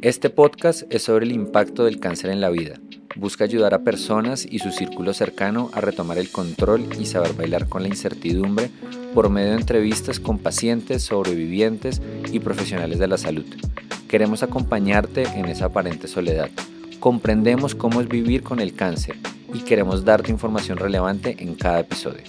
Este 0.00 0.30
podcast 0.30 0.84
es 0.90 1.02
sobre 1.02 1.26
el 1.26 1.32
impacto 1.32 1.84
del 1.84 1.98
cáncer 1.98 2.30
en 2.30 2.40
la 2.40 2.50
vida. 2.50 2.78
Busca 3.16 3.42
ayudar 3.42 3.74
a 3.74 3.82
personas 3.82 4.46
y 4.48 4.60
su 4.60 4.70
círculo 4.70 5.12
cercano 5.12 5.70
a 5.72 5.80
retomar 5.80 6.18
el 6.18 6.30
control 6.30 6.88
y 7.00 7.06
saber 7.06 7.32
bailar 7.32 7.68
con 7.68 7.82
la 7.82 7.88
incertidumbre 7.88 8.70
por 9.12 9.28
medio 9.28 9.48
de 9.48 9.56
entrevistas 9.56 10.20
con 10.20 10.38
pacientes, 10.38 11.02
sobrevivientes 11.02 12.00
y 12.30 12.38
profesionales 12.38 13.00
de 13.00 13.08
la 13.08 13.18
salud. 13.18 13.44
Queremos 14.06 14.44
acompañarte 14.44 15.24
en 15.34 15.46
esa 15.46 15.64
aparente 15.64 16.06
soledad. 16.06 16.48
Comprendemos 17.00 17.74
cómo 17.74 18.00
es 18.00 18.06
vivir 18.06 18.44
con 18.44 18.60
el 18.60 18.74
cáncer 18.74 19.16
y 19.52 19.62
queremos 19.62 20.04
darte 20.04 20.30
información 20.30 20.78
relevante 20.78 21.34
en 21.40 21.56
cada 21.56 21.80
episodio. 21.80 22.22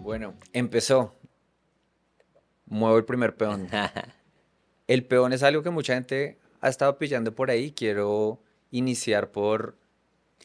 Bueno, 0.00 0.34
empezó 0.52 1.16
muevo 2.72 2.96
el 2.96 3.04
primer 3.04 3.36
peón. 3.36 3.68
el 4.88 5.04
peón 5.04 5.32
es 5.32 5.42
algo 5.42 5.62
que 5.62 5.70
mucha 5.70 5.94
gente 5.94 6.38
ha 6.60 6.68
estado 6.68 6.98
pillando 6.98 7.34
por 7.34 7.50
ahí. 7.50 7.72
Quiero 7.72 8.40
iniciar 8.70 9.30
por 9.30 9.76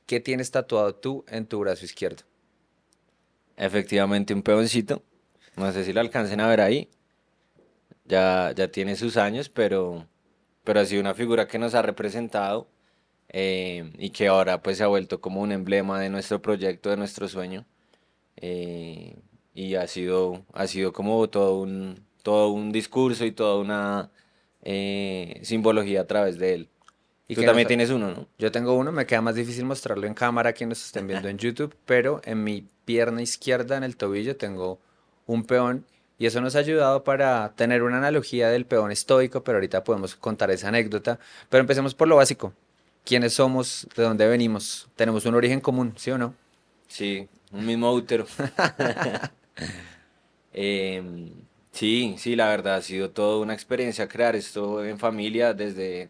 qué 0.05 0.20
tienes 0.20 0.52
tatuado 0.52 0.94
tú 0.95 1.26
en 1.30 1.45
tu 1.45 1.59
brazo 1.59 1.86
izquierdo. 1.86 2.23
Efectivamente, 3.55 4.34
un 4.34 4.44
peoncito. 4.44 5.02
No 5.55 5.72
sé 5.72 5.84
si 5.84 5.94
lo 5.94 6.02
alcancen 6.02 6.41
a 6.41 6.48
ver 6.48 6.62
ahí. 6.62 6.90
Ya, 8.05 8.53
ya 8.55 8.70
tiene 8.70 8.95
sus 8.95 9.17
años, 9.17 9.50
pero, 9.50 10.05
pero 10.64 10.80
ha 10.80 10.86
sido 10.86 11.02
una 11.02 11.14
figura 11.14 11.48
que 11.48 11.59
nos 11.59 11.75
ha 11.75 11.81
representado 11.81 12.67
eh, 13.30 13.91
y 13.98 14.12
que 14.12 14.28
ahora 14.28 14.62
pues 14.62 14.78
se 14.78 14.84
ha 14.84 14.88
vuelto 14.88 15.20
como 15.20 15.41
un 15.41 15.52
emblema 15.52 16.00
de 16.00 16.09
nuestro 16.09 16.41
proyecto, 16.41 16.89
de 16.89 16.98
nuestro 16.98 17.28
sueño. 17.28 17.66
Eh, 18.38 19.17
y 19.53 19.75
ha 19.75 19.88
sido, 19.88 20.45
ha 20.53 20.67
sido 20.67 20.94
como 20.94 21.28
todo 21.30 21.59
un, 21.59 22.06
todo 22.27 22.49
un 22.49 22.73
discurso 22.73 23.23
y 23.23 23.31
toda 23.31 23.56
una 23.56 24.09
eh, 24.61 25.39
simbología 25.44 26.02
a 26.02 26.08
través 26.08 26.38
de 26.38 26.56
él. 26.56 26.70
Y 27.25 27.36
Tú 27.36 27.44
también 27.44 27.70
tienes 27.70 27.89
uno, 27.89 28.11
¿no? 28.11 28.28
Yo 28.38 28.52
tengo 28.52 28.73
uno, 28.73 28.92
me 28.92 29.06
queda 29.06 29.22
más 29.22 29.36
difícil 29.36 29.64
mostrarlo 29.64 30.06
en 30.08 30.14
cámara 30.14 30.50
a 30.50 30.52
quienes 30.52 30.83
estén 30.83 31.08
viendo 31.08 31.30
en 31.30 31.38
YouTube, 31.45 31.73
pero 31.86 32.20
en 32.25 32.44
mi 32.44 32.67
pierna 32.83 33.22
izquierda, 33.22 33.78
en 33.78 33.83
el 33.83 33.95
tobillo, 33.95 34.36
tengo 34.36 34.78
un 35.25 35.45
peón 35.45 35.86
y 36.20 36.25
eso 36.25 36.42
nos 36.42 36.58
ha 36.58 36.59
ayudado 36.59 37.05
para 37.05 37.53
tener 37.55 37.81
una 37.81 38.00
analogía 38.00 38.50
del 38.50 38.66
peón 38.66 38.92
estoico, 38.92 39.42
pero 39.42 39.59
ahorita 39.59 39.86
podemos 39.86 40.14
contar 40.17 40.52
esa 40.52 40.67
anécdota. 40.67 41.20
Pero 41.48 41.61
empecemos 41.61 41.95
por 41.95 42.09
lo 42.09 42.17
básico. 42.17 42.52
¿Quiénes 43.05 43.36
somos? 43.36 43.88
¿De 43.95 44.03
dónde 44.03 44.28
venimos? 44.28 44.89
¿Tenemos 44.98 45.25
un 45.25 45.36
origen 45.36 45.61
común, 45.61 45.94
sí 45.95 46.11
o 46.11 46.17
no? 46.17 46.33
Sí, 46.89 47.30
un 47.53 47.66
mismo 47.66 47.89
útero. 47.94 48.28
eh, 50.52 51.31
Sí, 51.78 52.16
sí, 52.17 52.36
la 52.36 52.50
verdad 52.50 52.78
ha 52.78 52.81
sido 52.81 53.11
toda 53.11 53.38
una 53.39 53.53
experiencia 53.53 54.08
crear 54.08 54.36
esto 54.36 54.83
en 54.83 54.97
familia 54.97 55.53
desde, 55.53 56.09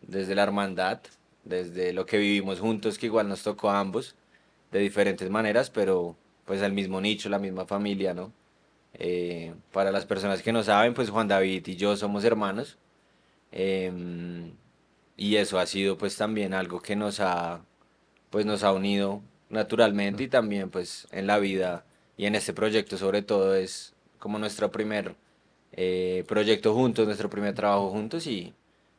desde 0.00 0.34
la 0.34 0.42
hermandad, 0.42 1.00
desde 1.44 1.92
lo 1.92 2.06
que 2.06 2.18
vivimos 2.18 2.58
juntos, 2.58 2.98
que 2.98 3.06
igual 3.06 3.28
nos 3.28 3.44
tocó 3.44 3.70
a 3.70 3.78
ambos, 3.78 4.16
de 4.72 4.80
diferentes 4.80 5.30
maneras, 5.30 5.70
pero 5.70 6.16
pues 6.44 6.60
el 6.60 6.72
mismo 6.72 7.00
nicho, 7.00 7.28
la 7.28 7.38
misma 7.38 7.66
familia, 7.66 8.14
¿no? 8.14 8.32
Eh, 8.94 9.54
para 9.72 9.92
las 9.92 10.06
personas 10.06 10.42
que 10.42 10.52
no 10.52 10.64
saben, 10.64 10.92
pues 10.94 11.10
Juan 11.10 11.28
David 11.28 11.68
y 11.68 11.76
yo 11.76 11.96
somos 11.96 12.24
hermanos. 12.24 12.76
Em, 13.52 14.52
y 15.16 15.36
eso 15.36 15.58
ha 15.60 15.66
sido 15.66 15.98
pues 15.98 16.16
también 16.16 16.54
algo 16.54 16.82
que 16.82 16.96
nos 16.96 17.20
ha, 17.20 17.64
pues 18.30 18.46
nos 18.46 18.64
ha 18.64 18.72
unido 18.72 19.22
naturalmente 19.50 20.24
y 20.24 20.28
también 20.28 20.70
pues 20.70 21.08
en 21.12 21.26
la 21.28 21.38
vida 21.38 21.86
y 22.16 22.26
en 22.26 22.34
este 22.34 22.52
proyecto 22.54 22.98
sobre 22.98 23.22
todo 23.22 23.54
es 23.56 23.95
como 24.18 24.38
nuestro 24.38 24.70
primer 24.70 25.14
eh, 25.72 26.24
proyecto 26.26 26.74
juntos, 26.74 27.06
nuestro 27.06 27.28
primer 27.28 27.54
trabajo 27.54 27.90
juntos 27.90 28.26
y 28.26 28.54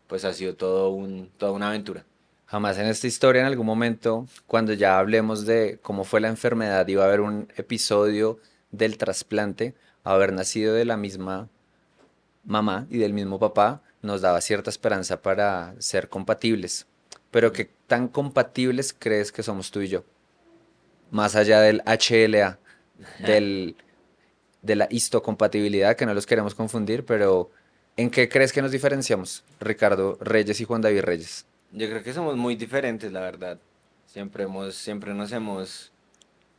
pues 0.07 0.25
ha 0.25 0.33
sido 0.33 0.55
todo 0.55 0.89
un, 0.89 1.29
toda 1.37 1.51
una 1.51 1.69
aventura. 1.69 2.05
Jamás 2.45 2.77
en 2.77 2.85
esta 2.85 3.07
historia, 3.07 3.41
en 3.41 3.47
algún 3.47 3.65
momento, 3.65 4.25
cuando 4.45 4.71
ya 4.73 4.99
hablemos 4.99 5.45
de 5.45 5.79
cómo 5.81 6.05
fue 6.05 6.21
la 6.21 6.29
enfermedad, 6.29 6.87
iba 6.87 7.03
a 7.03 7.07
haber 7.07 7.19
un 7.19 7.51
episodio 7.57 8.39
del 8.71 8.97
trasplante, 8.97 9.75
haber 10.03 10.31
nacido 10.31 10.73
de 10.73 10.85
la 10.85 10.95
misma 10.95 11.49
mamá 12.45 12.87
y 12.89 12.99
del 12.99 13.13
mismo 13.13 13.37
papá, 13.37 13.81
nos 14.01 14.21
daba 14.21 14.39
cierta 14.39 14.69
esperanza 14.69 15.21
para 15.21 15.75
ser 15.79 16.07
compatibles. 16.07 16.87
Pero 17.31 17.51
¿qué 17.51 17.69
tan 17.87 18.07
compatibles 18.07 18.95
crees 18.97 19.31
que 19.33 19.43
somos 19.43 19.69
tú 19.69 19.81
y 19.81 19.89
yo? 19.89 20.05
Más 21.11 21.35
allá 21.35 21.59
del 21.59 21.83
HLA, 21.85 22.59
del 23.19 23.75
de 24.61 24.75
la 24.75 24.87
histocompatibilidad, 24.89 25.95
que 25.95 26.05
no 26.05 26.13
los 26.13 26.25
queremos 26.25 26.55
confundir, 26.55 27.05
pero 27.05 27.49
¿en 27.95 28.09
qué 28.09 28.29
crees 28.29 28.53
que 28.53 28.61
nos 28.61 28.71
diferenciamos, 28.71 29.43
Ricardo 29.59 30.17
Reyes 30.21 30.59
y 30.61 30.65
Juan 30.65 30.81
David 30.81 31.01
Reyes? 31.01 31.45
Yo 31.71 31.89
creo 31.89 32.03
que 32.03 32.13
somos 32.13 32.35
muy 32.37 32.55
diferentes, 32.55 33.11
la 33.11 33.21
verdad. 33.21 33.59
Siempre, 34.05 34.43
hemos, 34.43 34.75
siempre 34.75 35.13
nos 35.13 35.31
hemos 35.31 35.91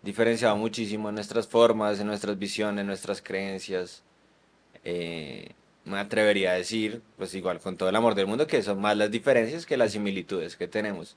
diferenciado 0.03 0.57
muchísimo 0.57 1.09
en 1.09 1.17
nuestras 1.17 1.47
formas, 1.47 1.99
en 1.99 2.07
nuestras 2.07 2.39
visiones, 2.39 2.83
en 2.83 2.87
nuestras 2.87 3.23
creencias. 3.23 4.03
Eh, 4.85 5.51
me 5.85 5.99
atrevería 5.99 6.53
a 6.53 6.55
decir, 6.55 7.03
pues 7.17 7.35
igual 7.35 7.61
con 7.61 7.77
todo 7.77 7.89
el 7.89 7.97
amor 7.97 8.15
del 8.15 8.27
mundo, 8.27 8.47
que 8.47 8.63
son 8.63 8.81
más 8.81 8.97
las 8.97 9.11
diferencias 9.11 9.67
que 9.67 9.77
las 9.77 9.93
similitudes 9.93 10.57
que 10.57 10.69
tenemos. 10.69 11.17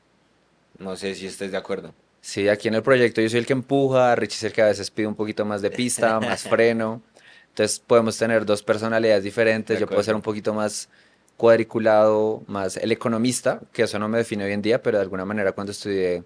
No 0.80 0.96
sé 0.96 1.14
si 1.16 1.28
estés 1.28 1.52
de 1.52 1.58
acuerdo. 1.58 1.94
Sí, 2.22 2.48
aquí 2.48 2.68
en 2.68 2.76
el 2.76 2.84
proyecto 2.84 3.20
yo 3.20 3.30
soy 3.30 3.40
el 3.40 3.46
que 3.48 3.54
empuja, 3.54 4.16
Richie 4.16 4.36
es 4.36 4.44
el 4.44 4.54
que 4.54 4.62
a 4.62 4.68
veces 4.68 4.92
pide 4.92 5.08
un 5.08 5.16
poquito 5.16 5.44
más 5.44 5.62
de 5.62 5.72
pista, 5.72 6.20
más 6.22 6.44
freno. 6.44 7.02
Entonces 7.50 7.80
podemos 7.80 8.18
tener 8.18 8.46
dos 8.46 8.64
personalidades 8.64 9.24
diferentes. 9.24 9.80
Yo 9.80 9.88
puedo 9.88 10.02
ser 10.04 10.16
un 10.16 10.22
poquito 10.22 10.54
más 10.54 10.88
cuadriculado, 11.36 12.44
más 12.48 12.78
el 12.78 12.92
economista, 12.92 13.60
que 13.74 13.84
eso 13.84 13.98
no 13.98 14.08
me 14.08 14.20
define 14.20 14.46
hoy 14.46 14.54
en 14.54 14.62
día, 14.62 14.82
pero 14.82 15.00
de 15.00 15.04
alguna 15.04 15.26
manera 15.26 15.52
cuando 15.52 15.72
estudié 15.72 16.24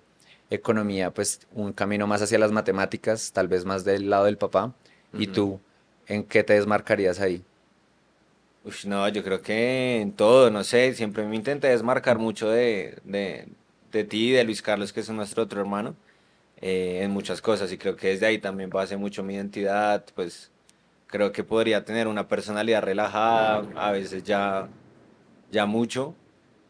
economía, 0.50 1.12
pues 1.12 1.40
un 1.54 1.72
camino 1.74 2.06
más 2.06 2.22
hacia 2.22 2.38
las 2.38 2.52
matemáticas, 2.52 3.32
tal 3.32 3.48
vez 3.48 3.66
más 3.66 3.86
del 3.86 4.10
lado 4.10 4.26
del 4.26 4.38
papá. 4.38 4.76
¿Y 5.18 5.28
tú, 5.28 5.62
en 6.08 6.26
qué 6.26 6.44
te 6.44 6.54
desmarcarías 6.54 7.22
ahí? 7.22 7.42
Uf, 8.66 8.84
no, 8.86 9.08
yo 9.08 9.24
creo 9.24 9.42
que 9.42 10.02
en 10.02 10.12
todo, 10.12 10.52
no 10.52 10.64
sé, 10.64 10.94
siempre 10.94 11.24
me 11.26 11.36
intenté 11.36 11.70
desmarcar 11.70 12.18
mucho 12.18 12.50
de, 12.50 12.98
de 13.06 13.48
ti 14.04 14.30
y 14.30 14.32
de 14.32 14.44
Luis 14.44 14.62
Carlos, 14.62 14.92
que 14.94 15.00
es 15.00 15.10
nuestro 15.10 15.44
otro 15.44 15.62
hermano, 15.62 15.96
eh, 16.62 17.00
en 17.04 17.12
muchas 17.12 17.42
cosas. 17.42 17.72
Y 17.72 17.78
creo 17.78 17.96
que 17.96 18.10
desde 18.10 18.26
ahí 18.26 18.38
también 18.40 18.70
base 18.70 18.98
mucho 18.98 19.24
mi 19.24 19.36
identidad. 19.36 20.06
Pues 20.16 20.52
creo 21.08 21.32
que 21.32 21.44
podría 21.44 21.86
tener 21.86 22.08
una 22.08 22.28
personalidad 22.28 22.84
relajada, 22.84 23.64
a 23.76 23.92
veces 23.92 24.24
ya, 24.24 24.68
ya 25.52 25.66
mucho. 25.66 26.16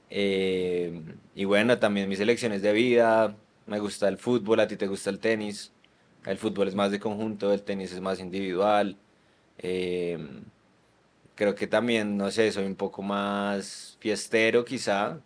Eh, 0.09 1.01
y 1.35 1.45
bueno, 1.45 1.77
también 1.79 2.09
mis 2.09 2.19
elecciones 2.19 2.61
de 2.61 2.73
vida. 2.73 3.35
Me 3.65 3.79
gusta 3.79 4.07
el 4.07 4.17
fútbol, 4.17 4.59
a 4.59 4.67
ti 4.67 4.77
te 4.77 4.87
gusta 4.87 5.09
el 5.09 5.19
tenis. 5.19 5.71
El 6.25 6.37
fútbol 6.37 6.67
es 6.67 6.75
más 6.75 6.91
de 6.91 6.99
conjunto, 6.99 7.53
el 7.53 7.63
tenis 7.63 7.91
es 7.91 8.01
más 8.01 8.19
individual. 8.19 8.97
Eh, 9.57 10.17
creo 11.35 11.55
que 11.55 11.67
también, 11.67 12.17
no 12.17 12.31
sé, 12.31 12.51
soy 12.51 12.65
un 12.65 12.75
poco 12.75 13.01
más 13.01 13.97
fiestero 13.99 14.65
quizá, 14.65 15.19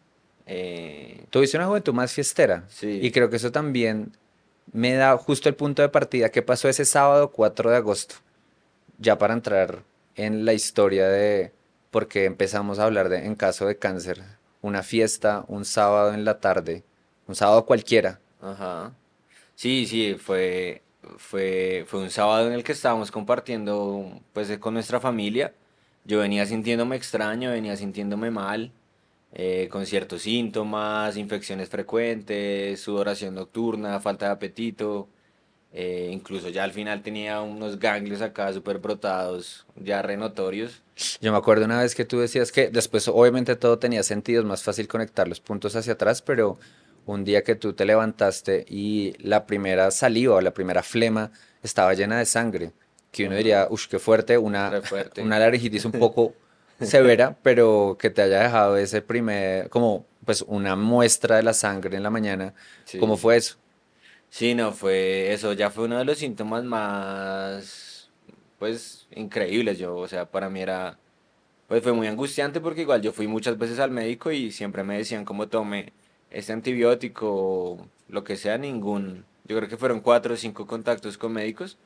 eh, 0.52 1.26
Tuviste 1.30 1.58
una 1.58 1.68
juventud 1.68 1.94
más 1.94 2.12
fiestera. 2.12 2.66
Sí. 2.70 3.00
Y 3.04 3.12
creo 3.12 3.30
que 3.30 3.36
eso 3.36 3.52
también 3.52 4.12
me 4.74 4.94
da 4.96 5.16
justo 5.16 5.48
el 5.48 5.56
punto 5.56 5.84
de 5.84 5.90
partida 5.90 6.30
que 6.30 6.42
pasó 6.42 6.68
ese 6.68 6.86
sábado 6.86 7.32
4 7.32 7.70
de 7.70 7.78
agosto. 7.78 8.16
Ya 8.98 9.18
para 9.20 9.36
entrar 9.36 9.84
en 10.16 10.46
la 10.46 10.54
historia 10.54 11.08
de 11.08 11.52
por 11.92 12.08
qué 12.08 12.26
empezamos 12.26 12.80
a 12.80 12.86
hablar 12.86 13.10
de 13.10 13.26
en 13.26 13.36
caso 13.36 13.68
de 13.68 13.78
cáncer. 13.78 14.24
Una 14.62 14.82
fiesta, 14.82 15.46
un 15.48 15.66
sábado 15.66 16.14
en 16.14 16.26
la 16.26 16.40
tarde, 16.40 16.84
un 17.28 17.36
sábado 17.36 17.66
cualquiera. 17.66 18.20
Ajá. 18.42 18.94
Sí, 19.54 19.86
sí, 19.86 20.16
fue, 20.16 20.82
fue, 21.18 21.86
fue 21.88 22.02
un 22.02 22.10
sábado 22.10 22.48
en 22.48 22.54
el 22.54 22.64
que 22.64 22.72
estábamos 22.72 23.12
compartiendo 23.12 24.20
pues 24.34 24.58
con 24.58 24.74
nuestra 24.74 25.00
familia. 25.00 25.54
Yo 26.06 26.20
venía 26.20 26.46
sintiéndome 26.48 26.96
extraño, 26.96 27.52
venía 27.52 27.76
sintiéndome 27.76 28.32
mal. 28.32 28.72
Eh, 29.34 29.68
con 29.70 29.86
ciertos 29.86 30.24
síntomas, 30.24 31.16
infecciones 31.16 31.70
frecuentes, 31.70 32.80
sudoración 32.80 33.36
nocturna, 33.36 34.00
falta 34.00 34.26
de 34.26 34.32
apetito. 34.32 35.08
Eh, 35.72 36.10
incluso 36.12 36.50
ya 36.50 36.64
al 36.64 36.72
final 36.72 37.04
tenía 37.04 37.42
unos 37.42 37.78
ganglios 37.78 38.22
acá 38.22 38.52
súper 38.52 38.80
brotados, 38.80 39.68
ya 39.76 40.02
renotorios. 40.02 40.82
Yo 41.22 41.32
me 41.32 41.38
acuerdo 41.38 41.66
una 41.66 41.80
vez 41.80 41.94
que 41.94 42.06
tú 42.06 42.20
decías 42.20 42.52
que 42.52 42.70
después 42.70 43.08
obviamente 43.08 43.56
todo 43.56 43.78
tenía 43.78 44.02
sentido, 44.02 44.42
es 44.42 44.48
más 44.48 44.64
fácil 44.64 44.88
conectar 44.88 45.28
los 45.28 45.40
puntos 45.40 45.76
hacia 45.76 45.94
atrás, 45.94 46.24
pero 46.24 46.58
un 47.06 47.24
día 47.24 47.44
que 47.44 47.54
tú 47.54 47.74
te 47.74 47.86
levantaste 47.86 48.66
y 48.68 49.14
la 49.20 49.46
primera 49.46 49.92
saliva 49.92 50.42
la 50.42 50.54
primera 50.56 50.82
flema 50.82 51.32
estaba 51.62 51.94
llena 51.94 52.18
de 52.18 52.26
sangre, 52.26 52.72
que 53.12 53.28
uno 53.28 53.36
diría, 53.36 53.68
uff, 53.70 53.88
qué 53.88 54.00
fuerte, 54.00 54.40
una, 54.40 54.82
fuerte. 54.82 55.22
una 55.22 55.38
laringitis 55.38 55.86
un 55.86 55.92
poco 55.92 56.34
severa, 56.82 57.38
pero 57.42 57.98
que 58.00 58.10
te 58.10 58.22
haya 58.22 58.44
dejado 58.44 58.78
ese 58.78 59.02
primer, 59.02 59.70
como 59.70 60.06
pues 60.26 60.44
una 60.48 60.76
muestra 60.76 61.38
de 61.38 61.44
la 61.44 61.54
sangre 61.54 61.98
en 61.98 62.04
la 62.04 62.10
mañana. 62.10 62.54
¿Cómo 63.00 63.18
fue 63.18 63.38
eso? 63.38 63.58
Sí, 64.30 64.54
no, 64.54 64.72
fue 64.72 65.34
eso, 65.34 65.54
ya 65.54 65.70
fue 65.70 65.86
uno 65.86 65.98
de 65.98 66.06
los 66.06 66.20
síntomas 66.20 66.64
más, 66.64 68.12
pues, 68.60 69.08
increíbles. 69.16 69.80
Yo, 69.80 69.96
o 69.96 70.08
sea, 70.08 70.30
para 70.30 70.50
mí 70.50 70.62
era 70.62 71.00
pues 71.70 71.84
fue 71.84 71.94
muy 71.94 72.08
angustiante 72.08 72.60
porque 72.60 72.82
igual 72.82 73.04
yo 73.04 73.14
fui 73.14 73.28
muchas 73.28 73.58
veces 73.60 73.78
al 73.78 73.92
médico 73.92 74.32
y 74.32 74.52
siempre 74.52 74.84
me 74.84 74.98
decían 74.98 75.24
cómo 75.24 75.48
tome 75.50 75.94
este 76.32 76.52
antibiótico 76.52 77.28
o 77.32 77.88
lo 78.08 78.24
que 78.24 78.38
sea, 78.38 78.58
ningún, 78.58 79.24
yo 79.46 79.56
creo 79.56 79.70
que 79.70 79.78
fueron 79.78 80.02
cuatro 80.02 80.34
o 80.34 80.38
cinco 80.38 80.66
contactos 80.66 81.20
con 81.20 81.32
médicos 81.32 81.78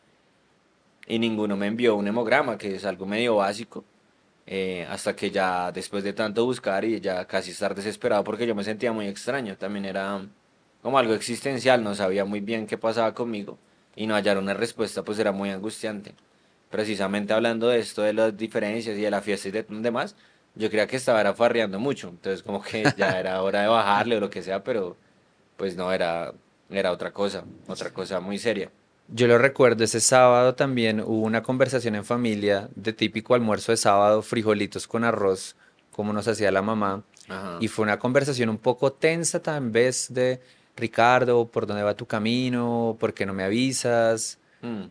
y 1.05 1.19
ninguno 1.19 1.57
me 1.57 1.67
envió 1.67 1.97
un 1.97 2.07
hemograma, 2.07 2.57
que 2.57 2.75
es 2.75 2.85
algo 2.85 3.05
medio 3.05 3.35
básico, 3.35 3.83
eh, 4.45 4.85
hasta 4.89 5.15
que 5.15 5.31
ya 5.31 5.71
después 5.71 6.03
de 6.03 6.13
tanto 6.13 6.45
buscar 6.45 6.83
y 6.85 6.99
ya 6.99 7.25
casi 7.25 7.51
estar 7.51 7.73
desesperado 7.75 8.23
porque 8.23 8.45
yo 8.45 8.55
me 8.55 8.63
sentía 8.63 8.91
muy 8.91 9.07
extraño, 9.07 9.57
también 9.57 9.85
era 9.85 10.21
como 10.81 10.97
algo 10.97 11.13
existencial, 11.13 11.83
no 11.83 11.95
sabía 11.95 12.25
muy 12.25 12.41
bien 12.41 12.67
qué 12.67 12.77
pasaba 12.77 13.13
conmigo 13.13 13.57
y 13.95 14.07
no 14.07 14.15
hallar 14.15 14.37
una 14.37 14.53
respuesta 14.53 15.03
pues 15.03 15.19
era 15.19 15.31
muy 15.31 15.49
angustiante. 15.49 16.13
Precisamente 16.69 17.33
hablando 17.33 17.69
de 17.69 17.79
esto, 17.79 18.01
de 18.01 18.13
las 18.13 18.35
diferencias 18.37 18.97
y 18.97 19.01
de 19.01 19.11
la 19.11 19.21
fiesta 19.21 19.47
y 19.49 19.51
de 19.51 19.63
demás, 19.69 20.15
yo 20.55 20.69
creía 20.69 20.87
que 20.87 20.97
estaba 20.97 21.33
farreando 21.33 21.79
mucho, 21.79 22.09
entonces 22.09 22.43
como 22.43 22.61
que 22.61 22.83
ya 22.97 23.19
era 23.19 23.41
hora 23.41 23.61
de 23.61 23.67
bajarle 23.67 24.17
o 24.17 24.19
lo 24.19 24.29
que 24.29 24.43
sea, 24.43 24.63
pero 24.63 24.97
pues 25.57 25.75
no, 25.77 25.91
era, 25.93 26.33
era 26.69 26.91
otra 26.91 27.11
cosa, 27.11 27.45
otra 27.67 27.91
cosa 27.93 28.19
muy 28.19 28.37
seria. 28.39 28.71
Yo 29.07 29.27
lo 29.27 29.37
recuerdo, 29.37 29.83
ese 29.83 29.99
sábado 29.99 30.55
también 30.55 31.01
hubo 31.01 31.25
una 31.25 31.43
conversación 31.43 31.95
en 31.95 32.05
familia 32.05 32.69
de 32.75 32.93
típico 32.93 33.35
almuerzo 33.35 33.71
de 33.71 33.77
sábado, 33.77 34.21
frijolitos 34.21 34.87
con 34.87 35.03
arroz, 35.03 35.55
como 35.91 36.13
nos 36.13 36.27
hacía 36.27 36.51
la 36.51 36.61
mamá. 36.61 37.03
Y 37.59 37.67
fue 37.67 37.83
una 37.83 37.99
conversación 37.99 38.49
un 38.49 38.57
poco 38.57 38.91
tensa 38.91 39.41
tal 39.41 39.69
vez 39.69 40.13
de, 40.13 40.41
Ricardo, 40.75 41.47
¿por 41.47 41.65
dónde 41.65 41.83
va 41.83 41.95
tu 41.95 42.05
camino? 42.05 42.97
¿Por 42.99 43.13
qué 43.13 43.25
no 43.25 43.33
me 43.33 43.43
avisas? 43.43 44.39
Mm. 44.61 44.85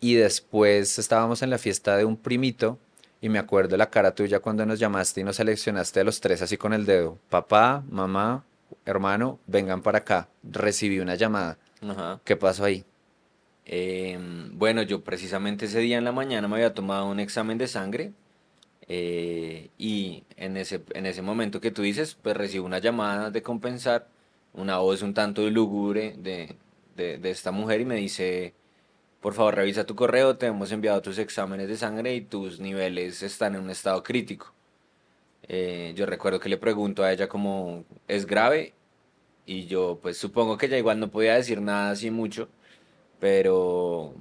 Y 0.00 0.14
después 0.14 0.98
estábamos 0.98 1.42
en 1.42 1.50
la 1.50 1.58
fiesta 1.58 1.96
de 1.96 2.04
un 2.04 2.16
primito 2.16 2.78
y 3.20 3.28
me 3.28 3.38
acuerdo 3.38 3.76
la 3.76 3.90
cara 3.90 4.14
tuya 4.14 4.40
cuando 4.40 4.64
nos 4.64 4.78
llamaste 4.78 5.20
y 5.20 5.24
nos 5.24 5.36
seleccionaste 5.36 6.00
a 6.00 6.04
los 6.04 6.20
tres 6.20 6.40
así 6.42 6.56
con 6.56 6.72
el 6.72 6.86
dedo. 6.86 7.18
Papá, 7.28 7.84
mamá, 7.88 8.44
hermano, 8.86 9.38
vengan 9.46 9.82
para 9.82 9.98
acá. 9.98 10.28
Recibí 10.42 11.00
una 11.00 11.16
llamada. 11.16 11.58
¿Qué 12.24 12.36
pasó 12.36 12.64
ahí? 12.64 12.84
Em, 13.72 14.58
bueno, 14.58 14.82
yo 14.82 15.04
precisamente 15.04 15.66
ese 15.66 15.78
día 15.78 15.96
en 15.96 16.02
la 16.04 16.10
mañana 16.10 16.48
me 16.48 16.56
había 16.56 16.74
tomado 16.74 17.06
un 17.06 17.20
examen 17.20 17.56
de 17.56 17.68
sangre 17.68 18.12
eh, 18.88 19.70
y 19.78 20.24
en 20.36 20.56
ese, 20.56 20.82
en 20.94 21.06
ese 21.06 21.22
momento 21.22 21.60
que 21.60 21.70
tú 21.70 21.82
dices, 21.82 22.16
pues 22.20 22.36
recibo 22.36 22.66
una 22.66 22.80
llamada 22.80 23.30
de 23.30 23.42
compensar, 23.42 24.08
una 24.54 24.78
voz 24.78 25.02
un 25.02 25.14
tanto 25.14 25.48
lúgubre 25.50 26.16
de, 26.18 26.56
de, 26.96 27.30
esta 27.30 27.52
mujer 27.52 27.80
y 27.80 27.84
me 27.84 27.94
dice, 27.96 28.54
por 29.20 29.34
favor 29.34 29.54
revisa 29.56 29.86
tu 29.86 29.94
correo, 29.94 30.36
te 30.36 30.46
hemos 30.46 30.72
enviado 30.72 31.00
tus 31.02 31.18
exámenes 31.18 31.68
de 31.68 31.76
sangre 31.76 32.14
y 32.16 32.22
tus 32.22 32.60
niveles 32.60 33.22
están 33.22 33.54
en 33.54 33.62
un 33.62 33.70
estado 33.70 34.02
crítico. 34.02 34.52
Eh, 35.48 35.92
yo 35.96 36.06
recuerdo 36.06 36.40
que 36.40 36.48
le 36.48 36.58
pregunto 36.58 37.04
a 37.04 37.12
ella 37.12 37.28
como, 37.28 37.84
¿es 38.08 38.26
grave? 38.26 38.74
Y 39.46 39.66
yo 39.66 40.00
pues 40.02 40.18
supongo 40.18 40.58
que 40.58 40.66
ella 40.66 40.78
igual 40.78 41.00
no 41.00 41.10
podía 41.10 41.34
decir 41.36 41.60
nada 41.60 41.90
así 41.92 42.10
mucho, 42.10 42.48
pero... 43.20 44.14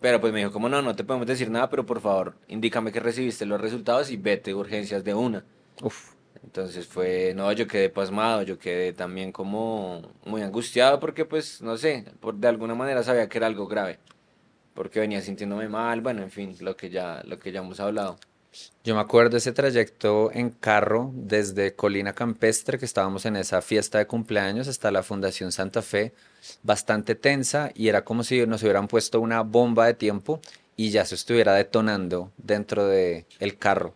Pero 0.00 0.20
pues 0.20 0.32
me 0.32 0.40
dijo, 0.40 0.52
como 0.52 0.68
no, 0.68 0.82
no 0.82 0.94
te 0.94 1.04
podemos 1.04 1.26
decir 1.26 1.50
nada, 1.50 1.70
pero 1.70 1.86
por 1.86 2.00
favor, 2.00 2.36
indícame 2.48 2.92
que 2.92 3.00
recibiste 3.00 3.46
los 3.46 3.60
resultados 3.60 4.10
y 4.10 4.16
vete 4.16 4.54
urgencias 4.54 5.02
de 5.02 5.14
una. 5.14 5.44
Uf. 5.82 6.14
Entonces 6.44 6.86
fue, 6.86 7.32
no, 7.34 7.50
yo 7.52 7.66
quedé 7.66 7.88
pasmado, 7.90 8.42
yo 8.42 8.58
quedé 8.58 8.92
también 8.92 9.32
como 9.32 10.02
muy 10.24 10.42
angustiado 10.42 11.00
porque 11.00 11.24
pues, 11.24 11.60
no 11.62 11.76
sé, 11.76 12.04
por, 12.20 12.34
de 12.36 12.46
alguna 12.48 12.74
manera 12.74 13.02
sabía 13.02 13.28
que 13.28 13.38
era 13.38 13.48
algo 13.48 13.66
grave, 13.66 13.98
porque 14.74 15.00
venía 15.00 15.20
sintiéndome 15.22 15.68
mal, 15.68 16.02
bueno, 16.02 16.22
en 16.22 16.30
fin, 16.30 16.54
lo 16.60 16.76
que 16.76 16.88
ya, 16.90 17.22
lo 17.24 17.38
que 17.38 17.50
ya 17.50 17.60
hemos 17.60 17.80
hablado. 17.80 18.18
Yo 18.84 18.94
me 18.94 19.00
acuerdo 19.00 19.36
ese 19.36 19.52
trayecto 19.52 20.30
en 20.32 20.50
carro 20.50 21.10
desde 21.14 21.74
Colina 21.74 22.12
Campestre, 22.12 22.78
que 22.78 22.84
estábamos 22.84 23.26
en 23.26 23.36
esa 23.36 23.60
fiesta 23.60 23.98
de 23.98 24.06
cumpleaños, 24.06 24.68
hasta 24.68 24.90
la 24.90 25.02
Fundación 25.02 25.50
Santa 25.50 25.82
Fe, 25.82 26.12
bastante 26.62 27.14
tensa 27.14 27.72
y 27.74 27.88
era 27.88 28.04
como 28.04 28.22
si 28.22 28.46
nos 28.46 28.62
hubieran 28.62 28.86
puesto 28.86 29.20
una 29.20 29.42
bomba 29.42 29.86
de 29.86 29.94
tiempo 29.94 30.40
y 30.76 30.90
ya 30.90 31.04
se 31.04 31.16
estuviera 31.16 31.54
detonando 31.54 32.30
dentro 32.36 32.86
del 32.86 33.26
el 33.40 33.58
carro. 33.58 33.94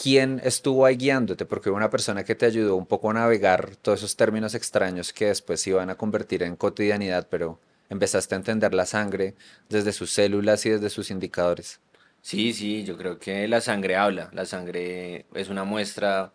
¿Quién 0.00 0.40
estuvo 0.44 0.84
ahí 0.84 0.96
guiándote? 0.96 1.46
Porque 1.46 1.70
hubo 1.70 1.76
una 1.76 1.90
persona 1.90 2.22
que 2.22 2.34
te 2.34 2.44
ayudó 2.44 2.76
un 2.76 2.84
poco 2.86 3.10
a 3.10 3.14
navegar 3.14 3.76
todos 3.76 4.00
esos 4.00 4.14
términos 4.14 4.54
extraños 4.54 5.12
que 5.12 5.26
después 5.26 5.60
se 5.62 5.70
iban 5.70 5.88
a 5.88 5.94
convertir 5.94 6.42
en 6.42 6.54
cotidianidad, 6.54 7.26
pero 7.30 7.58
empezaste 7.88 8.34
a 8.34 8.38
entender 8.38 8.74
la 8.74 8.84
sangre 8.84 9.34
desde 9.70 9.92
sus 9.92 10.12
células 10.12 10.66
y 10.66 10.70
desde 10.70 10.90
sus 10.90 11.10
indicadores. 11.10 11.80
Sí, 12.26 12.52
sí, 12.54 12.82
yo 12.82 12.96
creo 12.96 13.20
que 13.20 13.46
la 13.46 13.60
sangre 13.60 13.94
habla. 13.94 14.30
La 14.32 14.46
sangre 14.46 15.26
es 15.32 15.48
una 15.48 15.62
muestra 15.62 16.32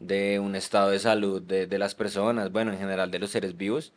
de 0.00 0.40
un 0.40 0.56
estado 0.56 0.90
de 0.90 0.98
salud 0.98 1.40
de, 1.40 1.78
las 1.78 1.94
personas, 1.94 2.50
bueno, 2.50 2.72
en 2.72 2.78
general 2.80 3.12
de 3.12 3.20
los 3.20 3.30
seres 3.30 3.56
vivos. 3.56 3.92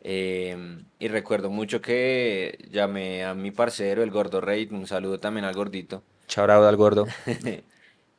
Em, 0.00 0.84
y 0.98 1.06
recuerdo 1.06 1.50
mucho 1.50 1.80
que 1.80 2.58
llamé 2.68 3.22
a 3.22 3.32
mi 3.32 3.52
parcero, 3.52 4.02
el 4.02 4.10
Gordo 4.10 4.40
Rey, 4.40 4.68
un 4.72 4.88
saludo 4.88 5.20
también 5.20 5.44
al 5.44 5.54
gordito. 5.54 6.02
Chao, 6.26 6.50
al 6.50 6.76
gordo. 6.76 7.06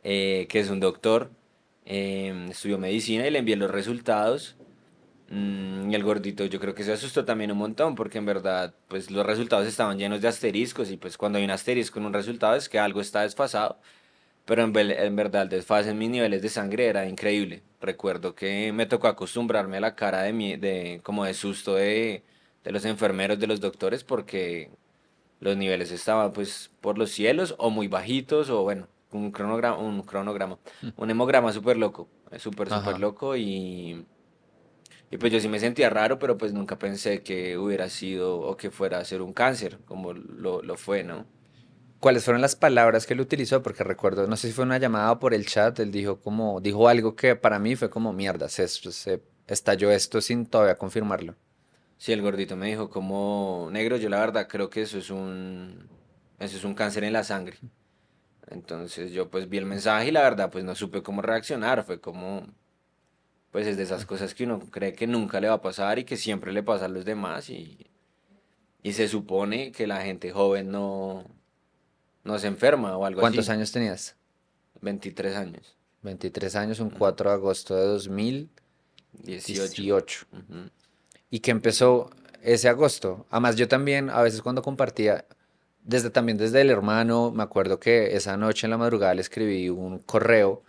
Eh, 0.06 0.48
que 0.50 0.60
es 0.60 0.70
un 0.70 0.82
doctor, 0.82 1.32
em, 1.86 2.50
estudió 2.52 2.78
medicina 2.78 3.28
y 3.28 3.32
le 3.32 3.40
envié 3.40 3.58
los 3.58 3.72
resultados. 3.72 4.56
Mm, 5.34 5.90
y 5.90 5.96
el 5.96 6.04
gordito 6.04 6.46
yo 6.46 6.60
creo 6.60 6.76
que 6.76 6.84
se 6.84 6.94
asustó 6.94 7.26
también 7.26 7.52
un 7.52 7.58
montón 7.58 7.96
porque 7.96 8.20
en 8.20 8.26
verdad 8.26 8.76
pues 8.88 9.10
los 9.10 9.26
resultados 9.26 9.66
estaban 9.66 9.98
llenos 9.98 10.22
de 10.22 10.28
asteriscos 10.28 10.92
y 10.92 10.98
pues 10.98 11.18
cuando 11.18 11.40
hay 11.40 11.44
un 11.44 11.50
asterisco 11.50 11.98
en 11.98 12.06
un 12.06 12.14
resultado 12.14 12.56
es 12.56 12.70
que 12.70 12.78
algo 12.78 13.02
está 13.02 13.22
desfasado. 13.22 13.80
Pero 14.46 14.64
en, 14.64 14.76
en 14.78 15.16
verdad 15.16 15.44
el 15.44 15.50
desfase 15.50 15.90
en 15.92 15.98
mis 15.98 16.10
niveles 16.12 16.42
de 16.44 16.50
sangre 16.50 16.86
era 16.88 17.08
increíble. 17.08 17.64
Recuerdo 17.82 18.36
que 18.36 18.72
me 18.74 18.86
tocó 18.86 19.08
acostumbrarme 19.08 19.78
a 19.78 19.80
la 19.82 19.96
cara 19.96 20.22
de, 20.22 20.34
mi, 20.34 20.56
de 20.58 21.02
como 21.04 21.26
de 21.26 21.34
susto 21.34 21.76
de, 21.76 22.24
de 22.64 22.72
los 22.72 22.86
enfermeros, 22.86 23.40
de 23.40 23.48
los 23.48 23.60
doctores 23.62 24.04
porque 24.04 24.70
los 25.40 25.58
niveles 25.58 25.92
estaban 25.92 26.32
pues 26.34 26.72
por 26.82 26.98
los 27.00 27.12
cielos 27.12 27.56
o 27.58 27.72
muy 27.72 27.88
bajitos 27.88 28.50
o 28.52 28.64
bueno, 28.64 28.88
un 29.12 29.32
cronograma, 29.32 29.78
un 29.78 30.04
cronograma, 30.04 30.60
mm. 30.82 30.90
un 30.96 31.10
hemograma 31.10 31.52
súper 31.54 31.78
loco, 31.78 32.08
súper, 32.38 32.70
súper 32.70 33.00
loco 33.00 33.36
y 33.36 34.06
y 35.14 35.18
pues 35.18 35.32
yo 35.32 35.40
sí 35.40 35.48
me 35.48 35.60
sentía 35.60 35.92
raro, 35.92 36.18
pero 36.18 36.40
pues 36.40 36.54
nunca 36.54 36.80
pensé 36.80 37.22
que 37.22 37.56
hubiera 37.56 37.88
sido 37.88 38.40
o 38.40 38.58
que 38.58 38.72
fuera 38.72 38.98
a 38.98 39.06
ser 39.06 39.22
un 39.22 39.32
cáncer, 39.32 39.78
como 39.86 40.12
lo, 40.12 40.64
lo 40.64 40.76
fue, 40.76 41.04
¿no? 41.04 41.28
¿Cuáles 42.00 42.26
fueron 42.26 42.42
las 42.42 42.56
palabras 42.56 43.06
que 43.06 43.14
él 43.14 43.22
utilizó? 43.22 43.62
Porque 43.62 43.84
recuerdo, 43.84 44.26
no 44.26 44.36
sé 44.38 44.48
si 44.48 44.54
fue 44.56 44.66
una 44.66 44.80
llamada 44.80 45.20
por 45.20 45.36
el 45.36 45.46
chat, 45.46 45.80
él 45.80 45.92
dijo 45.92 46.20
como, 46.20 46.62
dijo 46.62 46.88
algo 46.88 47.16
que 47.16 47.36
para 47.36 47.60
mí 47.60 47.76
fue 47.76 47.92
como 47.92 48.12
mierda, 48.12 48.50
se, 48.50 48.68
se 48.68 49.22
estalló 49.46 49.92
esto 49.92 50.20
sin 50.20 50.48
todavía 50.48 50.80
confirmarlo. 50.80 51.36
Sí, 52.00 52.12
el 52.12 52.24
gordito 52.24 52.56
me 52.56 52.70
dijo 52.70 52.90
como, 52.90 53.70
negro, 53.72 53.98
yo 53.98 54.10
la 54.10 54.20
verdad 54.20 54.48
creo 54.50 54.72
que 54.72 54.82
eso 54.82 54.98
es 54.98 55.12
un, 55.12 55.90
eso 56.40 56.58
es 56.58 56.64
un 56.64 56.74
cáncer 56.74 57.04
en 57.04 57.14
la 57.14 57.24
sangre. 57.24 57.58
Entonces 58.48 59.12
yo 59.12 59.30
pues 59.30 59.48
vi 59.48 59.60
el 59.60 59.68
mensaje 59.68 60.08
y 60.08 60.12
la 60.12 60.24
verdad 60.24 60.50
pues 60.52 60.64
no 60.64 60.74
supe 60.74 61.04
cómo 61.04 61.22
reaccionar, 61.22 61.84
fue 61.84 62.02
como, 62.02 62.48
pues 63.54 63.66
es 63.68 63.78
de 63.78 63.84
esas 63.84 64.06
cosas 64.08 64.34
que 64.34 64.46
uno 64.46 64.60
cree 64.60 64.94
que 64.94 65.06
nunca 65.06 65.40
le 65.40 65.48
va 65.48 65.54
a 65.54 65.62
pasar 65.62 66.00
y 66.00 66.06
que 66.06 66.18
siempre 66.18 66.52
le 66.52 66.64
pasa 66.64 66.86
a 66.86 66.88
los 66.88 67.06
demás 67.06 67.52
y, 67.52 67.86
y 68.82 68.94
se 68.94 69.08
supone 69.08 69.72
que 69.72 69.86
la 69.86 70.02
gente 70.02 70.32
joven 70.32 70.72
no, 70.72 71.24
no 72.24 72.40
se 72.40 72.48
enferma 72.48 72.98
o 72.98 73.06
algo 73.06 73.20
así. 73.20 73.22
¿Cuántos 73.22 73.50
años 73.50 73.72
tenías? 73.72 74.16
23 74.82 75.36
años. 75.36 75.78
23 76.02 76.56
años, 76.56 76.80
un 76.80 76.90
4 76.90 77.30
de 77.30 77.36
agosto 77.36 77.76
de 77.76 77.86
2018. 77.86 80.26
¿Y 81.30 81.40
qué 81.40 81.52
empezó 81.52 82.10
ese 82.42 82.70
agosto? 82.70 83.28
Además, 83.30 83.56
yo 83.56 83.68
también, 83.68 84.10
a 84.10 84.24
veces 84.24 84.42
cuando 84.42 84.64
compartía, 84.64 85.28
desde 85.84 86.10
también 86.10 86.40
desde 86.40 86.62
el 86.62 86.72
hermano, 86.72 87.30
me 87.30 87.44
acuerdo 87.44 87.80
que 87.80 88.16
esa 88.16 88.36
noche 88.36 88.66
en 88.66 88.72
la 88.72 88.80
madrugada 88.80 89.14
le 89.14 89.22
escribí 89.22 89.70
un 89.70 90.00
correo 90.00 90.64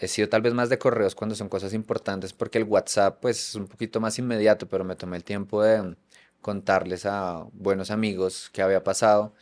he 0.00 0.08
sido 0.08 0.28
tal 0.28 0.42
vez 0.42 0.54
más 0.54 0.68
de 0.68 0.78
correos 0.78 1.14
cuando 1.14 1.34
son 1.34 1.48
cosas 1.48 1.74
importantes 1.74 2.32
porque 2.32 2.58
el 2.58 2.64
WhatsApp 2.64 3.18
pues 3.20 3.50
es 3.50 3.54
un 3.54 3.66
poquito 3.66 4.00
más 4.00 4.18
inmediato, 4.18 4.68
pero 4.68 4.84
me 4.84 4.96
tomé 4.96 5.16
el 5.16 5.24
tiempo 5.24 5.62
de 5.62 5.96
contarles 6.40 7.06
a 7.06 7.46
buenos 7.52 7.90
amigos 7.90 8.50
qué 8.52 8.62
había 8.62 8.84
pasado 8.84 9.34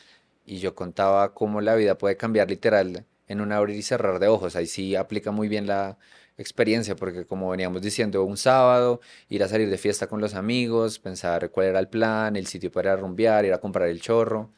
y 0.45 0.59
yo 0.59 0.75
contaba 0.75 1.35
cómo 1.35 1.61
la 1.61 1.75
vida 1.75 1.99
puede 1.99 2.17
cambiar 2.17 2.49
literal 2.49 3.07
en 3.29 3.41
un 3.41 3.53
abrir 3.53 3.77
y 3.77 3.83
cerrar 3.83 4.19
de 4.19 4.29
ojos. 4.29 4.57
Ahí 4.57 4.67
sí 4.67 4.97
aplica 4.97 5.31
muy 5.33 5.49
bien 5.49 5.67
la 5.67 5.99
experiencia 6.39 6.97
porque 6.97 7.27
como 7.27 7.51
veníamos 7.51 7.83
diciendo, 7.83 8.25
un 8.25 8.37
sábado, 8.37 9.01
ir 9.29 9.43
a 9.43 9.49
salir 9.49 9.71
de 9.71 9.79
fiesta 9.79 10.07
con 10.07 10.21
los 10.21 10.35
amigos, 10.35 10.99
pensar 10.99 11.51
cuál 11.51 11.67
era 11.69 11.79
el 11.81 11.89
plan, 11.89 12.37
el 12.37 12.47
sitio 12.47 12.71
para 12.71 12.97
rumbear, 12.97 13.45
ir 13.45 13.53
a 13.53 13.59
comprar 13.59 13.89
el 13.89 14.01
chorro 14.01 14.51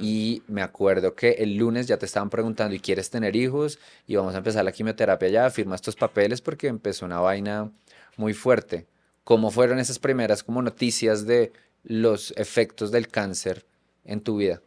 y 0.00 0.42
me 0.46 0.62
acuerdo 0.62 1.14
que 1.14 1.30
el 1.38 1.56
lunes 1.56 1.86
ya 1.86 1.98
te 1.98 2.06
estaban 2.06 2.30
preguntando, 2.30 2.74
¿y 2.74 2.80
quieres 2.80 3.10
tener 3.10 3.36
hijos? 3.36 3.78
Y 4.06 4.16
vamos 4.16 4.34
a 4.34 4.38
empezar 4.38 4.64
la 4.64 4.72
quimioterapia 4.72 5.28
ya, 5.28 5.50
firma 5.50 5.74
estos 5.74 5.96
papeles 5.96 6.40
porque 6.40 6.68
empezó 6.68 7.04
una 7.04 7.20
vaina 7.20 7.70
muy 8.16 8.32
fuerte. 8.34 8.86
¿Cómo 9.24 9.50
fueron 9.50 9.78
esas 9.78 9.98
primeras 9.98 10.42
como 10.42 10.62
noticias 10.62 11.26
de 11.26 11.52
los 11.82 12.32
efectos 12.36 12.90
del 12.90 13.08
cáncer 13.08 13.66
en 14.04 14.20
tu 14.20 14.36
vida? 14.36 14.60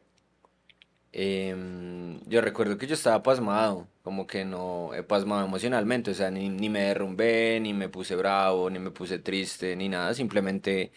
Em, 1.12 2.20
yo 2.28 2.42
recuerdo 2.42 2.78
que 2.78 2.86
yo 2.86 2.94
estaba 2.94 3.24
pasmado, 3.24 3.88
como 4.04 4.28
que 4.28 4.46
no 4.46 4.94
he 4.94 5.02
pasmado 5.02 5.46
emocionalmente, 5.46 6.12
o 6.12 6.14
sea, 6.14 6.30
ni, 6.30 6.50
ni 6.50 6.70
me 6.70 6.82
derrumbé, 6.82 7.60
ni 7.60 7.74
me 7.74 7.90
puse 7.90 8.16
bravo, 8.16 8.70
ni 8.70 8.78
me 8.80 8.92
puse 8.92 9.18
triste, 9.18 9.76
ni 9.76 9.90
nada, 9.90 10.14
simplemente 10.14 10.92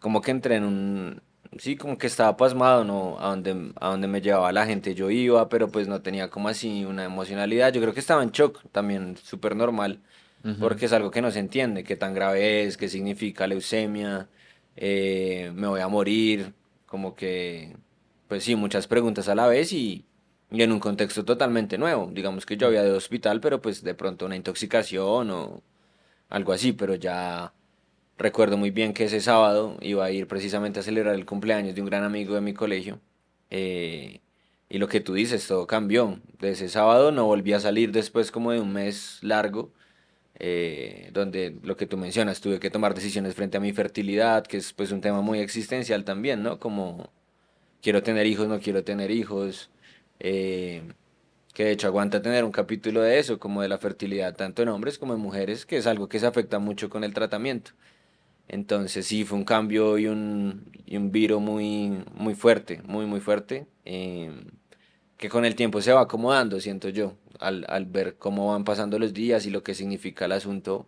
como 0.00 0.20
que 0.20 0.30
entré 0.32 0.56
en 0.56 0.64
un, 0.64 1.22
sí, 1.58 1.76
como 1.76 1.98
que 1.98 2.06
estaba 2.06 2.36
pasmado, 2.36 2.84
¿no? 2.84 3.18
A 3.20 3.28
donde, 3.30 3.72
a 3.80 3.88
donde 3.90 4.08
me 4.08 4.20
llevaba 4.20 4.52
la 4.52 4.66
gente 4.66 4.94
yo 4.94 5.10
iba, 5.10 5.48
pero 5.48 5.68
pues 5.68 5.88
no 5.88 6.02
tenía 6.02 6.30
como 6.30 6.48
así 6.48 6.84
una 6.84 7.04
emocionalidad, 7.04 7.72
yo 7.72 7.80
creo 7.80 7.94
que 7.94 8.00
estaba 8.00 8.22
en 8.22 8.30
shock, 8.30 8.62
también 8.72 9.16
súper 9.16 9.56
normal, 9.56 10.00
porque 10.60 10.86
es 10.86 10.92
algo 10.92 11.10
que 11.10 11.22
no 11.22 11.30
se 11.32 11.40
entiende, 11.40 11.82
qué 11.84 11.96
tan 11.96 12.14
grave 12.14 12.64
es, 12.64 12.76
qué 12.76 12.88
significa 12.88 13.46
leucemia, 13.46 14.28
eh, 14.76 15.50
me 15.54 15.66
voy 15.66 15.80
a 15.80 15.88
morir, 15.88 16.54
como 16.86 17.14
que 17.16 17.76
pues 18.28 18.44
sí, 18.44 18.56
muchas 18.56 18.86
preguntas 18.86 19.28
a 19.28 19.34
la 19.34 19.46
vez 19.46 19.72
y, 19.72 20.04
y 20.50 20.62
en 20.62 20.72
un 20.72 20.80
contexto 20.80 21.24
totalmente 21.24 21.78
nuevo. 21.78 22.10
Digamos 22.12 22.46
que 22.46 22.56
yo 22.56 22.66
había 22.68 22.82
de 22.82 22.92
hospital, 22.92 23.40
pero 23.40 23.60
pues 23.62 23.82
de 23.82 23.94
pronto 23.94 24.26
una 24.26 24.36
intoxicación 24.36 25.30
o 25.30 25.62
algo 26.28 26.52
así, 26.52 26.72
pero 26.72 26.94
ya 26.96 27.52
recuerdo 28.18 28.56
muy 28.56 28.70
bien 28.70 28.92
que 28.92 29.04
ese 29.04 29.20
sábado 29.20 29.76
iba 29.80 30.04
a 30.04 30.10
ir 30.10 30.26
precisamente 30.26 30.80
a 30.80 30.82
celebrar 30.82 31.14
el 31.14 31.26
cumpleaños 31.26 31.74
de 31.74 31.82
un 31.82 31.86
gran 31.86 32.04
amigo 32.04 32.34
de 32.34 32.40
mi 32.40 32.54
colegio. 32.54 33.00
Eh, 33.50 34.20
y 34.68 34.78
lo 34.78 34.88
que 34.88 35.00
tú 35.00 35.14
dices, 35.14 35.46
todo 35.46 35.66
cambió. 35.66 36.20
De 36.40 36.50
ese 36.50 36.68
sábado 36.68 37.12
no 37.12 37.26
volví 37.26 37.52
a 37.52 37.60
salir 37.60 37.92
después 37.92 38.30
como 38.30 38.52
de 38.52 38.60
un 38.60 38.72
mes 38.72 39.18
largo, 39.22 39.72
eh, 40.38 41.10
donde 41.12 41.56
lo 41.62 41.76
que 41.76 41.86
tú 41.86 41.96
mencionas, 41.96 42.40
tuve 42.40 42.60
que 42.60 42.70
tomar 42.70 42.94
decisiones 42.94 43.34
frente 43.34 43.56
a 43.58 43.60
mi 43.60 43.72
fertilidad, 43.72 44.46
que 44.46 44.58
es 44.58 44.72
pues 44.72 44.92
un 44.92 45.00
tema 45.00 45.20
muy 45.22 45.40
existencial 45.40 46.04
también, 46.04 46.42
¿no? 46.42 46.58
Como 46.58 47.10
quiero 47.82 48.02
tener 48.02 48.26
hijos, 48.26 48.48
no 48.48 48.60
quiero 48.60 48.84
tener 48.84 49.10
hijos, 49.10 49.70
eh, 50.20 50.82
que 51.54 51.64
de 51.64 51.72
hecho 51.72 51.86
aguanta 51.88 52.22
tener 52.22 52.44
un 52.44 52.52
capítulo 52.52 53.00
de 53.02 53.18
eso, 53.18 53.38
como 53.38 53.62
de 53.62 53.68
la 53.68 53.78
fertilidad, 53.78 54.34
tanto 54.36 54.62
en 54.62 54.68
hombres 54.68 54.98
como 54.98 55.14
en 55.14 55.20
mujeres, 55.20 55.66
que 55.66 55.78
es 55.78 55.86
algo 55.86 56.08
que 56.08 56.20
se 56.20 56.26
afecta 56.26 56.58
mucho 56.58 56.90
con 56.90 57.04
el 57.04 57.14
tratamiento. 57.14 57.72
Entonces 58.48 59.06
sí, 59.06 59.24
fue 59.24 59.38
un 59.38 59.44
cambio 59.44 59.98
y 59.98 60.06
un, 60.06 60.70
y 60.86 60.96
un 60.96 61.10
viro 61.10 61.40
muy, 61.40 62.04
muy 62.14 62.34
fuerte, 62.34 62.80
muy, 62.84 63.06
muy 63.06 63.20
fuerte, 63.20 63.66
eh, 63.84 64.30
que 65.16 65.28
con 65.28 65.44
el 65.44 65.54
tiempo 65.54 65.80
se 65.80 65.92
va 65.92 66.02
acomodando, 66.02 66.60
siento 66.60 66.88
yo, 66.88 67.14
al, 67.40 67.64
al 67.68 67.86
ver 67.86 68.16
cómo 68.16 68.52
van 68.52 68.64
pasando 68.64 68.98
los 68.98 69.12
días 69.12 69.46
y 69.46 69.50
lo 69.50 69.62
que 69.62 69.74
significa 69.74 70.26
el 70.26 70.32
asunto 70.32 70.86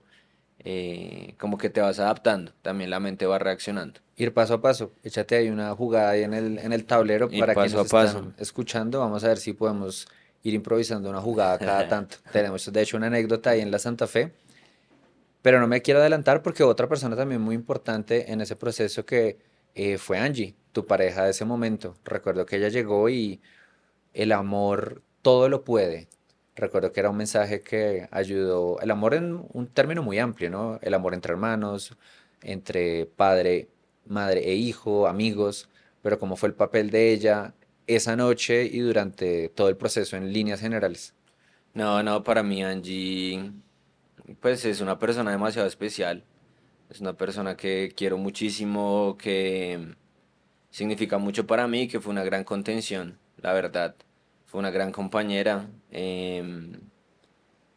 eh, 0.65 1.35
como 1.39 1.57
que 1.57 1.71
te 1.71 1.81
vas 1.81 2.01
adaptando, 2.01 2.53
también 2.63 2.91
la 2.91 2.99
mente 2.99 3.27
va 3.27 3.39
reaccionando. 3.39 4.01
Ir 4.17 4.35
paso 4.35 4.55
a 4.55 4.61
paso, 4.61 4.93
échate 5.05 5.37
ahí 5.37 5.51
una 5.51 5.73
jugada 5.75 6.11
ahí 6.11 6.25
en 6.25 6.35
el, 6.35 6.59
en 6.59 6.73
el 6.73 6.85
tablero 6.85 7.31
para 7.31 7.55
que 7.55 7.69
nos 7.69 7.87
están 7.87 8.35
escuchando, 8.39 8.99
vamos 8.99 9.23
a 9.23 9.29
ver 9.29 9.39
si 9.39 9.53
podemos 9.53 10.09
ir 10.43 10.55
improvisando 10.55 11.11
una 11.11 11.21
jugada 11.21 11.59
cada 11.59 11.89
tanto. 11.89 12.17
Tenemos 12.33 12.71
de 12.73 12.83
hecho 12.83 12.97
una 12.97 13.07
anécdota 13.07 13.51
ahí 13.51 13.61
en 13.61 13.71
la 13.71 13.79
Santa 13.79 14.09
Fe, 14.09 14.33
pero 15.43 15.61
no 15.61 15.69
me 15.69 15.83
quiero 15.83 16.01
adelantar 16.01 16.43
porque 16.43 16.63
otra 16.65 16.89
persona 16.89 17.17
también 17.17 17.41
muy 17.41 17.55
importante 17.55 18.33
en 18.33 18.41
ese 18.41 18.57
proceso 18.57 19.05
que 19.07 19.39
eh, 19.75 19.99
fue 19.99 20.19
Angie, 20.19 20.57
tu 20.73 20.87
pareja 20.87 21.25
de 21.25 21.31
ese 21.31 21.45
momento. 21.45 21.97
Recuerdo 22.05 22.47
que 22.47 22.57
ella 22.57 22.69
llegó 22.69 23.09
y 23.09 23.41
el 24.15 24.33
amor 24.33 25.03
todo 25.23 25.49
lo 25.49 25.65
puede, 25.65 26.09
Recuerdo 26.59 26.93
que 26.93 27.01
era 27.01 27.11
un 27.11 27.17
mensaje 27.17 27.63
que 27.63 28.09
ayudó, 28.11 28.81
el 28.81 28.91
amor 28.91 29.15
en 29.15 29.45
un 29.53 29.69
término 29.69 30.03
muy 30.03 30.19
amplio, 30.19 30.51
¿no? 30.51 30.79
El 30.83 30.93
amor 30.95 31.15
entre 31.15 31.33
hermanos, 31.33 31.97
entre 32.43 33.07
padre, 33.07 33.69
madre 34.07 34.41
e 34.51 34.55
hijo, 34.57 35.07
amigos, 35.07 35.69
pero 36.03 36.19
cómo 36.19 36.35
fue 36.37 36.49
el 36.49 36.55
papel 36.57 36.91
de 36.91 37.13
ella 37.13 37.55
esa 37.87 38.17
noche 38.17 38.65
y 38.65 38.81
durante 38.81 39.49
todo 39.51 39.69
el 39.69 39.77
proceso 39.77 40.17
en 40.17 40.33
líneas 40.33 40.61
generales. 40.61 41.15
No, 41.75 42.03
no, 42.03 42.25
para 42.25 42.43
mí 42.43 42.65
Angie, 42.65 43.53
pues 44.35 44.65
es 44.65 44.81
una 44.81 44.99
persona 44.99 45.31
demasiado 45.31 45.69
especial. 45.69 46.25
Es 46.91 47.01
una 47.01 47.15
persona 47.15 47.57
que 47.57 47.93
quiero 47.97 48.19
muchísimo, 48.19 49.17
que 49.19 49.95
significa 50.71 51.19
mucho 51.19 51.47
para 51.47 51.67
mí, 51.69 51.89
que 51.89 52.01
fue 52.01 52.13
una 52.13 52.25
gran 52.25 52.45
contención, 52.45 53.19
la 53.39 53.53
verdad 53.53 53.95
fue 54.47 54.61
una 54.61 54.71
gran 54.71 54.93
compañera. 54.93 55.69
Em, 55.91 56.81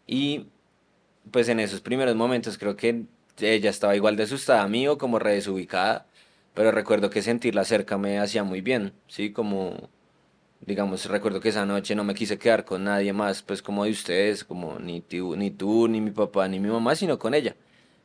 y 0.07 0.47
pues 1.31 1.49
en 1.49 1.59
esos 1.59 1.81
primeros 1.81 2.15
momentos 2.15 2.57
creo 2.57 2.75
que 2.77 3.05
ella 3.39 3.69
estaba 3.69 3.95
igual 3.95 4.15
de 4.15 4.23
asustada 4.23 4.63
a 4.63 4.67
mí 4.67 4.87
o 4.87 4.97
como 4.97 5.19
re 5.19 5.33
desubicada, 5.33 6.07
pero 6.53 6.71
recuerdo 6.71 7.09
que 7.09 7.21
sentirla 7.21 7.65
cerca 7.65 7.97
me 7.97 8.19
hacía 8.19 8.43
muy 8.43 8.61
bien, 8.61 8.93
¿sí? 9.07 9.31
Como, 9.31 9.89
digamos, 10.65 11.05
recuerdo 11.05 11.39
que 11.39 11.49
esa 11.49 11.65
noche 11.65 11.95
no 11.95 12.03
me 12.03 12.13
quise 12.13 12.37
quedar 12.37 12.65
con 12.65 12.83
nadie 12.83 13.13
más, 13.13 13.41
pues 13.41 13.61
como 13.61 13.85
de 13.85 13.91
ustedes, 13.91 14.43
como 14.43 14.79
ni 14.79 15.01
tú, 15.01 15.35
ni 15.35 15.51
tú, 15.51 15.87
ni 15.87 16.01
mi 16.01 16.11
papá, 16.11 16.47
ni 16.47 16.59
mi 16.59 16.69
mamá, 16.69 16.95
sino 16.95 17.19
con 17.19 17.33
ella. 17.33 17.55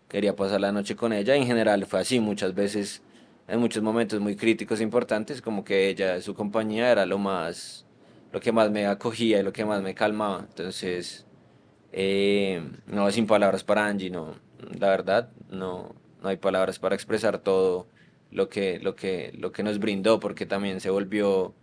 Quería 0.09 0.37
pasar 0.37 0.61
la 0.61 0.73
noche 0.73 0.97
con 0.97 1.13
ella, 1.13 1.35
en 1.37 1.47
general 1.47 1.87
fue 1.87 2.01
así, 2.01 2.21
muchas 2.21 2.55
veces, 2.55 3.03
en 3.49 3.61
muchos 3.61 3.83
momentos 3.83 4.21
muy 4.21 4.37
críticos 4.37 4.81
e 4.81 4.85
importantes, 4.85 5.43
como 5.43 5.65
que 5.65 5.89
ella, 5.89 6.21
su 6.21 6.35
compañía 6.35 6.91
era 6.93 7.07
lo 7.07 7.19
más 7.19 7.87
lo 8.37 8.41
que 8.41 8.53
más 8.53 8.71
me 8.71 8.87
acogía 8.87 9.41
y 9.41 9.43
lo 9.43 9.53
que 9.53 9.65
más 9.65 9.83
me 9.83 9.95
calmaba. 9.95 10.41
Entonces, 10.49 11.27
eh, 11.93 12.63
no, 12.87 13.11
sin 13.11 13.27
palabras 13.27 13.65
para 13.65 13.87
Angie, 13.87 14.11
no, 14.11 14.35
la 14.79 14.91
verdad, 14.91 15.31
no, 15.51 15.95
no 16.23 16.29
hay 16.29 16.37
palabras 16.37 16.79
para 16.79 16.95
expresar 16.95 17.39
todo 17.39 17.87
lo 18.31 18.51
que, 18.51 18.79
lo 18.81 18.95
que, 18.95 19.33
lo 19.39 19.53
que 19.53 19.63
nos 19.63 19.79
brindó, 19.79 20.21
porque 20.21 20.45
también 20.45 20.81
se 20.81 20.91
volvió, 20.91 21.55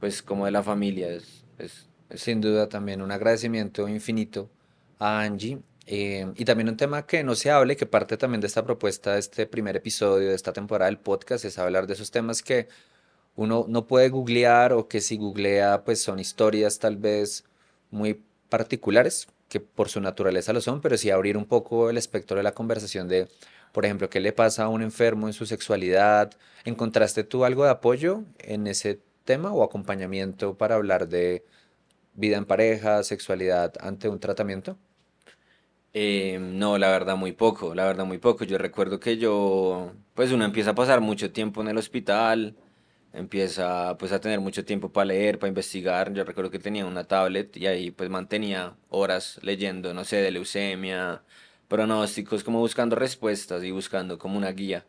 pues, 0.00 0.22
como 0.22 0.44
de 0.46 0.50
la 0.50 0.62
familia. 0.62 1.08
Es, 1.08 1.44
es, 1.58 1.88
Sin 2.14 2.40
duda, 2.40 2.68
también 2.68 3.02
un 3.02 3.10
agradecimiento 3.10 3.88
infinito 3.88 4.50
a 4.98 5.20
Angie. 5.20 5.58
Eh, 5.86 6.32
y 6.34 6.44
también 6.44 6.68
un 6.68 6.76
tema 6.76 7.06
que 7.06 7.22
no 7.22 7.36
se 7.36 7.50
hable, 7.50 7.76
que 7.76 7.86
parte 7.86 8.16
también 8.16 8.40
de 8.40 8.48
esta 8.48 8.64
propuesta, 8.64 9.14
de 9.14 9.20
este 9.20 9.46
primer 9.46 9.76
episodio 9.76 10.28
de 10.28 10.34
esta 10.34 10.52
temporada 10.52 10.90
del 10.90 10.98
podcast, 10.98 11.44
es 11.44 11.58
hablar 11.58 11.86
de 11.86 11.94
esos 11.94 12.10
temas 12.10 12.42
que 12.42 12.68
uno 13.36 13.66
no 13.68 13.86
puede 13.86 14.08
googlear 14.08 14.72
o 14.72 14.88
que 14.88 15.00
si 15.00 15.16
googlea 15.16 15.84
pues 15.84 16.02
son 16.02 16.18
historias 16.18 16.78
tal 16.78 16.96
vez 16.96 17.44
muy 17.90 18.22
particulares, 18.48 19.28
que 19.48 19.60
por 19.60 19.88
su 19.88 20.00
naturaleza 20.00 20.52
lo 20.52 20.60
son, 20.60 20.80
pero 20.80 20.96
sí 20.96 21.10
abrir 21.10 21.36
un 21.36 21.46
poco 21.46 21.90
el 21.90 21.98
espectro 21.98 22.36
de 22.36 22.42
la 22.42 22.52
conversación 22.52 23.08
de, 23.08 23.28
por 23.72 23.84
ejemplo, 23.84 24.10
qué 24.10 24.20
le 24.20 24.32
pasa 24.32 24.64
a 24.64 24.68
un 24.68 24.82
enfermo 24.82 25.28
en 25.28 25.34
su 25.34 25.46
sexualidad. 25.46 26.32
¿Encontraste 26.64 27.24
tú 27.24 27.44
algo 27.44 27.64
de 27.64 27.70
apoyo 27.70 28.24
en 28.38 28.66
ese 28.66 29.00
tema 29.26 29.52
o 29.52 29.62
acompañamiento 29.64 30.56
para 30.58 30.76
hablar 30.76 31.08
de 31.08 31.44
vida 32.14 32.38
en 32.38 32.46
pareja, 32.46 33.02
sexualidad 33.04 33.74
ante 33.80 34.08
un 34.08 34.20
tratamiento? 34.20 34.78
Eh, 35.92 36.38
no, 36.40 36.76
la 36.78 36.90
verdad 36.90 37.16
muy 37.16 37.32
poco, 37.32 37.74
la 37.74 37.86
verdad 37.86 38.04
muy 38.04 38.18
poco. 38.18 38.44
Yo 38.44 38.58
recuerdo 38.58 39.00
que 39.00 39.16
yo, 39.16 39.92
pues 40.14 40.30
uno 40.32 40.44
empieza 40.44 40.70
a 40.70 40.74
pasar 40.74 41.00
mucho 41.00 41.32
tiempo 41.32 41.62
en 41.62 41.68
el 41.68 41.78
hospital, 41.78 42.54
empieza 43.12 43.96
pues 43.98 44.12
a 44.12 44.20
tener 44.20 44.40
mucho 44.40 44.64
tiempo 44.64 44.92
para 44.92 45.06
leer, 45.06 45.38
para 45.38 45.48
investigar. 45.48 46.12
Yo 46.12 46.24
recuerdo 46.24 46.50
que 46.50 46.58
tenía 46.58 46.86
una 46.86 47.04
tablet 47.04 47.56
y 47.56 47.66
ahí 47.66 47.90
pues 47.90 48.10
mantenía 48.10 48.76
horas 48.90 49.40
leyendo, 49.42 49.94
no 49.94 50.04
sé, 50.04 50.16
de 50.18 50.30
leucemia, 50.32 51.22
pronósticos, 51.68 52.44
como 52.44 52.60
buscando 52.60 52.96
respuestas 52.96 53.64
y 53.64 53.70
buscando 53.70 54.18
como 54.18 54.36
una 54.38 54.52
guía. 54.52 54.86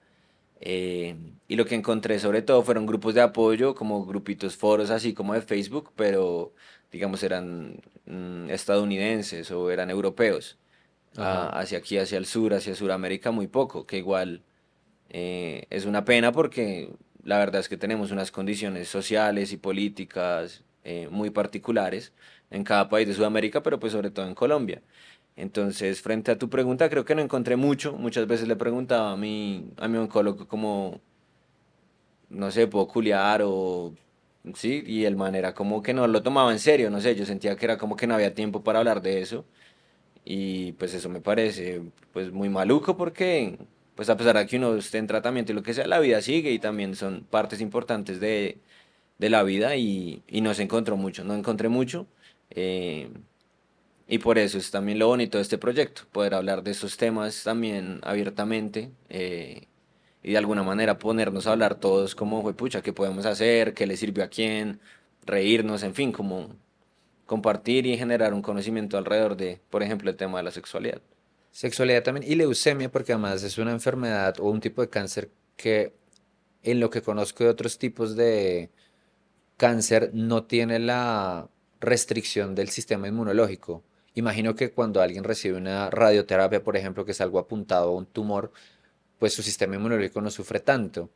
Eh, 0.60 1.16
y 1.48 1.56
lo 1.56 1.66
que 1.66 1.76
encontré 1.76 2.20
sobre 2.20 2.42
todo 2.42 2.64
fueron 2.64 2.86
grupos 2.86 3.14
de 3.14 3.22
apoyo, 3.22 3.76
como 3.76 4.06
grupitos, 4.06 4.56
foros 4.58 4.90
así 4.90 5.14
como 5.14 5.34
de 5.34 5.42
Facebook, 5.42 5.92
pero 5.96 6.54
digamos 6.92 7.24
eran 7.24 7.82
mm, 8.06 8.50
estadounidenses 8.50 9.52
o 9.52 9.72
eran 9.72 9.90
europeos. 9.90 10.58
Ah, 11.18 11.50
hacia 11.60 11.80
aquí, 11.80 11.98
hacia 11.98 12.18
el 12.20 12.28
sur, 12.28 12.54
hacia 12.54 12.76
Sudamérica, 12.76 13.32
muy 13.32 13.48
poco, 13.48 13.88
que 13.88 13.98
igual 13.98 14.44
eh, 15.10 15.66
es 15.70 15.86
una 15.86 16.06
pena 16.06 16.32
porque 16.32 16.92
la 17.24 17.40
verdad 17.40 17.62
es 17.62 17.70
que 17.70 17.78
tenemos 17.78 18.12
unas 18.12 18.32
condiciones 18.32 18.88
sociales 18.90 19.52
y 19.52 19.58
políticas 19.58 20.64
eh, 20.84 21.08
muy 21.12 21.30
particulares 21.32 22.14
en 22.52 22.64
cada 22.64 22.90
país 22.90 23.08
de 23.08 23.14
Sudamérica, 23.14 23.64
pero 23.64 23.80
pues 23.80 23.94
sobre 23.94 24.12
todo 24.12 24.28
en 24.28 24.36
Colombia. 24.36 24.82
Entonces, 25.38 26.02
frente 26.02 26.32
a 26.32 26.38
tu 26.40 26.50
pregunta, 26.50 26.90
creo 26.90 27.06
que 27.06 27.16
no 27.16 27.22
encontré 27.22 27.56
mucho. 27.56 27.94
Muchas 27.94 28.28
veces 28.28 28.48
le 28.48 28.56
preguntaba 28.58 29.12
a 29.14 29.18
mi, 29.18 29.72
a 29.78 29.88
mi 29.88 29.98
oncólogo 29.98 30.48
como, 30.48 31.00
no 32.30 32.52
sé, 32.52 32.68
puedo 32.68 32.88
culiar 32.88 33.42
o... 33.44 33.94
Sí, 34.56 34.84
y 34.86 35.06
el 35.06 35.18
manera 35.18 35.54
como 35.54 35.84
que 35.84 35.94
no 35.94 36.08
lo 36.08 36.24
tomaba 36.24 36.52
en 36.54 36.60
serio, 36.60 36.90
no 36.90 37.02
sé, 37.02 37.16
yo 37.16 37.26
sentía 37.26 37.58
que 37.58 37.66
era 37.66 37.78
como 37.78 37.98
que 37.98 38.08
no 38.08 38.16
había 38.16 38.34
tiempo 38.34 38.64
para 38.64 38.80
hablar 38.80 39.02
de 39.02 39.22
eso. 39.22 39.46
Y 40.26 40.74
pues 40.74 40.94
eso 40.94 41.10
me 41.10 41.22
parece 41.22 41.82
pues 42.14 42.32
muy 42.32 42.50
maluco 42.50 42.98
porque 42.98 43.60
pues 43.96 44.10
a 44.10 44.18
pesar 44.18 44.38
de 44.38 44.48
que 44.48 44.58
uno 44.58 44.76
esté 44.78 45.00
en 45.00 45.08
tratamiento 45.08 45.52
y 45.52 45.56
lo 45.56 45.64
que 45.64 45.74
sea, 45.74 45.88
la 45.88 46.00
vida 46.00 46.22
sigue 46.22 46.52
y 46.52 46.60
también 46.60 46.96
son 46.96 47.26
partes 47.30 47.62
importantes 47.62 48.20
de, 48.20 48.60
la 49.20 49.44
vida 49.44 49.76
y, 49.78 50.24
no 50.42 50.54
se 50.54 50.64
encontró 50.64 50.98
mucho, 50.98 51.24
no 51.24 51.36
encontré 51.36 51.70
mucho. 51.70 52.08
Eh, 52.52 53.10
y 54.08 54.20
por 54.20 54.38
eso 54.38 54.58
es 54.58 54.72
también 54.72 55.00
lo 55.00 55.08
bonito 55.08 55.38
de 55.38 55.42
este 55.44 55.58
proyecto, 55.58 56.04
poder 56.12 56.34
hablar 56.34 56.64
de 56.64 56.72
esos 56.72 56.98
temas 56.98 57.44
también 57.44 58.00
abiertamente 58.04 58.92
eh, 59.10 59.68
y 60.24 60.32
de 60.32 60.38
alguna 60.38 60.64
manera 60.64 61.00
ponernos 61.00 61.48
a 61.48 61.52
hablar 61.52 61.76
todos 61.76 62.16
como, 62.16 62.52
pucha, 62.54 62.82
¿qué 62.82 62.94
podemos 62.94 63.26
hacer? 63.26 63.74
¿Qué 63.74 63.86
le 63.88 63.98
sirvió 63.98 64.24
a 64.24 64.28
quién? 64.28 64.80
reírnos, 65.28 65.84
en 65.84 65.94
fin, 65.94 66.12
como 66.12 66.56
compartir 67.26 67.86
y 67.86 67.98
generar 67.98 68.34
un 68.34 68.42
conocimiento 68.42 68.98
alrededor 68.98 69.36
de, 69.38 69.62
por 69.70 69.84
ejemplo, 69.84 70.10
el 70.10 70.16
tema 70.16 70.40
de 70.40 70.44
la 70.44 70.52
sexualidad. 70.52 71.02
Sexualidad 71.52 72.04
también 72.04 72.30
y 72.32 72.36
leucemia, 72.36 72.90
porque 72.90 73.14
además 73.14 73.44
es 73.44 73.58
una 73.58 73.72
enfermedad 73.72 74.40
o 74.40 74.50
un 74.50 74.62
tipo 74.62 74.82
de 74.82 74.90
cáncer 74.90 75.30
que 75.56 75.94
en 76.64 76.80
lo 76.80 76.90
que 76.90 77.02
conozco 77.02 77.44
de 77.44 77.50
otros 77.50 77.78
tipos 77.78 78.16
de 78.16 78.70
cáncer 79.58 80.12
no 80.14 80.44
tiene 80.46 80.80
la 80.80 81.50
restricción 81.80 82.56
del 82.56 82.70
sistema 82.70 83.08
inmunológico. 83.08 83.84
Imagino 84.18 84.56
que 84.56 84.72
cuando 84.72 85.00
alguien 85.00 85.24
recibe 85.24 85.58
una 85.58 85.92
radioterapia, 85.92 86.64
por 86.64 86.76
ejemplo, 86.76 87.06
que 87.06 87.12
es 87.12 87.22
algo 87.22 87.38
apuntado 87.38 87.90
a 87.90 87.96
un 87.96 88.08
tumor, 88.08 88.52
pues 89.20 89.34
su 89.36 89.44
sistema 89.44 89.76
inmunológico 89.76 90.22
no 90.22 90.32
sufre 90.32 90.60
tanto. 90.60 91.12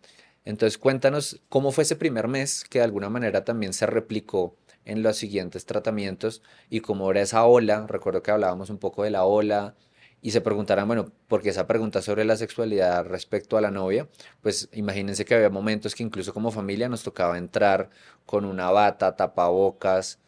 Entonces 0.46 0.78
cuéntanos 0.78 1.42
cómo 1.50 1.72
fue 1.72 1.84
ese 1.84 1.96
primer 1.96 2.28
mes 2.28 2.64
que 2.64 2.78
de 2.78 2.86
alguna 2.86 3.10
manera 3.10 3.44
también 3.44 3.74
se 3.74 3.88
replicó 3.88 4.56
en 4.86 5.02
los 5.02 5.18
siguientes 5.18 5.66
tratamientos 5.66 6.44
y 6.70 6.82
cómo 6.82 7.10
era 7.10 7.22
esa 7.22 7.44
ola, 7.46 7.88
recuerdo 7.88 8.22
que 8.22 8.30
hablábamos 8.30 8.70
un 8.70 8.78
poco 8.78 9.04
de 9.04 9.10
la 9.10 9.26
ola 9.26 9.74
y 10.22 10.30
se 10.30 10.42
preguntarán, 10.42 10.86
bueno, 10.88 11.12
porque 11.28 11.50
esa 11.50 11.66
pregunta 11.66 12.04
sobre 12.04 12.24
la 12.24 12.36
sexualidad 12.38 13.06
respecto 13.06 13.58
a 13.58 13.62
la 13.62 13.72
novia, 13.72 14.08
pues 14.42 14.70
imagínense 14.74 15.26
que 15.26 15.34
había 15.34 15.50
momentos 15.50 15.96
que 15.96 16.04
incluso 16.04 16.36
como 16.36 16.52
familia 16.52 16.88
nos 16.88 17.02
tocaba 17.02 17.40
entrar 17.40 17.90
con 18.28 18.46
una 18.46 18.70
bata, 18.70 19.16
tapabocas, 19.16 20.20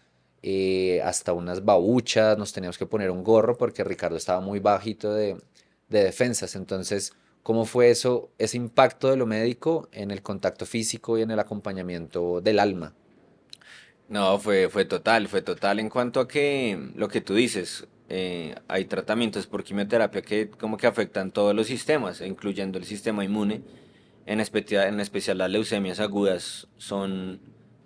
eh, 0.44 1.02
hasta 1.04 1.34
unas 1.34 1.66
babuchas, 1.66 2.38
nos 2.38 2.54
teníamos 2.54 2.78
que 2.78 2.86
poner 2.86 3.10
un 3.10 3.24
gorro 3.24 3.58
porque 3.58 3.84
Ricardo 3.84 4.18
estaba 4.18 4.42
muy 4.42 4.60
bajito 4.60 5.14
de, 5.14 5.38
de 5.90 6.04
defensas, 6.04 6.56
entonces 6.56 7.14
¿Cómo 7.44 7.66
fue 7.66 7.90
eso, 7.90 8.32
ese 8.38 8.56
impacto 8.56 9.10
de 9.10 9.18
lo 9.18 9.26
médico 9.26 9.90
en 9.92 10.12
el 10.12 10.22
contacto 10.22 10.66
físico 10.66 11.18
y 11.18 11.24
en 11.24 11.32
el 11.32 11.40
acompañamiento 11.40 12.40
del 12.40 12.58
alma? 12.58 12.94
No, 14.08 14.40
fue, 14.40 14.70
fue 14.70 14.86
total, 14.86 15.28
fue 15.28 15.42
total. 15.42 15.80
En 15.80 15.90
cuanto 15.90 16.22
a 16.22 16.28
que 16.28 16.92
lo 16.96 17.10
que 17.10 17.20
tú 17.20 17.36
dices, 17.36 17.86
eh, 18.08 18.56
hay 18.70 18.86
tratamientos 18.86 19.46
por 19.46 19.66
quimioterapia 19.66 20.22
que 20.22 20.50
como 20.50 20.78
que 20.78 20.88
afectan 20.88 21.32
todos 21.32 21.54
los 21.54 21.68
sistemas, 21.68 22.22
incluyendo 22.22 22.78
el 22.78 22.86
sistema 22.86 23.26
inmune, 23.26 23.62
en 24.26 24.40
especial, 24.40 24.88
en 24.88 25.02
especial 25.02 25.38
las 25.38 25.52
leucemias 25.52 26.00
agudas 26.00 26.70
son 26.78 27.42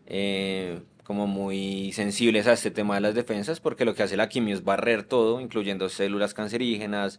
eh, 0.05 0.81
como 1.07 1.25
muy 1.25 1.93
sensibles 1.93 2.47
a 2.47 2.53
este 2.53 2.69
tema 2.69 2.95
de 2.95 2.99
las 2.99 3.15
defensas 3.15 3.61
porque 3.61 3.85
lo 3.85 3.95
que 3.95 4.03
hace 4.03 4.17
la 4.17 4.27
quimio 4.27 4.53
es 4.53 4.65
barrer 4.65 5.03
todo, 5.03 5.39
incluyendo 5.39 5.87
células 5.87 6.33
cancerígenas, 6.33 7.17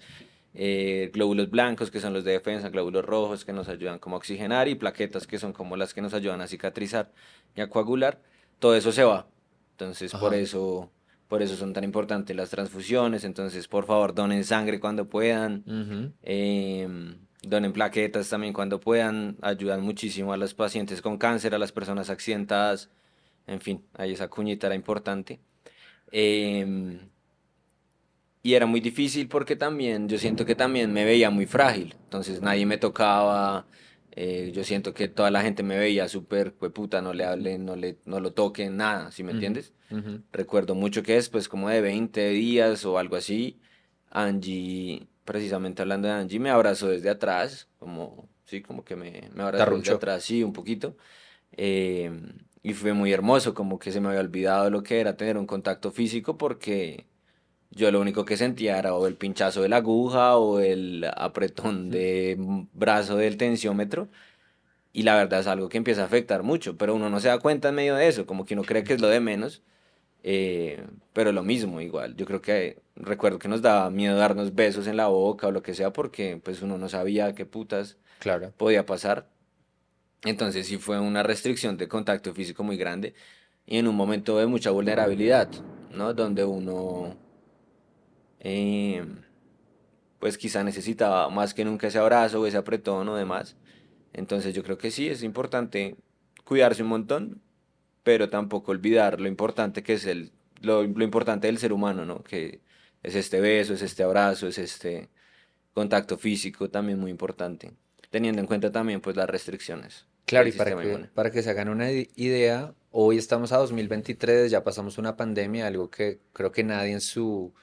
eh, 0.53 1.11
glóbulos 1.15 1.49
blancos 1.49 1.91
que 1.91 1.99
son 1.99 2.13
los 2.13 2.23
de 2.23 2.33
defensa, 2.33 2.69
glóbulos 2.69 3.07
rojos 3.07 3.47
que 3.47 3.55
nos 3.55 3.67
ayudan 3.67 3.99
como 3.99 4.17
a 4.17 4.19
oxigenar 4.19 4.69
y 4.69 4.75
plaquetas 4.75 5.27
que 5.27 5.39
son 5.39 5.55
como 5.55 5.75
las 5.75 5.95
que 5.95 6.03
nos 6.03 6.13
ayudan 6.13 6.43
a 6.43 6.47
cicatrizar 6.47 7.11
y 7.57 7.63
a 7.63 7.71
coagular, 7.71 8.21
todo 8.59 8.77
eso 8.77 8.93
se 8.93 9.05
va. 9.05 9.27
Entonces 9.71 10.13
por 10.13 10.35
eso, 10.35 10.91
por 11.27 11.41
eso 11.41 11.57
son 11.57 11.73
tan 11.73 11.83
importantes 11.83 12.37
las 12.37 12.51
transfusiones, 12.51 13.25
entonces 13.25 13.69
por 13.69 13.87
favor 13.87 14.15
donen 14.15 14.45
sangre 14.45 14.81
cuando 14.81 15.09
puedan, 15.09 15.65
em, 16.25 17.17
donen 17.43 17.73
plaquetas 17.73 18.29
también 18.29 18.53
cuando 18.53 18.81
puedan, 18.81 19.39
ayudan 19.41 19.81
muchísimo 19.81 20.35
a 20.35 20.37
los 20.37 20.53
pacientes 20.53 21.01
con 21.01 21.17
cáncer, 21.17 21.55
a 21.55 21.59
las 21.59 21.73
personas 21.73 22.11
accidentadas, 22.11 22.91
en 23.49 23.61
fin, 23.61 23.85
ahí 23.95 24.13
esa 24.13 24.29
cuñita 24.29 24.67
era 24.69 24.77
importante. 24.77 25.41
Eh, 26.13 27.01
y 28.43 28.55
era 28.55 28.67
muy 28.67 28.81
difícil 28.81 29.29
porque 29.29 29.57
también 29.57 30.09
yo 30.09 30.19
siento 30.19 30.45
que 30.47 30.55
también 30.55 30.93
me 30.93 31.05
veía 31.05 31.31
muy 31.31 31.47
frágil, 31.47 31.95
entonces 32.05 32.41
nadie 32.41 32.67
me 32.67 32.79
tocaba, 32.79 33.67
eh, 34.13 34.53
yo 34.55 34.65
siento 34.65 34.95
que 34.95 35.09
toda 35.09 35.31
la 35.31 35.43
gente 35.43 35.63
me 35.63 35.77
veía 35.77 36.09
súper, 36.09 36.55
pues 36.55 36.73
puta, 36.73 37.03
no 37.03 37.13
le 37.13 37.25
hablen, 37.25 37.65
no, 37.65 37.77
le, 37.77 37.99
no 38.05 38.21
lo 38.21 38.33
toquen, 38.33 38.77
nada, 38.77 39.11
¿sí 39.11 39.23
me 39.23 39.33
entiendes? 39.33 39.75
Recuerdo 40.33 40.75
mucho 40.75 41.03
que 41.03 41.15
después 41.15 41.49
como 41.49 41.69
de 41.69 41.81
20 41.81 42.29
días 42.31 42.85
o 42.85 42.99
algo 42.99 43.17
así, 43.17 43.61
Angie, 44.11 45.09
precisamente 45.25 45.83
hablando 45.83 46.09
de 46.09 46.15
Angie, 46.15 46.39
me 46.41 46.51
abrazó 46.51 46.89
desde 46.89 47.11
atrás, 47.11 47.69
como, 47.79 48.29
sí, 48.45 48.63
como 48.63 48.85
que 48.85 48.97
me, 48.97 49.29
me 49.35 49.43
abrazó 49.43 49.77
desde 49.77 49.93
atrás, 49.93 50.25
sí, 50.25 50.43
un 50.43 50.53
poquito. 50.53 50.97
Eh, 51.53 52.11
y 52.63 52.75
fue 52.75 52.93
muy 52.93 53.13
hermoso, 53.13 53.55
como 53.55 53.79
que 53.79 53.93
se 53.93 54.01
me 54.01 54.09
había 54.09 54.21
olvidado 54.21 54.71
lo 54.71 54.83
que 54.83 55.01
era 55.01 55.17
tener 55.17 55.39
un 55.39 55.47
contacto 55.47 55.91
físico 55.93 56.37
porque 56.39 57.07
yo 57.71 57.91
lo 57.91 58.01
único 58.01 58.25
que 58.25 58.37
sentía 58.37 58.79
era 58.79 58.95
o 58.95 59.07
el 59.07 59.17
pinchazo 59.17 59.63
de 59.63 59.69
la 59.69 59.77
aguja 59.79 60.37
o 60.37 60.61
el 60.61 61.07
apretón 61.17 61.91
de 61.91 62.37
brazo 62.73 63.17
del 63.17 63.37
tensiómetro. 63.37 64.09
Y 64.93 65.03
la 65.05 65.15
verdad 65.17 65.41
es 65.41 65.47
algo 65.47 65.69
que 65.69 65.79
empieza 65.79 66.03
a 66.03 66.07
afectar 66.07 66.43
mucho, 66.43 66.77
pero 66.77 66.95
uno 66.95 67.11
no 67.11 67.21
se 67.21 67.29
da 67.29 67.39
cuenta 67.39 67.69
en 67.69 67.77
medio 67.77 67.95
de 67.95 68.09
eso, 68.09 68.27
como 68.27 68.45
que 68.47 68.55
uno 68.55 68.65
cree 68.65 68.85
que 68.85 68.95
es 68.95 69.01
lo 69.01 69.09
de 69.09 69.21
menos. 69.21 69.63
Eh, 70.25 70.85
pero 71.13 71.33
lo 71.33 71.43
mismo, 71.43 71.81
igual. 71.81 72.17
Yo 72.17 72.27
creo 72.27 72.43
que 72.43 72.79
recuerdo 72.97 73.39
que 73.39 73.49
nos 73.49 73.63
daba 73.63 73.91
miedo 73.91 74.17
darnos 74.17 74.55
besos 74.55 74.87
en 74.87 74.97
la 74.97 75.09
boca 75.09 75.47
o 75.49 75.53
lo 75.53 75.63
que 75.63 75.75
sea, 75.75 75.93
porque 75.93 76.41
pues 76.43 76.63
uno 76.63 76.79
no 76.79 76.89
sabía 76.89 77.35
qué 77.35 77.47
putas 77.47 77.97
claro. 78.19 78.53
podía 78.57 78.87
pasar. 78.87 79.29
Entonces 80.25 80.67
sí 80.67 80.79
fue 80.79 80.99
una 81.01 81.23
restricción 81.23 81.77
de 81.77 81.89
contacto 81.89 82.35
físico 82.35 82.65
muy 82.65 82.77
grande 82.77 83.15
y 83.67 83.79
en 83.79 83.89
un 83.89 83.97
momento 83.97 84.39
de 84.39 84.47
mucha 84.47 84.71
vulnerabilidad, 84.71 85.49
¿no? 85.93 86.15
Donde 86.15 86.45
uno 86.45 87.17
eh, 88.41 89.05
pues 90.19 90.39
quizá 90.39 90.65
necesitaba 90.65 91.29
más 91.31 91.55
que 91.55 91.65
nunca 91.65 91.87
ese 91.89 91.99
abrazo 91.99 92.41
o 92.41 92.47
ese 92.47 92.57
apretón 92.57 93.09
o 93.09 93.17
demás. 93.17 93.57
Entonces 94.13 94.55
yo 94.55 94.63
creo 94.65 94.79
que 94.79 94.91
sí, 94.91 95.09
es 95.09 95.23
importante 95.23 95.97
cuidarse 96.45 96.83
un 96.83 96.89
montón, 96.89 97.43
pero 98.03 98.29
tampoco 98.31 98.73
olvidar 98.73 99.21
lo 99.21 99.29
importante 99.29 99.83
que 99.83 99.95
es 99.95 100.07
el, 100.07 100.33
lo, 100.61 100.83
lo 100.85 101.05
importante 101.05 101.47
del 101.47 101.59
ser 101.59 101.73
humano, 101.73 102.05
¿no? 102.05 102.23
Que 102.25 102.61
es 103.03 103.15
este 103.15 103.41
beso, 103.41 103.75
es 103.75 103.83
este 103.83 104.03
abrazo, 104.03 104.49
es 104.49 104.59
este 104.59 105.11
contacto 105.75 106.19
físico 106.19 106.71
también 106.71 106.99
muy 106.99 107.11
importante, 107.11 107.73
teniendo 108.11 108.41
en 108.41 108.47
cuenta 108.49 108.73
también 108.73 109.01
pues 109.01 109.17
las 109.17 109.31
restricciones. 109.31 110.08
Claro, 110.29 110.47
y 110.47 110.53
para 110.53 110.77
que, 110.77 111.09
para 111.15 111.31
que 111.31 111.43
se 111.43 111.49
hagan 111.49 111.71
una 111.71 111.91
idea, 111.91 112.75
hoy 112.91 113.17
estamos 113.17 113.51
a 113.53 113.57
2023, 113.57 114.51
ya 114.51 114.63
pasamos 114.63 114.99
una 114.99 115.17
pandemia, 115.17 115.67
algo 115.67 115.91
que 115.91 116.21
creo 116.35 116.53
que 116.53 116.63
nadie 116.65 116.93
en 116.93 117.01
su 117.01 117.55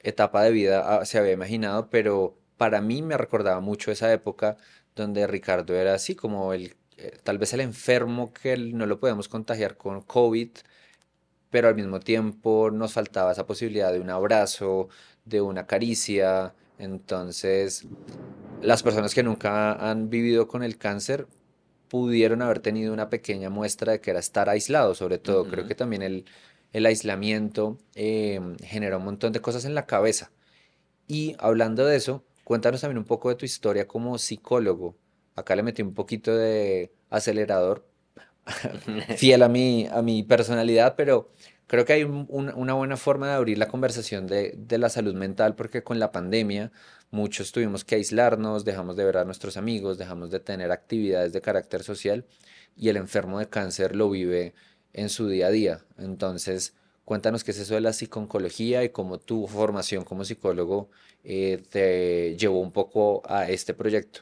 etapa 0.00 0.42
de 0.42 0.50
vida 0.50 0.80
ah, 0.98 1.04
se 1.04 1.18
había 1.18 1.30
imaginado, 1.30 1.90
pero 1.90 2.36
para 2.56 2.80
mí 2.80 3.02
me 3.02 3.16
recordaba 3.16 3.60
mucho 3.60 3.92
esa 3.92 4.12
época 4.12 4.56
donde 4.96 5.28
Ricardo 5.28 5.76
era 5.76 5.94
así 5.94 6.16
como 6.16 6.52
el, 6.52 6.74
eh, 6.96 7.18
tal 7.22 7.38
vez 7.38 7.52
el 7.52 7.60
enfermo 7.60 8.32
que 8.32 8.56
no 8.56 8.86
lo 8.86 8.98
podemos 8.98 9.28
contagiar 9.28 9.76
con 9.76 10.02
COVID, 10.02 10.50
pero 11.50 11.68
al 11.68 11.76
mismo 11.76 12.00
tiempo 12.00 12.72
nos 12.72 12.94
faltaba 12.94 13.30
esa 13.30 13.46
posibilidad 13.46 13.92
de 13.92 14.00
un 14.00 14.10
abrazo, 14.10 14.88
de 15.24 15.40
una 15.40 15.68
caricia. 15.68 16.54
Entonces, 16.78 17.84
las 18.60 18.82
personas 18.82 19.14
que 19.14 19.22
nunca 19.22 19.74
han 19.74 20.10
vivido 20.10 20.48
con 20.48 20.64
el 20.64 20.78
cáncer 20.78 21.28
pudieron 21.92 22.40
haber 22.40 22.60
tenido 22.60 22.90
una 22.94 23.10
pequeña 23.10 23.50
muestra 23.50 23.92
de 23.92 24.00
que 24.00 24.12
era 24.12 24.18
estar 24.18 24.48
aislado, 24.48 24.94
sobre 24.94 25.18
todo. 25.18 25.44
Creo 25.44 25.66
que 25.66 25.74
también 25.74 26.00
el, 26.00 26.24
el 26.72 26.86
aislamiento 26.86 27.76
eh, 27.94 28.40
genera 28.62 28.96
un 28.96 29.04
montón 29.04 29.34
de 29.34 29.42
cosas 29.42 29.66
en 29.66 29.74
la 29.74 29.84
cabeza. 29.84 30.30
Y 31.06 31.36
hablando 31.38 31.84
de 31.84 31.96
eso, 31.96 32.24
cuéntanos 32.44 32.80
también 32.80 32.96
un 32.96 33.04
poco 33.04 33.28
de 33.28 33.34
tu 33.34 33.44
historia 33.44 33.86
como 33.86 34.16
psicólogo. 34.16 34.96
Acá 35.36 35.54
le 35.54 35.62
metí 35.62 35.82
un 35.82 35.92
poquito 35.92 36.34
de 36.34 36.94
acelerador, 37.10 37.86
fiel 39.18 39.42
a 39.42 39.50
mi, 39.50 39.86
a 39.92 40.00
mi 40.00 40.22
personalidad, 40.22 40.94
pero 40.96 41.30
creo 41.66 41.84
que 41.84 41.92
hay 41.92 42.04
una 42.04 42.72
buena 42.72 42.96
forma 42.96 43.28
de 43.28 43.34
abrir 43.34 43.58
la 43.58 43.68
conversación 43.68 44.26
de, 44.26 44.54
de, 44.56 44.78
la 44.78 44.88
salud 44.88 45.14
mental 45.14 45.56
porque 45.56 45.82
con 45.82 45.98
la 45.98 46.10
pandemia 46.10 46.72
muchos 47.12 47.52
tuvimos 47.52 47.84
que 47.84 47.94
aislarnos, 47.94 48.64
dejamos 48.64 48.96
de 48.96 49.04
ver 49.04 49.18
a 49.18 49.24
nuestros 49.24 49.56
amigos, 49.56 49.98
dejamos 49.98 50.30
de 50.30 50.40
tener 50.40 50.72
actividades 50.72 51.32
de 51.32 51.40
carácter 51.40 51.84
social 51.84 52.24
y 52.76 52.88
el 52.88 52.96
enfermo 52.96 53.38
de 53.38 53.48
cáncer 53.48 53.94
lo 53.94 54.10
vive 54.10 54.54
en 54.92 55.08
su 55.08 55.28
día 55.28 55.46
a 55.46 55.50
día. 55.50 55.84
Entonces, 55.98 56.74
cuéntanos 57.04 57.44
qué 57.44 57.52
es 57.52 57.58
eso 57.58 57.74
de 57.74 57.82
la 57.82 57.92
psiconcología 57.92 58.82
y 58.82 58.88
cómo 58.88 59.18
tu 59.18 59.46
formación 59.46 60.04
como 60.04 60.24
psicólogo 60.24 60.88
eh, 61.22 61.62
te 61.70 62.34
llevó 62.36 62.60
un 62.60 62.72
poco 62.72 63.22
a 63.26 63.48
este 63.48 63.74
proyecto. 63.74 64.20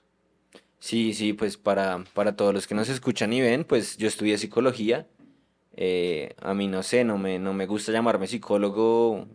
Sí, 0.81 1.14
sí, 1.14 1.33
pues 1.33 1.57
para, 1.57 2.05
para 2.12 2.35
todos 2.35 2.53
los 2.53 2.66
que 2.66 2.74
nos 2.74 2.88
escuchan 2.88 3.33
y 3.33 3.40
ven, 3.40 3.64
pues 3.64 3.98
yo 3.98 4.09
estudié 4.09 4.37
psicología. 4.37 5.07
Eh, 5.76 6.35
a 6.42 6.55
mí 6.55 6.66
no 6.66 6.83
sé, 6.83 7.05
no 7.05 7.18
me, 7.18 7.38
no 7.38 7.55
me 7.55 7.66
gusta 7.66 7.92
llamarme 7.92 8.26
psicólogo 8.26 9.29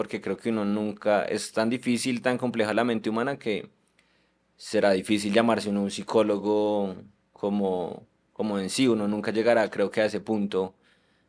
porque 0.00 0.22
creo 0.22 0.38
que 0.38 0.48
uno 0.48 0.64
nunca, 0.64 1.24
es 1.24 1.52
tan 1.52 1.68
difícil, 1.68 2.22
tan 2.22 2.38
compleja 2.38 2.72
la 2.72 2.84
mente 2.84 3.10
humana 3.10 3.38
que 3.38 3.68
será 4.56 4.92
difícil 4.92 5.34
llamarse 5.34 5.68
uno 5.68 5.82
un 5.82 5.90
psicólogo 5.90 6.96
como, 7.34 8.06
como 8.32 8.58
en 8.58 8.70
sí, 8.70 8.88
uno 8.88 9.08
nunca 9.08 9.30
llegará 9.30 9.68
creo 9.68 9.90
que 9.90 10.00
a 10.00 10.06
ese 10.06 10.20
punto 10.20 10.74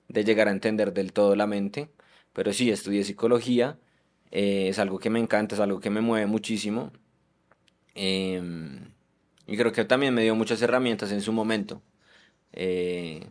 de 0.08 0.24
llegar 0.24 0.48
a 0.48 0.52
entender 0.52 0.94
del 0.94 1.12
todo 1.12 1.36
la 1.36 1.48
mente, 1.48 1.90
pero 2.32 2.54
sí, 2.54 2.72
estudié 2.72 3.04
psicología, 3.04 3.78
eh, 4.32 4.70
es 4.70 4.80
algo 4.80 5.00
que 5.00 5.10
me 5.10 5.20
encanta, 5.20 5.56
es 5.56 5.62
algo 5.62 5.82
que 5.82 5.90
me 5.90 6.00
mueve 6.00 6.26
muchísimo. 6.28 6.94
Em, 7.94 8.94
y 9.48 9.58
creo 9.58 9.74
que 9.74 9.84
también 9.84 10.14
me 10.14 10.24
dio 10.24 10.34
muchas 10.36 10.62
herramientas 10.62 11.12
en 11.12 11.22
su 11.22 11.34
momento. 11.34 11.82
Eh, 12.54 13.28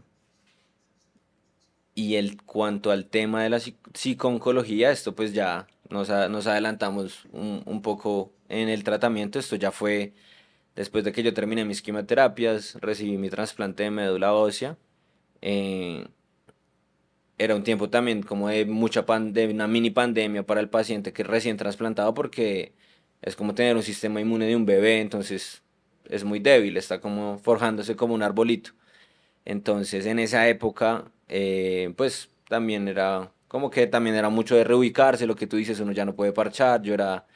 y 2.01 2.17
el 2.17 2.41
cuanto 2.43 2.91
al 2.91 3.07
tema 3.07 3.43
de 3.43 3.51
la 3.51 3.61
psiconcología, 3.95 4.91
esto 4.91 5.15
pues 5.15 5.35
ya 5.35 5.67
nos, 5.91 6.09
nos 6.09 6.47
adelantamos 6.47 7.27
un, 7.33 7.63
un, 7.67 7.83
poco 7.83 8.33
en 8.49 8.71
el 8.71 8.85
tratamiento. 8.85 9.39
Esto 9.39 9.57
ya 9.57 9.71
fue 9.71 10.15
después 10.75 11.05
de 11.05 11.13
que 11.13 11.23
yo 11.23 11.35
terminé 11.35 11.65
mis 11.67 11.83
quimioterapias, 11.83 12.77
recibí 12.81 13.19
mi 13.19 13.29
trasplante 13.29 13.83
de 13.83 13.91
médula 13.91 14.33
ósea. 14.33 14.79
Eh, 15.43 16.07
era 17.37 17.55
un 17.55 17.65
tiempo 17.65 17.91
también 17.91 18.23
como 18.23 18.49
de 18.49 18.65
mucha 18.65 19.03
de 19.03 19.49
una 19.49 19.67
mini 19.67 19.91
pandemia 19.91 20.45
para 20.47 20.61
el 20.61 20.71
paciente 20.71 21.13
que 21.13 21.23
recién 21.23 21.57
trasplantado 21.59 22.15
porque 22.15 22.73
es 23.23 23.37
como 23.37 23.55
tener 23.55 23.77
un 23.77 23.83
sistema 23.83 24.21
inmune 24.23 24.47
de 24.47 24.57
un 24.57 24.65
bebé, 24.67 25.01
entonces 25.01 25.63
es 26.09 26.25
muy 26.25 26.39
débil, 26.41 26.77
está 26.79 27.01
como 27.01 27.39
forjándose 27.39 27.97
como 27.97 28.15
un 28.15 28.23
arbolito. 28.23 28.73
Entonces 29.45 30.07
en 30.07 30.19
esa 30.19 30.49
época, 30.49 31.11
eh, 31.29 31.93
pues 31.97 32.31
también 32.49 32.89
era 32.89 33.33
como 33.49 33.71
que 33.71 33.87
también 33.89 34.17
era 34.17 34.31
mucho 34.31 34.57
de 34.57 34.65
reubicarse, 34.65 35.27
lo 35.27 35.37
que 35.37 35.47
tú 35.49 35.57
dices, 35.57 35.81
uno 35.81 35.93
ya 35.93 36.05
no 36.05 36.15
puede 36.15 36.33
parchar, 36.33 36.83
yo 36.83 36.95
era, 36.95 37.27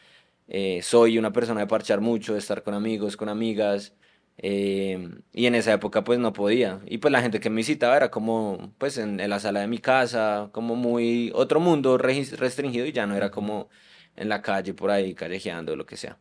eh, 0.49 0.81
soy 0.83 1.19
una 1.19 1.33
persona 1.33 1.61
de 1.61 1.67
parchar 1.67 2.01
mucho, 2.01 2.35
de 2.35 2.41
estar 2.41 2.63
con 2.63 2.75
amigos, 2.75 3.17
con 3.17 3.29
amigas, 3.29 3.95
eh, 4.39 5.09
y 5.33 5.47
en 5.47 5.55
esa 5.55 5.73
época 5.73 6.05
pues 6.05 6.19
no 6.19 6.33
podía. 6.33 6.81
Y 6.87 6.99
pues 6.99 7.13
la 7.13 7.23
gente 7.23 7.41
que 7.41 7.51
me 7.51 7.57
visitaba 7.57 7.97
era 7.97 8.11
como 8.11 8.75
pues 8.79 8.99
en, 8.99 9.17
la 9.29 9.41
sala 9.41 9.61
de 9.61 9.69
mi 9.69 9.79
casa, 9.79 10.51
como 10.53 10.77
muy 10.77 11.33
otro 11.35 11.61
mundo 11.61 11.99
restringido 11.99 12.87
y 12.87 12.93
ya 12.93 13.07
no 13.07 13.17
era 13.17 13.31
como 13.31 13.69
en 14.17 14.29
la 14.29 14.43
calle 14.43 14.75
por 14.75 14.91
ahí 14.91 15.15
callejeando 15.15 15.77
lo 15.77 15.87
que 15.87 15.97
sea. 15.97 16.19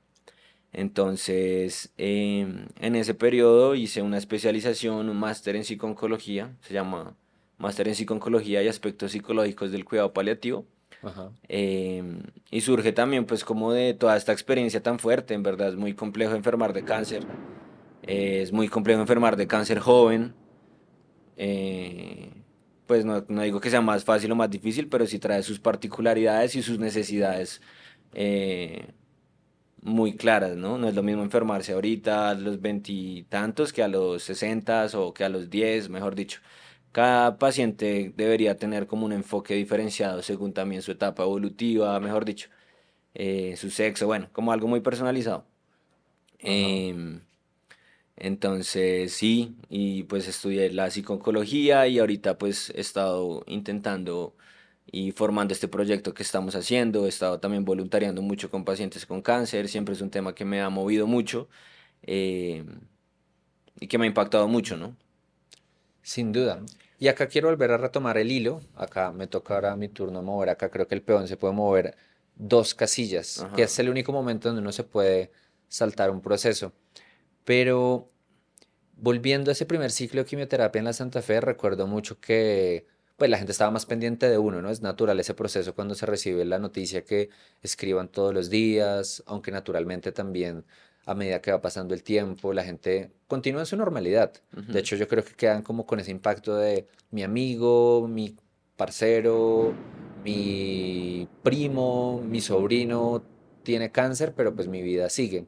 Entonces, 0.74 1.94
em, 1.98 2.66
en 2.80 2.96
ese 2.96 3.14
periodo 3.14 3.76
hice 3.76 4.02
una 4.02 4.18
especialización, 4.18 5.08
un 5.08 5.18
máster 5.18 5.56
en 5.56 5.64
psiconcología, 5.64 6.58
se 6.62 6.74
llama 6.74 7.16
máster 7.60 7.88
en 7.88 7.96
psiconcología 7.96 8.64
y 8.64 8.68
aspectos 8.68 9.12
psicológicos 9.12 9.72
del 9.72 9.86
cuidado 9.86 10.14
paliativo. 10.14 10.66
Em, 11.50 12.24
y 12.50 12.62
surge 12.62 12.94
también 12.94 13.26
pues 13.26 13.44
como 13.44 13.74
de 13.74 13.94
toda 13.94 14.16
esta 14.16 14.32
experiencia 14.32 14.82
tan 14.82 15.00
fuerte, 15.00 15.34
en 15.34 15.44
verdad 15.44 15.70
es 15.70 15.76
muy 15.76 15.94
complejo 15.94 16.34
enfermar 16.34 16.72
de 16.74 16.86
cáncer, 16.86 17.28
es 18.02 18.54
muy 18.54 18.70
complejo 18.70 19.02
enfermar 19.02 19.36
de 19.36 19.46
cáncer 19.46 19.80
joven, 19.80 20.34
eh, 21.36 22.32
pues 22.88 23.04
no, 23.04 23.26
no, 23.28 23.42
digo 23.42 23.60
que 23.60 23.70
sea 23.70 23.82
más 23.82 24.06
fácil 24.06 24.32
o 24.32 24.36
más 24.36 24.50
difícil, 24.50 24.88
pero 24.88 25.06
sí 25.06 25.20
trae 25.20 25.44
sus 25.44 25.60
particularidades 25.60 26.56
y 26.56 26.64
sus 26.64 26.80
necesidades 26.80 27.62
eh, 28.14 28.94
muy 29.84 30.16
claras, 30.16 30.56
¿no? 30.56 30.78
No 30.78 30.88
es 30.88 30.96
lo 30.96 31.04
mismo 31.04 31.24
enfermarse 31.24 31.74
ahorita 31.74 32.30
a 32.30 32.34
los 32.36 32.62
veintitantos 32.62 33.74
que 33.74 33.84
a 33.84 33.88
los 33.88 34.24
sesentas 34.24 34.96
o 34.96 35.14
que 35.14 35.24
a 35.24 35.30
los 35.30 35.50
diez, 35.50 35.90
mejor 35.90 36.16
dicho. 36.16 36.42
Cada 36.92 37.38
paciente 37.40 38.14
debería 38.16 38.58
tener 38.58 38.88
como 38.88 39.06
un 39.06 39.14
enfoque 39.14 39.56
diferenciado 39.56 40.22
según 40.22 40.54
también 40.54 40.82
su 40.82 40.92
etapa 40.92 41.24
evolutiva, 41.24 42.00
mejor 42.00 42.26
dicho, 42.26 42.50
eh, 43.16 43.56
su 43.58 43.70
sexo, 43.72 44.08
bueno, 44.08 44.30
como 44.34 44.52
algo 44.54 44.68
muy 44.68 44.82
personalizado. 44.82 45.46
Em, 46.40 47.22
entonces, 48.16 49.14
sí, 49.14 49.56
y 49.70 50.04
pues 50.04 50.28
estudié 50.28 50.72
la 50.72 50.90
psicología 50.92 51.88
y 51.88 52.00
ahorita 52.00 52.38
pues 52.38 52.70
he 52.76 52.82
estado 52.82 53.44
intentando 53.48 54.36
y 54.86 55.12
formando 55.12 55.54
este 55.54 55.68
proyecto 55.68 56.14
que 56.14 56.24
estamos 56.24 56.56
haciendo. 56.56 57.06
He 57.06 57.10
estado 57.10 57.40
también 57.40 57.66
voluntariando 57.66 58.22
mucho 58.22 58.50
con 58.50 58.66
pacientes 58.66 59.06
con 59.06 59.22
cáncer, 59.22 59.68
siempre 59.68 59.94
es 59.94 60.02
un 60.02 60.10
tema 60.10 60.36
que 60.36 60.46
me 60.46 60.62
ha 60.62 60.70
movido 60.70 61.08
mucho 61.08 61.50
eh, 62.04 62.66
y 63.80 63.88
que 63.88 63.98
me 63.98 64.06
ha 64.06 64.08
impactado 64.08 64.48
mucho, 64.48 64.78
¿no? 64.78 64.96
Sin 66.02 66.32
duda. 66.32 66.62
Y 67.00 67.08
acá 67.08 67.28
quiero 67.28 67.50
volver 67.50 67.72
a 67.72 67.78
retomar 67.78 68.18
el 68.18 68.32
hilo. 68.32 68.62
Acá 68.76 69.12
me 69.12 69.28
toca 69.28 69.56
ahora 69.56 69.76
mi 69.76 69.90
turno 69.90 70.22
mover. 70.22 70.50
Acá 70.50 70.70
creo 70.70 70.88
que 70.88 70.96
el 70.96 71.02
peón 71.02 71.28
se 71.28 71.38
puede 71.38 71.54
mover 71.54 71.98
dos 72.36 72.74
casillas, 72.74 73.46
que 73.56 73.64
es 73.64 73.80
el 73.80 73.90
único 73.90 74.12
momento 74.12 74.50
donde 74.50 74.62
uno 74.62 74.72
se 74.72 74.84
puede 74.84 75.32
saltar 75.68 76.12
un 76.12 76.22
proceso. 76.22 76.74
Pero 77.44 78.10
volviendo 78.96 79.52
a 79.52 79.54
ese 79.54 79.66
primer 79.66 79.92
ciclo 79.92 80.22
de 80.22 80.30
quimioterapia 80.30 80.80
en 80.80 80.86
la 80.86 80.94
Santa 80.94 81.22
Fe, 81.22 81.42
recuerdo 81.42 81.88
mucho 81.88 82.20
que 82.20 82.88
pues 83.18 83.30
la 83.30 83.38
gente 83.38 83.52
estaba 83.52 83.72
más 83.72 83.86
pendiente 83.86 84.30
de 84.30 84.38
uno, 84.38 84.62
¿no? 84.62 84.70
Es 84.70 84.82
natural 84.82 85.20
ese 85.20 85.34
proceso 85.34 85.76
cuando 85.76 85.96
se 85.96 86.06
recibe 86.06 86.46
la 86.46 86.60
noticia 86.60 87.04
que 87.04 87.30
escriban 87.62 88.10
todos 88.10 88.34
los 88.34 88.50
días, 88.50 89.24
aunque 89.26 89.52
naturalmente 89.52 90.12
también 90.12 90.66
a 91.06 91.14
medida 91.16 91.42
que 91.42 91.52
va 91.52 91.62
pasando 91.62 91.94
el 91.94 92.04
tiempo, 92.04 92.54
la 92.54 92.64
gente 92.64 93.12
continúa 93.28 93.62
en 93.62 93.66
su 93.66 93.76
normalidad. 93.76 94.34
De 94.68 94.80
hecho, 94.80 94.96
yo 94.96 95.08
creo 95.08 95.24
que 95.24 95.34
quedan 95.34 95.62
como 95.62 95.86
con 95.86 96.00
ese 96.00 96.12
impacto 96.12 96.56
de 96.56 96.88
mi 97.12 97.24
amigo, 97.24 98.08
mi 98.08 98.38
parcero, 98.78 99.74
mi 100.24 101.28
primo, 101.44 102.22
mi 102.26 102.40
sobrino 102.42 103.24
tiene 103.64 103.92
cáncer, 103.92 104.34
pero 104.36 104.56
pues 104.56 104.68
mi 104.68 104.82
vida 104.82 105.10
sigue. 105.10 105.46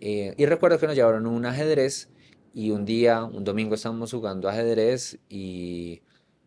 Eh, 0.00 0.34
y 0.36 0.46
recuerdo 0.46 0.78
que 0.78 0.86
nos 0.86 0.96
llevaron 0.96 1.26
un 1.26 1.44
ajedrez 1.44 2.08
y 2.54 2.70
un 2.70 2.84
día, 2.84 3.24
un 3.24 3.44
domingo 3.44 3.74
estábamos 3.74 4.12
jugando 4.12 4.48
ajedrez 4.48 5.18
y 5.28 6.00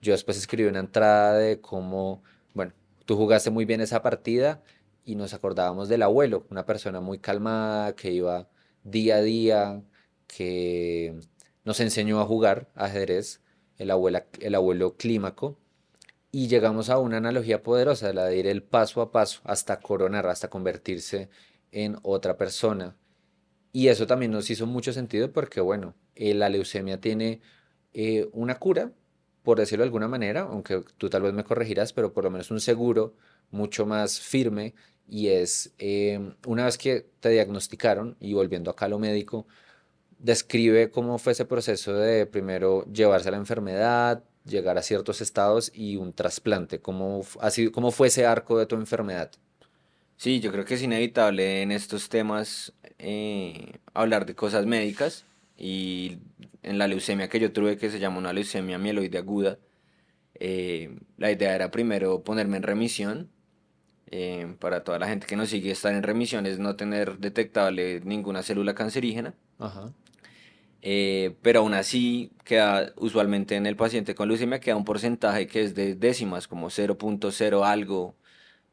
yo 0.04 0.12
después 0.12 0.38
escribí 0.38 0.68
una 0.68 0.82
entrada 0.82 1.38
de 1.38 1.62
cómo, 1.62 2.24
bueno, 2.54 2.74
tú 3.06 3.16
jugaste 3.16 3.50
muy 3.50 3.66
bien 3.66 3.82
esa 3.82 4.02
partida 4.02 4.62
y 5.06 5.16
nos 5.16 5.34
acordábamos 5.34 5.88
del 5.90 6.04
abuelo, 6.04 6.46
una 6.52 6.66
persona 6.66 7.00
muy 7.00 7.20
calmada 7.20 7.96
que 7.96 8.12
iba 8.12 8.50
día 8.84 9.16
a 9.18 9.22
día, 9.22 9.84
que 10.28 11.20
nos 11.64 11.80
enseñó 11.80 12.20
a 12.20 12.26
jugar 12.26 12.70
ajedrez, 12.76 13.42
el, 13.78 13.92
abuela, 13.92 14.28
el 14.42 14.56
abuelo 14.56 14.98
clímaco, 14.98 15.58
y 16.32 16.48
llegamos 16.48 16.90
a 16.90 17.00
una 17.00 17.18
analogía 17.18 17.64
poderosa, 17.64 18.12
la 18.12 18.26
de 18.26 18.38
ir 18.38 18.48
el 18.48 18.62
paso 18.64 19.02
a 19.02 19.12
paso 19.12 19.40
hasta 19.46 19.80
coronar, 19.80 20.28
hasta 20.28 20.50
convertirse 20.50 21.30
en 21.72 21.98
otra 22.04 22.38
persona. 22.38 22.98
Y 23.72 23.88
eso 23.88 24.06
también 24.06 24.32
nos 24.32 24.50
hizo 24.50 24.66
mucho 24.68 24.92
sentido 24.92 25.32
porque, 25.32 25.62
bueno, 25.62 25.96
eh, 26.16 26.34
la 26.34 26.50
leucemia 26.50 27.00
tiene 27.00 27.42
eh, 27.94 28.30
una 28.34 28.60
cura, 28.60 28.92
por 29.44 29.60
decirlo 29.60 29.84
de 29.84 29.88
alguna 29.88 30.08
manera, 30.08 30.42
aunque 30.42 30.82
tú 30.98 31.10
tal 31.10 31.22
vez 31.22 31.34
me 31.34 31.44
corregirás, 31.44 31.94
pero 31.94 32.14
por 32.14 32.24
lo 32.24 32.32
menos 32.32 32.50
un 32.52 32.62
seguro 32.62 33.14
mucho 33.52 33.86
más 33.86 34.20
firme 34.20 34.74
y 35.08 35.28
es 35.28 35.74
em, 35.78 36.34
una 36.48 36.66
vez 36.66 36.78
que 36.78 37.06
te 37.20 37.30
diagnosticaron 37.30 38.16
y 38.20 38.34
volviendo 38.34 38.72
acá 38.72 38.86
a 38.86 38.90
lo 38.90 39.00
médico, 39.00 39.46
describe 40.20 40.90
cómo 40.92 41.18
fue 41.20 41.34
ese 41.34 41.46
proceso 41.46 41.94
de 41.94 42.26
primero 42.26 42.86
llevarse 42.92 43.28
a 43.28 43.32
la 43.32 43.38
enfermedad, 43.38 44.24
llegar 44.46 44.78
a 44.78 44.82
ciertos 44.82 45.22
estados 45.22 45.72
y 45.74 45.98
un 45.98 46.14
trasplante, 46.14 46.80
cómo, 46.80 47.26
sido, 47.52 47.72
cómo 47.72 47.92
fue 47.92 48.08
ese 48.08 48.26
arco 48.26 48.58
de 48.58 48.66
tu 48.66 48.76
enfermedad. 48.76 49.32
Sí, 50.16 50.40
yo 50.40 50.52
creo 50.52 50.64
que 50.64 50.76
es 50.76 50.82
inevitable 50.82 51.62
en 51.62 51.72
estos 51.72 52.08
temas 52.08 52.74
eh, 52.98 53.80
hablar 53.94 54.26
de 54.26 54.36
cosas 54.36 54.66
médicas 54.66 55.26
y 55.64 56.20
en 56.62 56.78
la 56.78 56.90
leucemia 56.90 57.30
que 57.30 57.40
yo 57.40 57.54
tuve, 57.54 57.78
que 57.78 57.90
se 57.90 57.98
llama 57.98 58.18
una 58.18 58.34
leucemia 58.34 58.78
mieloide 58.78 59.18
aguda, 59.18 59.60
eh, 60.38 60.94
la 61.18 61.32
idea 61.32 61.56
era 61.56 61.72
primero 61.72 62.22
ponerme 62.22 62.58
en 62.58 62.64
remisión. 62.64 63.30
Eh, 64.08 64.58
para 64.60 64.84
toda 64.84 65.00
la 65.00 65.08
gente 65.08 65.26
que 65.26 65.38
nos 65.38 65.50
sigue, 65.50 65.72
estar 65.72 65.94
en 65.94 66.04
remisión 66.04 66.46
es 66.46 66.60
no 66.60 66.76
tener 66.76 67.18
detectable 67.18 68.02
ninguna 68.02 68.44
célula 68.44 68.76
cancerígena. 68.76 69.36
Eh, 70.82 71.38
pero 71.42 71.62
aún 71.62 71.74
así, 71.74 72.34
queda 72.44 72.92
usualmente 72.98 73.56
en 73.56 73.66
el 73.66 73.78
paciente 73.78 74.16
con 74.16 74.28
leucemia 74.28 74.60
queda 74.60 74.76
un 74.76 74.84
porcentaje 74.84 75.48
que 75.48 75.64
es 75.64 75.76
de 75.76 75.96
décimas, 75.96 76.50
como 76.50 76.70
0.0 76.72 77.66
algo 77.66 78.16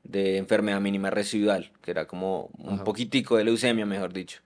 de 0.02 0.38
enfermedad 0.38 0.80
mínima 0.80 1.10
residual, 1.10 1.70
que 1.82 1.92
era 1.92 2.08
como 2.08 2.50
un 2.58 2.82
poquitico 2.82 3.36
de 3.36 3.44
leucemia, 3.44 3.86
mejor 3.86 4.12
dicho. 4.12 4.40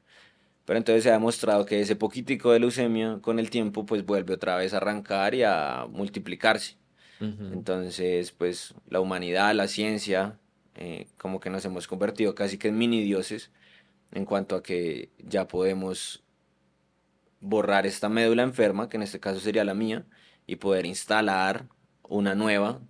Pero 0.64 0.78
entonces 0.78 1.04
se 1.04 1.10
ha 1.10 1.14
demostrado 1.14 1.66
que 1.66 1.80
ese 1.80 1.96
poquitico 1.96 2.52
de 2.52 2.60
leucemia 2.60 3.18
con 3.20 3.38
el 3.38 3.50
tiempo 3.50 3.84
pues 3.84 4.04
vuelve 4.04 4.34
otra 4.34 4.56
vez 4.56 4.72
a 4.72 4.78
arrancar 4.78 5.34
y 5.34 5.42
a 5.42 5.86
multiplicarse. 5.90 6.76
Entonces 7.20 8.32
pues 8.32 8.74
la 8.88 9.00
humanidad, 9.00 9.54
la 9.54 9.68
ciencia, 9.68 10.38
eh, 10.74 11.06
como 11.16 11.40
que 11.40 11.50
nos 11.50 11.64
hemos 11.64 11.86
convertido 11.86 12.34
casi 12.34 12.58
que 12.58 12.68
en 12.68 12.76
mini 12.76 13.02
dioses 13.02 13.50
en 14.12 14.24
cuanto 14.24 14.56
a 14.56 14.62
que 14.62 15.10
ya 15.18 15.48
podemos 15.48 16.22
borrar 17.40 17.86
esta 17.86 18.08
médula 18.08 18.42
enferma, 18.42 18.88
que 18.88 18.96
en 18.96 19.02
este 19.02 19.20
caso 19.20 19.40
sería 19.40 19.64
la 19.64 19.74
mía, 19.74 20.06
y 20.46 20.56
poder 20.56 20.86
instalar 20.86 21.66
una 22.02 22.34
nueva 22.34 22.80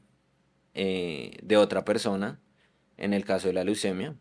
eh, 0.75 1.39
de 1.43 1.57
otra 1.57 1.85
persona, 1.85 2.41
en 2.97 3.15
el 3.15 3.25
caso 3.25 3.49
de 3.49 3.55
la 3.55 3.65
leucemia. 3.65 4.15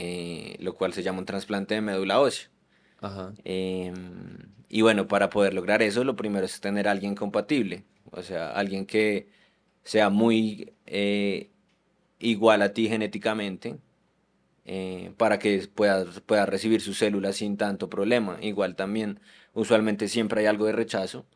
Eh, 0.00 0.54
lo 0.60 0.76
cual 0.76 0.92
se 0.92 1.02
llama 1.02 1.18
un 1.18 1.24
trasplante 1.24 1.74
de 1.74 1.80
médula 1.80 2.20
ósea. 2.20 2.48
Em, 3.42 4.38
y 4.68 4.82
bueno, 4.82 5.08
para 5.08 5.28
poder 5.28 5.54
lograr 5.54 5.82
eso, 5.82 6.04
lo 6.04 6.14
primero 6.14 6.46
es 6.46 6.60
tener 6.60 6.86
a 6.86 6.92
alguien 6.92 7.16
compatible, 7.16 7.82
o 8.12 8.22
sea, 8.22 8.52
alguien 8.52 8.86
que 8.86 9.28
sea 9.82 10.08
muy 10.08 10.72
eh, 10.86 11.50
igual 12.20 12.62
a 12.62 12.72
ti 12.72 12.88
genéticamente, 12.88 13.76
eh, 14.66 15.12
para 15.16 15.40
que 15.40 15.66
pueda, 15.66 16.04
pueda 16.26 16.46
recibir 16.46 16.80
sus 16.80 16.98
células 16.98 17.34
sin 17.36 17.56
tanto 17.56 17.90
problema. 17.90 18.38
Igual 18.40 18.76
también, 18.76 19.18
usualmente 19.52 20.06
siempre 20.06 20.42
hay 20.42 20.46
algo 20.46 20.66
de 20.66 20.72
rechazo. 20.72 21.26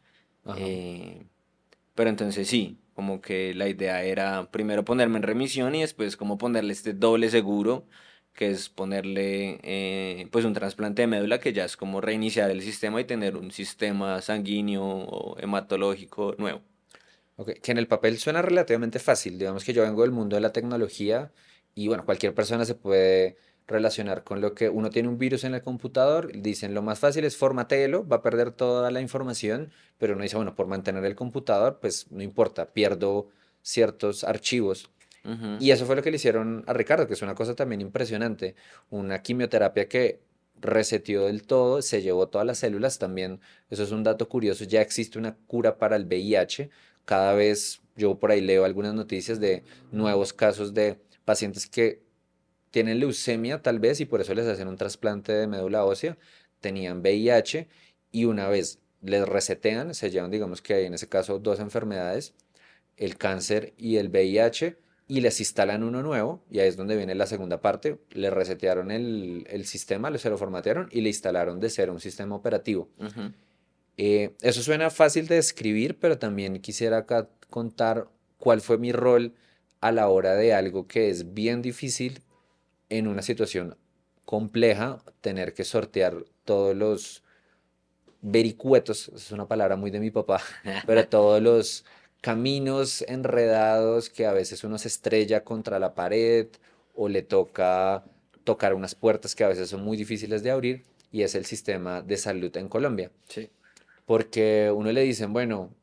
Pero 1.94 2.10
entonces 2.10 2.46
sí, 2.46 2.78
como 2.94 3.20
que 3.20 3.54
la 3.54 3.68
idea 3.68 4.04
era 4.04 4.50
primero 4.52 4.84
ponerme 4.84 5.16
en 5.16 5.24
remisión 5.24 5.74
y 5.74 5.80
después 5.80 6.16
como 6.16 6.38
ponerle 6.38 6.72
este 6.72 6.94
doble 6.94 7.28
seguro, 7.28 7.86
que 8.34 8.50
es 8.50 8.68
ponerle 8.68 9.60
eh, 9.62 10.28
pues 10.30 10.44
un 10.44 10.54
trasplante 10.54 11.02
de 11.02 11.08
médula, 11.08 11.40
que 11.40 11.52
ya 11.52 11.64
es 11.64 11.76
como 11.76 12.00
reiniciar 12.00 12.50
el 12.50 12.62
sistema 12.62 13.00
y 13.00 13.04
tener 13.04 13.36
un 13.36 13.50
sistema 13.50 14.20
sanguíneo 14.22 14.82
o 14.84 15.38
hematológico 15.38 16.34
nuevo. 16.38 16.62
Okay. 17.36 17.56
Que 17.56 17.72
en 17.72 17.78
el 17.78 17.88
papel 17.88 18.18
suena 18.18 18.42
relativamente 18.42 18.98
fácil. 18.98 19.38
Digamos 19.38 19.64
que 19.64 19.72
yo 19.72 19.82
vengo 19.82 20.02
del 20.02 20.12
mundo 20.12 20.36
de 20.36 20.42
la 20.42 20.52
tecnología 20.52 21.32
y 21.74 21.88
bueno, 21.88 22.04
cualquier 22.04 22.34
persona 22.34 22.64
se 22.64 22.74
puede 22.74 23.36
relacionar 23.66 24.24
con 24.24 24.40
lo 24.40 24.54
que 24.54 24.68
uno 24.68 24.90
tiene 24.90 25.08
un 25.08 25.18
virus 25.18 25.44
en 25.44 25.54
el 25.54 25.62
computador, 25.62 26.30
dicen 26.34 26.74
lo 26.74 26.82
más 26.82 26.98
fácil 26.98 27.24
es 27.24 27.36
formateelo, 27.36 28.06
va 28.06 28.16
a 28.16 28.22
perder 28.22 28.52
toda 28.52 28.90
la 28.90 29.00
información, 29.00 29.72
pero 29.98 30.14
uno 30.14 30.22
dice, 30.22 30.36
bueno, 30.36 30.54
por 30.54 30.66
mantener 30.66 31.04
el 31.04 31.14
computador, 31.14 31.78
pues 31.80 32.10
no 32.10 32.22
importa, 32.22 32.72
pierdo 32.72 33.28
ciertos 33.62 34.24
archivos. 34.24 34.90
Y 35.60 35.70
eso 35.70 35.86
fue 35.86 35.94
lo 35.94 36.02
que 36.02 36.10
le 36.10 36.16
hicieron 36.16 36.64
a 36.66 36.72
Ricardo, 36.72 37.06
que 37.06 37.14
es 37.14 37.22
una 37.22 37.36
cosa 37.36 37.54
también 37.54 37.80
impresionante, 37.80 38.56
una 38.90 39.22
quimioterapia 39.22 39.88
que 39.88 40.20
reseteó 40.60 41.26
del 41.26 41.42
todo, 41.42 41.82
se 41.82 42.02
llevó 42.02 42.28
todas 42.28 42.46
las 42.46 42.58
células, 42.58 42.98
también 42.98 43.40
eso 43.70 43.82
es 43.82 43.90
un 43.90 44.02
dato 44.02 44.28
curioso, 44.28 44.64
ya 44.64 44.80
existe 44.80 45.18
una 45.18 45.36
cura 45.46 45.78
para 45.78 45.96
el 45.96 46.06
VIH, 46.06 46.70
cada 47.04 47.34
vez 47.34 47.82
yo 47.96 48.18
por 48.18 48.30
ahí 48.30 48.40
leo 48.40 48.64
algunas 48.64 48.94
noticias 48.94 49.40
de 49.40 49.64
nuevos 49.90 50.32
casos 50.32 50.72
de 50.72 50.98
pacientes 51.24 51.66
que 51.66 52.02
tienen 52.70 53.00
leucemia 53.00 53.60
tal 53.60 53.80
vez 53.80 54.00
y 54.00 54.06
por 54.06 54.20
eso 54.20 54.34
les 54.34 54.46
hacen 54.46 54.68
un 54.68 54.76
trasplante 54.76 55.32
de 55.32 55.46
médula 55.46 55.84
ósea, 55.84 56.16
tenían 56.60 57.00
VIH 57.00 57.68
y 58.12 58.24
una 58.24 58.48
vez 58.48 58.78
les 59.02 59.28
resetean, 59.28 59.94
se 59.94 60.10
llevan 60.10 60.30
digamos 60.30 60.62
que 60.62 60.74
hay 60.74 60.84
en 60.86 60.94
ese 60.94 61.08
caso 61.08 61.38
dos 61.38 61.60
enfermedades, 61.60 62.34
el 62.96 63.18
cáncer 63.18 63.74
y 63.76 63.96
el 63.96 64.08
VIH, 64.08 64.76
y 65.12 65.20
les 65.20 65.40
instalan 65.40 65.82
uno 65.82 66.02
nuevo, 66.02 66.42
y 66.50 66.60
ahí 66.60 66.68
es 66.68 66.78
donde 66.78 66.96
viene 66.96 67.14
la 67.14 67.26
segunda 67.26 67.60
parte, 67.60 67.98
le 68.12 68.30
resetearon 68.30 68.90
el, 68.90 69.46
el 69.50 69.66
sistema, 69.66 70.16
se 70.16 70.30
lo 70.30 70.38
formatearon 70.38 70.88
y 70.90 71.02
le 71.02 71.10
instalaron 71.10 71.60
de 71.60 71.68
cero 71.68 71.92
un 71.92 72.00
sistema 72.00 72.34
operativo. 72.34 72.88
Eh, 73.98 74.30
eso 74.40 74.62
suena 74.62 74.88
fácil 74.88 75.28
de 75.28 75.34
describir, 75.34 75.98
pero 75.98 76.16
también 76.16 76.58
quisiera 76.62 76.96
acá 76.96 77.28
contar 77.50 78.08
cuál 78.38 78.62
fue 78.62 78.78
mi 78.78 78.90
rol 78.90 79.34
a 79.82 79.92
la 79.92 80.08
hora 80.08 80.34
de 80.34 80.54
algo 80.54 80.86
que 80.86 81.10
es 81.10 81.34
bien 81.34 81.60
difícil 81.60 82.22
en 82.88 83.06
una 83.06 83.20
situación 83.20 83.76
compleja, 84.24 85.04
tener 85.20 85.52
que 85.52 85.64
sortear 85.64 86.24
todos 86.46 86.74
los 86.74 87.22
vericuetos, 88.22 89.10
es 89.14 89.30
una 89.30 89.46
palabra 89.46 89.76
muy 89.76 89.90
de 89.90 90.00
mi 90.00 90.10
papá, 90.10 90.40
pero 90.86 91.06
todos 91.06 91.42
los 91.42 91.84
caminos 92.22 93.04
enredados 93.08 94.08
que 94.08 94.24
a 94.26 94.32
veces 94.32 94.64
uno 94.64 94.78
se 94.78 94.88
estrella 94.88 95.44
contra 95.44 95.78
la 95.78 95.94
pared 95.94 96.46
o 96.94 97.08
le 97.08 97.22
toca 97.22 98.04
tocar 98.44 98.74
unas 98.74 98.94
puertas 98.94 99.34
que 99.34 99.44
a 99.44 99.48
veces 99.48 99.68
son 99.68 99.84
muy 99.84 99.96
difíciles 99.96 100.42
de 100.42 100.52
abrir 100.52 100.84
y 101.10 101.22
es 101.22 101.34
el 101.34 101.44
sistema 101.44 102.00
de 102.00 102.16
salud 102.16 102.56
en 102.56 102.68
Colombia. 102.68 103.10
Sí. 103.28 103.50
Porque 104.06 104.72
uno 104.74 104.92
le 104.92 105.02
dicen, 105.02 105.32
bueno, 105.32 105.74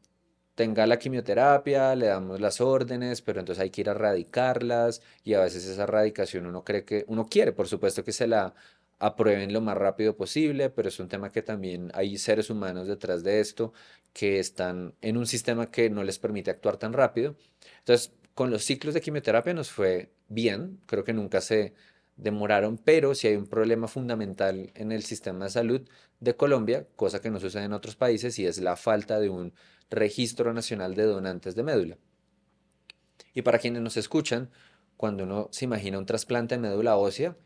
tenga 0.56 0.88
la 0.88 0.98
quimioterapia, 0.98 1.96
le 1.96 2.08
damos 2.08 2.40
las 2.40 2.62
órdenes, 2.62 3.22
pero 3.22 3.40
entonces 3.40 3.62
hay 3.62 3.70
que 3.70 3.82
ir 3.82 3.90
a 3.90 3.92
erradicarlas 3.92 5.02
y 5.24 5.34
a 5.34 5.42
veces 5.42 5.66
esa 5.66 5.84
erradicación 5.84 6.46
uno 6.46 6.64
cree 6.64 6.86
que, 6.86 7.04
uno 7.08 7.28
quiere, 7.28 7.52
por 7.52 7.68
supuesto 7.68 8.04
que 8.04 8.14
se 8.14 8.28
la 8.28 8.54
aprueben 9.00 9.54
lo 9.54 9.62
más 9.62 9.78
rápido 9.78 10.16
posible, 10.16 10.70
pero 10.70 10.90
es 10.90 11.00
un 11.00 11.08
tema 11.08 11.32
que 11.32 11.42
también 11.42 11.90
hay 11.94 12.18
seres 12.18 12.50
humanos 12.50 12.88
detrás 12.88 13.24
de 13.24 13.40
esto 13.40 13.74
que 14.14 14.40
están 14.40 14.94
en 15.02 15.18
un 15.18 15.26
sistema 15.26 15.72
que 15.72 15.90
no 15.90 16.04
les 16.04 16.20
permite 16.20 16.52
actuar 16.52 16.78
tan 16.78 16.94
rápido. 16.94 17.36
Entonces, 17.80 18.14
con 18.36 18.52
los 18.52 18.64
ciclos 18.64 18.94
de 18.94 19.02
quimioterapia 19.02 19.54
nos 19.54 19.72
fue 19.72 20.12
bien, 20.28 20.80
creo 20.86 21.04
que 21.04 21.14
nunca 21.14 21.42
se 21.42 21.74
demoraron, 22.18 22.78
pero 22.78 23.16
si 23.16 23.28
hay 23.28 23.36
un 23.36 23.48
problema 23.48 23.88
fundamental 23.88 24.72
en 24.76 24.92
el 24.92 25.04
sistema 25.04 25.46
de 25.46 25.52
salud 25.52 25.90
de 26.20 26.36
Colombia, 26.36 26.86
cosa 26.96 27.22
que 27.22 27.30
no 27.30 27.40
sucede 27.40 27.64
en 27.64 27.74
otros 27.74 27.96
países, 27.96 28.38
y 28.40 28.46
es 28.46 28.60
la 28.60 28.76
falta 28.76 29.20
de 29.20 29.30
un 29.30 29.54
Registro 29.90 30.54
Nacional 30.54 30.96
de 30.96 31.04
Donantes 31.04 31.56
de 31.56 31.64
Médula. 31.64 31.98
Y 33.34 33.42
para 33.42 33.60
quienes 33.60 33.82
nos 33.82 33.98
escuchan, 33.98 34.50
cuando 34.98 35.24
uno 35.24 35.48
se 35.52 35.66
imagina 35.66 35.98
un 35.98 36.06
trasplante 36.06 36.56
de 36.56 36.62
médula 36.62 36.98
ósea, 36.98 37.38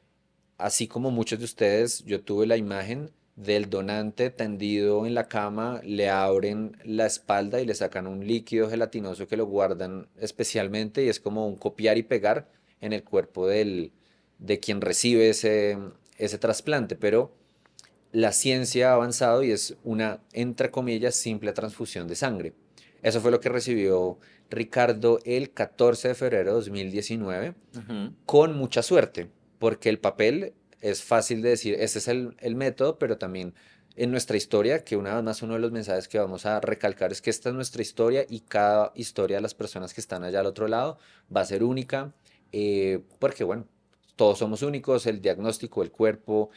así 0.57 0.87
como 0.87 1.11
muchos 1.11 1.39
de 1.39 1.45
ustedes, 1.45 2.03
yo 2.05 2.21
tuve 2.21 2.47
la 2.47 2.57
imagen 2.57 3.11
del 3.35 3.69
donante 3.69 4.29
tendido 4.29 5.07
en 5.07 5.15
la 5.15 5.27
cama, 5.27 5.81
le 5.83 6.09
abren 6.09 6.77
la 6.83 7.05
espalda 7.05 7.61
y 7.61 7.65
le 7.65 7.73
sacan 7.73 8.05
un 8.05 8.27
líquido 8.27 8.69
gelatinoso 8.69 9.27
que 9.27 9.37
lo 9.37 9.45
guardan 9.45 10.07
especialmente 10.19 11.03
y 11.03 11.09
es 11.09 11.19
como 11.19 11.47
un 11.47 11.55
copiar 11.55 11.97
y 11.97 12.03
pegar 12.03 12.51
en 12.79 12.93
el 12.93 13.03
cuerpo 13.03 13.47
del, 13.47 13.91
de 14.37 14.59
quien 14.59 14.81
recibe 14.81 15.29
ese, 15.29 15.77
ese 16.17 16.37
trasplante, 16.37 16.95
pero 16.95 17.33
la 18.11 18.31
ciencia 18.31 18.91
ha 18.91 18.93
avanzado 18.93 19.43
y 19.43 19.51
es 19.51 19.75
una, 19.83 20.21
entre 20.33 20.69
comillas, 20.69 21.15
simple 21.15 21.53
transfusión 21.53 22.07
de 22.07 22.15
sangre. 22.15 22.53
Eso 23.01 23.19
fue 23.19 23.31
lo 23.31 23.39
que 23.39 23.49
recibió 23.49 24.19
Ricardo 24.49 25.19
el 25.25 25.51
14 25.51 26.09
de 26.09 26.15
febrero 26.15 26.51
de 26.51 26.55
2019, 26.55 27.55
con 28.25 28.55
mucha 28.55 28.83
suerte, 28.83 29.29
porque 29.63 29.87
el 29.87 29.97
papel 29.97 30.55
es 30.81 31.03
fácil 31.03 31.41
de 31.41 31.47
decir, 31.47 31.75
ese 31.79 31.99
es 31.99 32.09
el, 32.09 32.55
método, 32.57 32.99
pero 32.99 33.17
también 33.17 33.53
en 33.95 34.11
nuestra 34.11 34.35
historia, 34.35 34.83
que 34.83 34.97
una 34.97 35.15
vez 35.15 35.23
más 35.23 35.41
uno 35.41 35.53
de 35.53 35.61
los 35.61 35.71
mensajes 35.71 36.09
que 36.09 36.19
vamos 36.19 36.45
a 36.45 36.59
recalcar 36.59 37.13
es 37.13 37.21
que 37.21 37.29
esta 37.29 37.47
es 37.47 37.55
nuestra 37.55 37.81
historia 37.81 38.25
y 38.27 38.41
cada 38.41 38.91
historia 38.93 39.37
de 39.37 39.41
las 39.41 39.53
personas 39.53 39.93
que 39.93 40.01
están 40.01 40.25
allá 40.25 40.41
al 40.41 40.47
otro 40.47 40.67
lado 40.67 40.97
va 41.33 41.39
a 41.39 41.45
ser 41.45 41.63
única, 41.63 42.13
eh, 42.51 42.99
porque 43.19 43.45
bueno, 43.45 43.65
todos 44.17 44.39
somos 44.39 44.63
únicos, 44.63 45.05
el 45.05 45.21
diagnóstico, 45.21 45.81
el 45.81 45.91
cuerpo, 45.91 46.49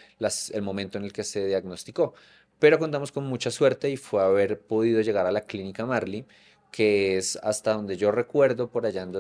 el 0.52 0.62
momento 0.62 0.98
en 0.98 1.04
el 1.04 1.12
que 1.12 1.22
se 1.22 1.46
diagnosticó. 1.46 2.12
Pero 2.58 2.80
contamos 2.80 3.12
con 3.12 3.24
mucha 3.24 3.52
suerte 3.52 3.88
y 3.88 3.96
fue 3.96 4.20
haber 4.20 4.58
podido 4.58 5.00
llegar 5.00 5.26
a 5.26 5.30
la 5.30 5.42
clínica 5.42 5.86
Marley, 5.86 6.26
que 6.72 7.18
es 7.18 7.36
hasta 7.36 7.72
donde 7.74 7.96
yo 7.96 8.10
recuerdo 8.10 8.68
por 8.68 8.84
allá 8.84 9.02
en 9.02 9.12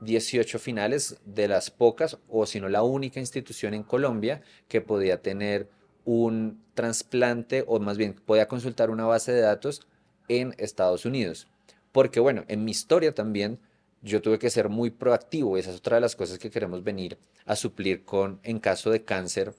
2018 0.00 0.58
finales 0.58 1.16
de 1.24 1.48
las 1.48 1.70
pocas 1.70 2.18
o 2.28 2.46
si 2.46 2.60
no 2.60 2.68
la 2.68 2.82
única 2.82 3.20
institución 3.20 3.74
en 3.74 3.82
Colombia 3.82 4.40
que 4.68 4.80
podía 4.80 5.20
tener 5.20 5.68
un 6.04 6.62
trasplante 6.74 7.64
o 7.66 7.78
más 7.78 7.98
bien 7.98 8.14
podía 8.14 8.48
consultar 8.48 8.90
una 8.90 9.04
base 9.04 9.32
de 9.32 9.42
datos 9.42 9.86
en 10.28 10.54
Estados 10.58 11.04
Unidos. 11.04 11.46
Porque 11.92 12.20
bueno, 12.20 12.44
en 12.48 12.64
mi 12.64 12.70
historia 12.70 13.14
también 13.14 13.58
yo 14.02 14.22
tuve 14.22 14.38
que 14.38 14.48
ser 14.48 14.70
muy 14.70 14.90
proactivo. 14.90 15.58
Esa 15.58 15.70
es 15.70 15.76
otra 15.76 15.96
de 15.96 16.00
las 16.00 16.16
cosas 16.16 16.38
que 16.38 16.50
queremos 16.50 16.82
venir 16.82 17.18
a 17.44 17.54
suplir 17.56 18.04
con, 18.04 18.40
en 18.42 18.58
caso 18.58 18.90
de 18.90 19.04
cáncer, 19.04 19.54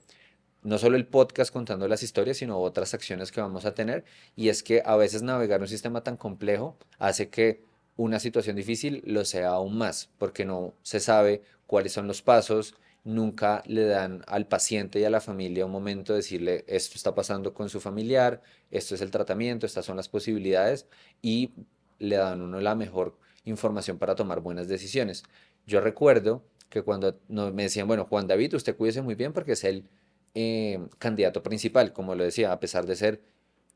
no 0.63 0.77
solo 0.77 0.95
el 0.95 1.05
podcast 1.05 1.51
contando 1.51 1.87
las 1.87 2.03
historias, 2.03 2.37
sino 2.37 2.59
otras 2.59 2.93
acciones 2.93 3.31
que 3.31 3.41
vamos 3.41 3.65
a 3.65 3.73
tener. 3.73 4.05
Y 4.35 4.49
es 4.49 4.63
que 4.63 4.81
a 4.85 4.95
veces 4.95 5.21
navegar 5.21 5.61
un 5.61 5.67
sistema 5.67 6.01
tan 6.03 6.17
complejo 6.17 6.77
hace 6.97 7.29
que 7.29 7.63
una 8.01 8.19
situación 8.19 8.55
difícil 8.55 9.03
lo 9.05 9.23
sea 9.25 9.49
aún 9.49 9.77
más, 9.77 10.09
porque 10.17 10.43
no 10.43 10.73
se 10.81 10.99
sabe 10.99 11.43
cuáles 11.67 11.93
son 11.93 12.07
los 12.07 12.23
pasos, 12.23 12.73
nunca 13.03 13.61
le 13.67 13.85
dan 13.85 14.23
al 14.27 14.47
paciente 14.47 14.99
y 14.99 15.03
a 15.03 15.11
la 15.11 15.21
familia 15.21 15.65
un 15.67 15.71
momento 15.71 16.13
de 16.13 16.17
decirle 16.17 16.65
esto 16.67 16.95
está 16.95 17.13
pasando 17.13 17.53
con 17.53 17.69
su 17.69 17.79
familiar, 17.79 18.41
esto 18.71 18.95
es 18.95 19.01
el 19.01 19.11
tratamiento, 19.11 19.67
estas 19.67 19.85
son 19.85 19.97
las 19.97 20.09
posibilidades 20.09 20.87
y 21.21 21.51
le 21.99 22.15
dan 22.17 22.41
uno 22.41 22.59
la 22.59 22.73
mejor 22.73 23.17
información 23.45 23.99
para 23.99 24.15
tomar 24.15 24.39
buenas 24.39 24.67
decisiones. 24.67 25.23
Yo 25.67 25.79
recuerdo 25.79 26.43
que 26.69 26.81
cuando 26.81 27.19
me 27.27 27.63
decían, 27.63 27.87
bueno, 27.87 28.05
Juan 28.05 28.27
David, 28.27 28.55
usted 28.55 28.75
cuídese 28.75 29.03
muy 29.03 29.13
bien 29.13 29.31
porque 29.31 29.51
es 29.51 29.63
el 29.63 29.87
eh, 30.33 30.79
candidato 30.97 31.43
principal, 31.43 31.93
como 31.93 32.15
lo 32.15 32.23
decía, 32.23 32.51
a 32.51 32.59
pesar 32.59 32.87
de 32.87 32.95
ser 32.95 33.21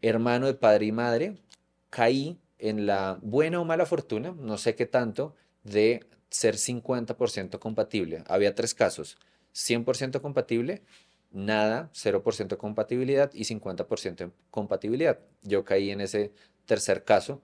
hermano 0.01 0.47
de 0.47 0.55
padre 0.55 0.87
y 0.87 0.91
madre, 0.91 1.37
caí 1.91 2.39
en 2.59 2.85
la 2.85 3.19
buena 3.21 3.59
o 3.59 3.65
mala 3.65 3.85
fortuna, 3.85 4.35
no 4.37 4.57
sé 4.57 4.75
qué 4.75 4.85
tanto, 4.85 5.35
de 5.63 6.05
ser 6.29 6.55
50% 6.55 7.59
compatible. 7.59 8.23
Había 8.27 8.55
tres 8.55 8.73
casos, 8.73 9.17
100% 9.53 10.21
compatible, 10.21 10.81
nada, 11.31 11.89
0% 11.93 12.57
compatibilidad 12.57 13.31
y 13.33 13.43
50% 13.43 14.31
compatibilidad. 14.51 15.19
Yo 15.43 15.63
caí 15.63 15.91
en 15.91 16.01
ese 16.01 16.31
tercer 16.65 17.03
caso 17.03 17.41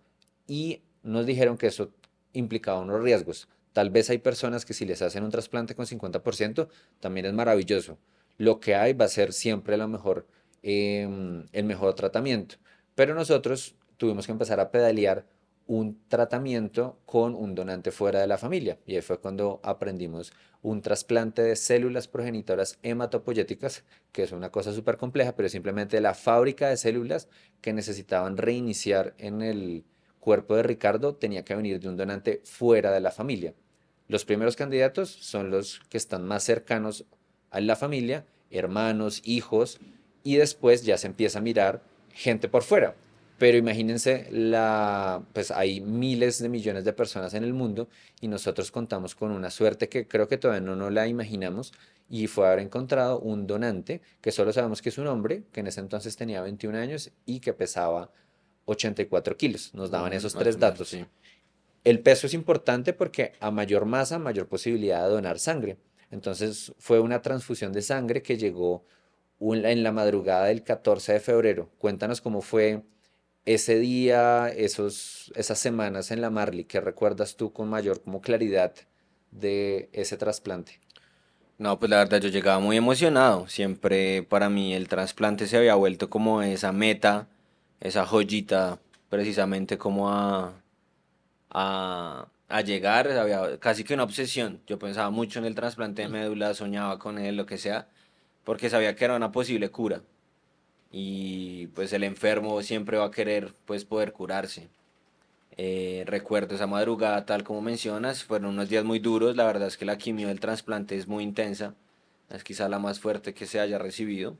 y 0.47 0.81
nos 1.03 1.25
dijeron 1.25 1.57
que 1.57 1.67
eso 1.67 1.93
implicaba 2.33 2.79
unos 2.79 3.01
riesgos. 3.01 3.47
Tal 3.73 3.89
vez 3.89 4.09
hay 4.09 4.17
personas 4.17 4.65
que 4.65 4.73
si 4.73 4.85
les 4.85 5.01
hacen 5.01 5.23
un 5.23 5.31
trasplante 5.31 5.75
con 5.75 5.85
50%, 5.85 6.67
también 6.99 7.25
es 7.25 7.33
maravilloso. 7.33 7.97
Lo 8.37 8.59
que 8.59 8.75
hay 8.75 8.93
va 8.93 9.05
a 9.05 9.09
ser 9.09 9.33
siempre 9.33 9.77
lo 9.77 9.87
mejor, 9.87 10.27
em, 10.63 11.45
el 11.53 11.63
mejor 11.65 11.93
tratamiento. 11.95 12.55
Pero 12.95 13.15
nosotros 13.15 13.75
tuvimos 14.01 14.25
que 14.25 14.31
empezar 14.31 14.59
a 14.59 14.71
pedalear 14.71 15.27
un 15.67 16.01
tratamiento 16.07 16.97
con 17.05 17.35
un 17.35 17.53
donante 17.53 17.91
fuera 17.91 18.19
de 18.19 18.25
la 18.25 18.39
familia. 18.39 18.79
Y 18.87 18.95
ahí 18.95 19.01
fue 19.03 19.19
cuando 19.19 19.59
aprendimos 19.61 20.33
un 20.63 20.81
trasplante 20.81 21.43
de 21.43 21.55
células 21.55 22.07
progenitoras 22.07 22.79
hematopoyéticas, 22.81 23.83
que 24.11 24.23
es 24.23 24.31
una 24.31 24.49
cosa 24.49 24.73
súper 24.73 24.97
compleja, 24.97 25.35
pero 25.35 25.49
simplemente 25.49 26.01
la 26.01 26.15
fábrica 26.15 26.67
de 26.67 26.77
células 26.77 27.27
que 27.61 27.73
necesitaban 27.73 28.37
reiniciar 28.37 29.13
en 29.19 29.43
el 29.43 29.85
cuerpo 30.19 30.55
de 30.55 30.63
Ricardo 30.63 31.13
tenía 31.13 31.45
que 31.45 31.55
venir 31.55 31.79
de 31.79 31.87
un 31.87 31.95
donante 31.95 32.41
fuera 32.43 32.91
de 32.91 33.01
la 33.01 33.11
familia. 33.11 33.53
Los 34.07 34.25
primeros 34.25 34.55
candidatos 34.55 35.11
son 35.11 35.51
los 35.51 35.79
que 35.89 35.97
están 35.97 36.25
más 36.25 36.43
cercanos 36.43 37.05
a 37.51 37.61
la 37.61 37.75
familia, 37.75 38.25
hermanos, 38.49 39.21
hijos, 39.25 39.79
y 40.23 40.37
después 40.37 40.85
ya 40.85 40.97
se 40.97 41.05
empieza 41.05 41.37
a 41.37 41.43
mirar 41.43 41.83
gente 42.15 42.49
por 42.49 42.63
fuera. 42.63 42.95
Pero 43.41 43.57
imagínense, 43.57 44.27
la, 44.29 45.23
pues 45.33 45.49
hay 45.49 45.81
miles 45.81 46.37
de 46.43 46.47
millones 46.47 46.85
de 46.85 46.93
personas 46.93 47.33
en 47.33 47.43
el 47.43 47.53
mundo 47.53 47.89
y 48.19 48.27
nosotros 48.27 48.69
contamos 48.69 49.15
con 49.15 49.31
una 49.31 49.49
suerte 49.49 49.89
que 49.89 50.07
creo 50.07 50.27
que 50.27 50.37
todavía 50.37 50.61
no 50.61 50.75
nos 50.75 50.91
la 50.91 51.07
imaginamos 51.07 51.73
y 52.07 52.27
fue 52.27 52.45
haber 52.45 52.59
encontrado 52.59 53.19
un 53.19 53.47
donante 53.47 54.03
que 54.21 54.31
solo 54.31 54.53
sabemos 54.53 54.83
que 54.83 54.89
es 54.89 54.99
un 54.99 55.07
hombre, 55.07 55.41
que 55.51 55.61
en 55.61 55.65
ese 55.65 55.79
entonces 55.79 56.15
tenía 56.15 56.43
21 56.43 56.77
años 56.77 57.09
y 57.25 57.39
que 57.39 57.51
pesaba 57.53 58.11
84 58.65 59.35
kilos. 59.37 59.73
Nos 59.73 59.89
daban 59.89 60.13
esos 60.13 60.35
tres 60.35 60.59
datos. 60.59 60.95
El 61.83 61.99
peso 62.01 62.27
es 62.27 62.35
importante 62.35 62.93
porque 62.93 63.33
a 63.39 63.49
mayor 63.49 63.85
masa, 63.85 64.19
mayor 64.19 64.49
posibilidad 64.49 65.03
de 65.05 65.13
donar 65.13 65.39
sangre. 65.39 65.77
Entonces 66.11 66.73
fue 66.77 66.99
una 66.99 67.23
transfusión 67.23 67.73
de 67.73 67.81
sangre 67.81 68.21
que 68.21 68.37
llegó 68.37 68.85
en 69.39 69.81
la 69.81 69.91
madrugada 69.91 70.45
del 70.45 70.63
14 70.63 71.13
de 71.13 71.19
febrero. 71.19 71.71
Cuéntanos 71.79 72.21
cómo 72.21 72.41
fue 72.43 72.83
ese 73.45 73.79
día, 73.79 74.49
esos, 74.49 75.31
esas 75.35 75.59
semanas 75.59 76.11
en 76.11 76.21
la 76.21 76.29
Marley, 76.29 76.65
¿qué 76.65 76.79
recuerdas 76.79 77.35
tú 77.35 77.51
con 77.53 77.69
mayor 77.69 78.01
como 78.01 78.21
claridad 78.21 78.73
de 79.31 79.89
ese 79.93 80.17
trasplante? 80.17 80.79
No, 81.57 81.79
pues 81.79 81.89
la 81.89 81.97
verdad 81.97 82.19
yo 82.19 82.29
llegaba 82.29 82.59
muy 82.59 82.77
emocionado. 82.77 83.47
Siempre 83.47 84.23
para 84.23 84.49
mí 84.49 84.73
el 84.73 84.87
trasplante 84.87 85.47
se 85.47 85.57
había 85.57 85.75
vuelto 85.75 86.09
como 86.09 86.41
esa 86.41 86.71
meta, 86.71 87.27
esa 87.79 88.05
joyita, 88.05 88.79
precisamente 89.09 89.77
como 89.77 90.09
a, 90.11 90.53
a, 91.51 92.27
a 92.49 92.61
llegar, 92.61 93.11
había 93.11 93.59
casi 93.59 93.83
que 93.83 93.93
una 93.93 94.03
obsesión. 94.03 94.61
Yo 94.67 94.79
pensaba 94.79 95.11
mucho 95.11 95.39
en 95.39 95.45
el 95.45 95.55
trasplante 95.55 96.03
de 96.03 96.09
médula, 96.09 96.53
soñaba 96.55 96.99
con 96.99 97.19
él, 97.19 97.37
lo 97.37 97.45
que 97.45 97.57
sea, 97.57 97.87
porque 98.43 98.69
sabía 98.69 98.95
que 98.95 99.05
era 99.05 99.15
una 99.15 99.31
posible 99.31 99.69
cura 99.69 100.01
y 100.91 101.67
pues 101.67 101.93
el 101.93 102.03
enfermo 102.03 102.61
siempre 102.61 102.97
va 102.97 103.05
a 103.05 103.11
querer 103.11 103.53
pues 103.65 103.85
poder 103.85 104.11
curarse. 104.13 104.69
Eh, 105.57 106.03
recuerdo 106.07 106.55
esa 106.55 106.67
madrugada, 106.67 107.25
tal 107.25 107.43
como 107.43 107.61
mencionas, 107.61 108.23
fueron 108.23 108.51
unos 108.51 108.69
días 108.69 108.83
muy 108.83 108.99
duros, 108.99 109.35
la 109.35 109.45
verdad 109.45 109.67
es 109.67 109.77
que 109.77 109.85
la 109.85 109.97
quimio 109.97 110.27
del 110.27 110.39
trasplante 110.39 110.97
es 110.97 111.07
muy 111.07 111.23
intensa, 111.23 111.75
es 112.29 112.43
quizá 112.43 112.69
la 112.69 112.79
más 112.79 112.99
fuerte 112.99 113.33
que 113.33 113.45
se 113.45 113.59
haya 113.59 113.77
recibido. 113.77 114.37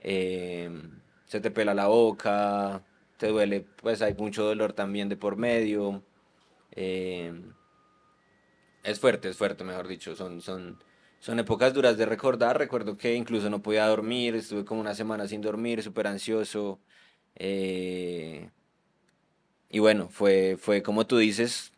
Eh, 0.00 0.70
se 1.26 1.40
te 1.40 1.50
pela 1.50 1.74
la 1.74 1.86
boca, 1.86 2.82
te 3.16 3.28
duele, 3.28 3.66
pues 3.82 4.02
hay 4.02 4.14
mucho 4.14 4.44
dolor 4.44 4.74
también 4.74 5.08
de 5.08 5.16
por 5.16 5.36
medio. 5.36 6.02
Eh, 6.72 7.32
es 8.84 9.00
fuerte, 9.00 9.30
es 9.30 9.36
fuerte, 9.36 9.64
mejor 9.64 9.88
dicho, 9.88 10.14
son, 10.14 10.40
son, 10.40 10.78
son 11.24 11.38
épocas 11.38 11.72
duras 11.72 11.96
de 11.96 12.04
recordar. 12.04 12.58
Recuerdo 12.58 12.98
que 12.98 13.14
incluso 13.14 13.48
no 13.48 13.62
podía 13.62 13.86
dormir, 13.86 14.34
estuve 14.34 14.66
como 14.66 14.82
una 14.82 14.94
semana 14.94 15.26
sin 15.26 15.40
dormir, 15.40 15.82
súper 15.82 16.06
ansioso. 16.06 16.78
Eh, 17.36 18.50
y 19.70 19.78
bueno, 19.78 20.10
fue, 20.10 20.58
fue 20.58 20.82
como 20.82 21.06
tú 21.06 21.16
dices, 21.16 21.72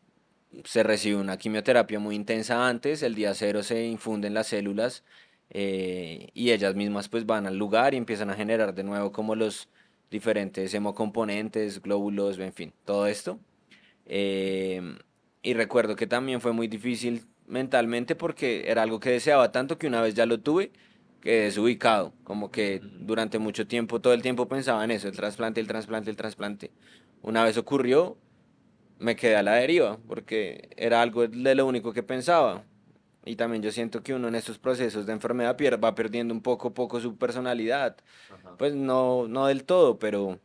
se 0.65 0.83
recibe 0.83 1.21
una 1.21 1.37
quimioterapia 1.37 2.01
muy 2.01 2.17
intensa 2.17 2.67
antes, 2.69 3.05
el 3.05 3.15
día 3.15 3.35
cero 3.35 3.63
se 3.63 3.87
infunden 3.87 4.35
las 4.35 4.49
células 4.49 5.05
eh, 5.51 6.29
y 6.35 6.51
ellas 6.51 6.75
mismas 6.75 7.09
pues 7.09 7.25
van 7.25 7.47
al 7.47 7.57
lugar 7.57 7.95
y 7.95 7.99
empiezan 7.99 8.31
a 8.31 8.35
generar 8.35 8.75
de 8.75 8.83
nuevo 8.83 9.13
como 9.13 9.37
los 9.37 9.69
diferentes 10.11 10.75
hemocomponentes, 10.75 11.81
glóbulos, 11.81 12.37
en 12.41 12.53
fin, 12.53 12.73
todo 12.85 13.07
esto. 13.07 13.39
Eh, 14.07 14.83
y 15.41 15.55
recuerdo 15.55 15.95
que 15.95 16.09
también 16.09 16.41
fue 16.41 16.53
muy 16.53 16.67
difícil 16.67 17.25
mentalmente 17.47 18.15
porque 18.15 18.71
era 18.71 18.83
algo 18.83 19.01
que 19.01 19.11
deseaba 19.11 19.53
tanto 19.53 19.79
que 19.79 19.87
una 19.87 20.01
vez 20.01 20.15
ya 20.15 20.27
lo 20.27 20.41
tuve, 20.41 20.73
quedé 21.21 21.45
desubicado, 21.45 22.13
como 22.25 22.51
que 22.51 22.81
durante 22.83 23.39
mucho 23.39 23.67
tiempo, 23.67 24.01
todo 24.01 24.13
el 24.13 24.23
tiempo 24.23 24.49
pensaba 24.49 24.85
en 24.85 24.91
eso, 24.91 25.09
el 25.09 25.17
trasplante, 25.17 25.61
el 25.61 25.67
trasplante, 25.67 26.11
el 26.11 26.17
trasplante. 26.17 26.71
Una 27.23 27.43
vez 27.45 27.57
ocurrió, 27.57 28.17
me 28.99 29.17
quedé 29.17 29.37
a 29.37 29.43
la 29.43 29.55
deriva, 29.55 29.99
porque 30.07 30.71
era 30.77 31.03
algo 31.03 31.27
de 31.27 31.55
lo 31.55 31.67
único 31.67 31.93
que 31.93 32.03
pensaba. 32.03 32.65
Y 33.25 33.35
también 33.35 33.61
yo 33.61 33.73
siento 33.73 34.05
que 34.05 34.15
uno 34.15 34.29
en 34.29 34.37
estos 34.37 34.59
procesos 34.59 35.05
de 35.05 35.13
enfermedad 35.13 35.57
va 35.83 35.95
perdiendo 35.97 36.33
un 36.33 36.43
poco 36.43 36.73
poco 36.73 37.01
su 37.01 37.17
personalidad. 37.17 37.97
Pues 38.57 38.75
no, 38.75 39.27
no 39.27 39.49
del 39.49 39.65
todo, 39.65 39.99
pero, 39.99 40.39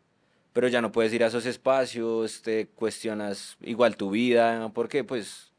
pero 0.51 0.67
ya 0.67 0.81
no 0.81 0.91
puedes 0.91 1.13
ir 1.13 1.23
a 1.23 1.27
esos 1.27 1.45
espacios, 1.45 2.41
te 2.41 2.67
cuestionas 2.69 3.55
igual 3.61 3.97
tu 3.97 4.09
vida, 4.09 4.71
porque 4.73 5.03
pues 5.03 5.50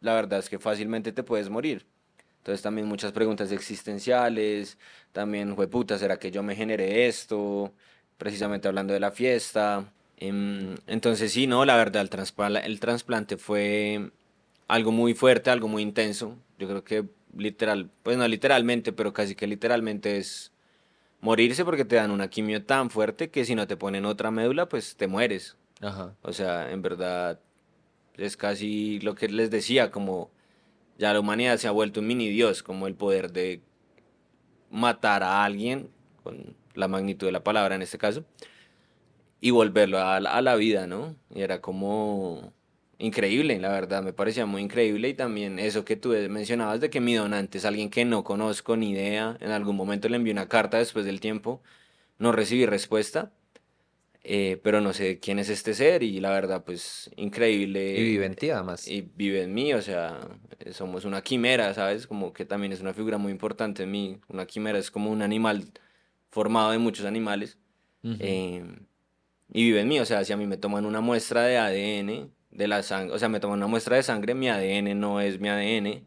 la 0.00 0.14
verdad 0.14 0.38
es 0.38 0.48
que 0.48 0.58
fácilmente 0.58 1.12
te 1.12 1.22
puedes 1.22 1.50
morir. 1.50 1.86
Entonces 2.38 2.62
también 2.62 2.86
muchas 2.86 3.12
preguntas 3.12 3.52
existenciales, 3.52 4.78
también, 5.12 5.54
puta, 5.54 5.98
¿será 5.98 6.18
que 6.18 6.30
yo 6.30 6.42
me 6.42 6.56
generé 6.56 7.06
esto? 7.06 7.72
Precisamente 8.16 8.68
hablando 8.68 8.94
de 8.94 9.00
la 9.00 9.10
fiesta. 9.10 9.92
Em, 10.16 10.74
entonces 10.86 11.32
sí, 11.32 11.46
no, 11.46 11.64
la 11.64 11.76
verdad, 11.76 12.02
el, 12.02 12.56
el 12.56 12.80
trasplante 12.80 13.36
fue 13.36 14.10
algo 14.66 14.92
muy 14.92 15.14
fuerte, 15.14 15.50
algo 15.50 15.68
muy 15.68 15.82
intenso. 15.82 16.36
Yo 16.58 16.68
creo 16.68 16.84
que 16.84 17.04
literal, 17.36 17.90
pues 18.02 18.16
no 18.16 18.26
literalmente, 18.26 18.92
pero 18.92 19.12
casi 19.12 19.34
que 19.34 19.46
literalmente 19.46 20.16
es 20.16 20.52
morirse 21.20 21.64
porque 21.64 21.84
te 21.84 21.96
dan 21.96 22.10
una 22.10 22.28
quimio 22.28 22.64
tan 22.64 22.90
fuerte 22.90 23.30
que 23.30 23.44
si 23.44 23.54
no 23.54 23.66
te 23.66 23.76
ponen 23.76 24.04
otra 24.04 24.30
médula, 24.30 24.68
pues 24.68 24.96
te 24.96 25.06
mueres. 25.06 25.56
Ajá. 25.80 26.14
O 26.22 26.32
sea, 26.32 26.70
en 26.70 26.82
verdad 26.82 27.40
es 28.18 28.36
casi 28.36 29.00
lo 29.00 29.14
que 29.14 29.28
les 29.28 29.50
decía, 29.50 29.90
como 29.90 30.30
ya 30.98 31.12
la 31.12 31.20
humanidad 31.20 31.56
se 31.58 31.68
ha 31.68 31.70
vuelto 31.70 32.00
un 32.00 32.06
mini 32.06 32.28
dios, 32.28 32.62
como 32.62 32.86
el 32.86 32.94
poder 32.94 33.32
de 33.32 33.62
matar 34.70 35.22
a 35.22 35.44
alguien, 35.44 35.90
con 36.22 36.56
la 36.74 36.88
magnitud 36.88 37.26
de 37.26 37.32
la 37.32 37.44
palabra 37.44 37.74
en 37.74 37.82
este 37.82 37.98
caso, 37.98 38.24
y 39.40 39.50
volverlo 39.50 39.98
a, 39.98 40.16
a 40.16 40.42
la 40.42 40.56
vida, 40.56 40.86
¿no? 40.86 41.14
Y 41.34 41.42
era 41.42 41.60
como 41.60 42.52
increíble, 42.98 43.58
la 43.60 43.70
verdad, 43.70 44.02
me 44.02 44.12
parecía 44.12 44.44
muy 44.46 44.62
increíble 44.62 45.08
y 45.08 45.14
también 45.14 45.60
eso 45.60 45.84
que 45.84 45.96
tú 45.96 46.10
mencionabas 46.28 46.80
de 46.80 46.90
que 46.90 47.00
mi 47.00 47.14
donante 47.14 47.58
es 47.58 47.64
alguien 47.64 47.90
que 47.90 48.04
no 48.04 48.24
conozco 48.24 48.76
ni 48.76 48.90
idea, 48.90 49.36
en 49.40 49.52
algún 49.52 49.76
momento 49.76 50.08
le 50.08 50.16
envié 50.16 50.32
una 50.32 50.48
carta 50.48 50.78
después 50.78 51.04
del 51.04 51.20
tiempo, 51.20 51.62
no 52.18 52.32
recibí 52.32 52.66
respuesta 52.66 53.30
eh, 54.30 54.60
pero 54.62 54.82
no 54.82 54.92
sé 54.92 55.20
quién 55.20 55.38
es 55.38 55.48
este 55.48 55.72
ser 55.72 56.02
y 56.02 56.20
la 56.20 56.28
verdad, 56.28 56.62
pues 56.62 57.10
increíble. 57.16 57.98
Y 57.98 58.02
vive 58.02 58.26
en 58.26 58.34
ti 58.34 58.50
además. 58.50 58.86
Y 58.86 59.08
vive 59.16 59.42
en 59.42 59.54
mí, 59.54 59.72
o 59.72 59.80
sea, 59.80 60.20
eh, 60.58 60.74
somos 60.74 61.06
una 61.06 61.22
quimera, 61.22 61.72
¿sabes? 61.72 62.06
Como 62.06 62.34
que 62.34 62.44
también 62.44 62.72
es 62.72 62.82
una 62.82 62.92
figura 62.92 63.16
muy 63.16 63.32
importante 63.32 63.84
en 63.84 63.90
mí. 63.90 64.20
Una 64.28 64.44
quimera 64.44 64.78
es 64.78 64.90
como 64.90 65.10
un 65.10 65.22
animal 65.22 65.64
formado 66.28 66.72
de 66.72 66.78
muchos 66.78 67.06
animales. 67.06 67.56
Eh, 68.04 68.62
y 69.50 69.64
vive 69.64 69.80
en 69.80 69.88
mí, 69.88 69.98
o 69.98 70.04
sea, 70.04 70.22
si 70.24 70.34
a 70.34 70.36
mí 70.36 70.46
me 70.46 70.58
toman 70.58 70.84
una 70.84 71.00
muestra 71.00 71.44
de 71.44 71.56
ADN 71.56 72.30
de 72.50 72.68
la 72.68 72.82
sangre, 72.82 73.14
o 73.14 73.18
sea, 73.18 73.30
me 73.30 73.40
toman 73.40 73.60
una 73.60 73.66
muestra 73.66 73.96
de 73.96 74.02
sangre, 74.02 74.34
mi 74.34 74.50
ADN 74.50 75.00
no 75.00 75.22
es 75.22 75.40
mi 75.40 75.48
ADN, 75.48 76.04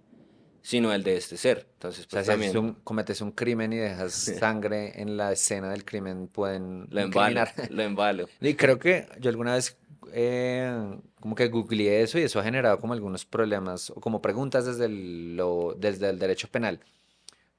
sino 0.62 0.94
el 0.94 1.04
de 1.04 1.18
este 1.18 1.38
ser. 1.38 1.68
Entonces, 1.74 2.08
pues, 2.08 2.28
o 2.28 2.38
sea, 2.38 2.52
si 2.52 2.76
cometes 2.84 3.22
un 3.22 3.32
crimen 3.32 3.74
y 3.74 3.78
dejas 3.78 4.14
sangre 4.14 5.02
en 5.02 5.18
la 5.18 5.32
escena 5.32 5.70
del 5.70 5.84
crimen, 5.84 6.28
pueden 6.28 6.88
lo 6.90 7.02
embalo, 7.02 7.44
lo 7.70 7.84
embalo. 7.84 8.30
Y 8.40 8.54
creo 8.56 8.80
que 8.80 9.08
yo 9.20 9.30
alguna 9.30 9.56
vez 9.56 9.78
eh, 10.14 11.00
como 11.20 11.36
que 11.36 11.48
googleé 11.48 12.02
eso 12.02 12.20
y 12.20 12.24
eso 12.24 12.40
ha 12.40 12.44
generado 12.44 12.80
como 12.80 12.94
algunos 12.94 13.26
problemas 13.26 13.90
o 13.90 13.96
como 13.96 14.22
preguntas 14.22 14.66
desde 14.66 14.86
el, 14.86 15.36
lo, 15.36 15.76
desde 15.78 16.10
el 16.10 16.20
derecho 16.20 16.48
penal. 16.50 16.80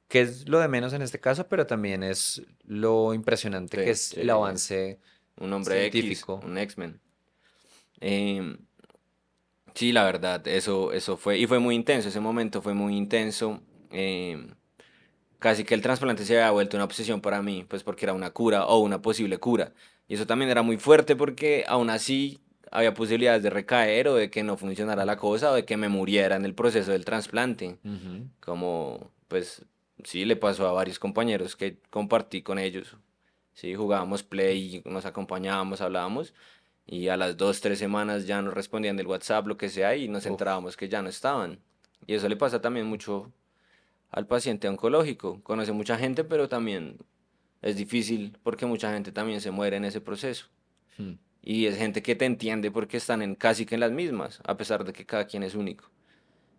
Que 0.09 0.21
es 0.21 0.49
lo 0.49 0.61
de 0.61 0.69
menos 0.69 0.93
en 0.93 1.01
este 1.01 1.19
caso, 1.19 1.49
pero 1.49 1.67
también 1.67 2.03
es 2.03 2.43
lo 2.65 3.15
impresionante 3.15 3.79
que 3.79 3.91
es 3.91 4.13
el 4.13 4.29
avance 4.29 4.99
un 5.39 5.53
hombre 5.55 5.91
científico. 5.91 6.41
un 6.45 6.59
X-Men. 6.59 7.01
Eh, 8.01 8.57
Sí, 9.75 9.93
la 9.93 10.05
verdad, 10.05 10.47
eso, 10.47 10.93
eso 10.93 11.17
fue, 11.17 11.39
y 11.39 11.47
fue 11.47 11.59
muy 11.59 11.75
intenso, 11.75 12.09
ese 12.09 12.21
momento 12.21 12.61
fue 12.61 12.75
muy 12.75 12.97
intenso. 12.97 13.61
Eh, 13.91 14.47
casi 15.39 15.65
que 15.65 15.75
el 15.75 15.83
trasplante 15.83 16.25
se 16.25 16.35
había 16.39 16.51
vuelto 16.51 16.77
una 16.77 16.85
obsesión 16.85 17.21
para 17.21 17.43
mí, 17.43 17.65
pues 17.69 17.83
porque 17.83 18.05
era 18.05 18.13
una 18.13 18.31
cura 18.31 18.67
o 18.67 18.79
una 18.79 19.03
posible 19.03 19.39
cura. 19.39 19.73
Y 20.09 20.15
eso 20.15 20.27
también 20.27 20.51
era 20.51 20.63
muy 20.63 20.77
fuerte 20.77 21.17
porque 21.17 21.65
aún 21.67 21.91
así 21.91 22.41
había 22.71 22.95
posibilidades 22.95 23.43
de 23.43 23.51
recaer 23.51 24.09
o 24.09 24.15
de 24.15 24.31
que 24.31 24.43
no 24.43 24.57
funcionara 24.57 25.05
la 25.05 25.17
cosa 25.17 25.51
o 25.51 25.55
de 25.55 25.65
que 25.65 25.77
me 25.77 25.89
muriera 25.89 26.37
en 26.37 26.45
el 26.45 26.55
proceso 26.55 26.93
del 26.93 27.05
trasplante. 27.05 27.79
Como, 28.41 29.11
pues, 29.29 29.65
sí, 30.05 30.25
le 30.25 30.37
pasó 30.37 30.69
a 30.69 30.73
varios 30.73 30.99
compañeros 30.99 31.57
que 31.57 31.79
compartí 31.91 32.43
con 32.43 32.59
ellos. 32.59 32.97
Sí, 33.55 33.75
jugábamos 33.75 34.23
play, 34.23 34.83
nos 34.85 35.05
acompañábamos, 35.05 35.81
hablábamos 35.81 36.35
y 36.87 37.09
a 37.09 37.17
las 37.17 37.37
dos, 37.37 37.61
tres 37.61 37.79
semanas 37.79 38.27
ya 38.27 38.43
nos 38.43 38.55
respondían 38.55 38.97
del 38.97 39.07
WhatsApp, 39.07 39.47
lo 39.47 39.57
que 39.57 39.69
sea, 39.69 39.97
y 39.97 40.09
nos 40.09 40.27
enterábamos 40.27 40.77
que 40.77 40.89
ya 40.89 41.03
no 41.03 41.09
estaban. 41.09 41.61
Y 42.07 42.15
eso 42.15 42.29
le 42.29 42.37
pasa 42.37 42.61
también 42.61 42.87
mucho 42.87 43.33
al 44.11 44.27
paciente 44.27 44.69
oncológico. 44.69 45.43
Conoce 45.43 45.73
mucha 45.73 45.97
gente, 45.97 46.25
pero 46.25 46.49
también 46.49 46.99
es 47.63 47.77
difícil 47.77 48.37
porque 48.43 48.67
mucha 48.67 48.93
gente 48.93 49.13
también 49.13 49.41
se 49.41 49.51
muere 49.51 49.77
en 49.77 49.85
ese 49.85 50.01
proceso. 50.01 50.49
Hmm. 50.99 51.13
y 51.43 51.65
es 51.67 51.79
gente 51.79 52.03
que 52.03 52.15
te 52.15 52.27
entiende 52.27 52.71
porque 52.71 52.99
están 52.99 53.23
en 53.23 53.35
casi 53.35 53.65
que 53.65 53.77
en 53.77 53.81
las 53.81 53.93
mismas, 53.93 54.41
a 54.45 54.59
pesar 54.59 54.85
de 54.85 54.93
que 54.93 55.07
cada 55.07 55.27
quien 55.27 55.43
es 55.43 55.55
único. 55.55 55.91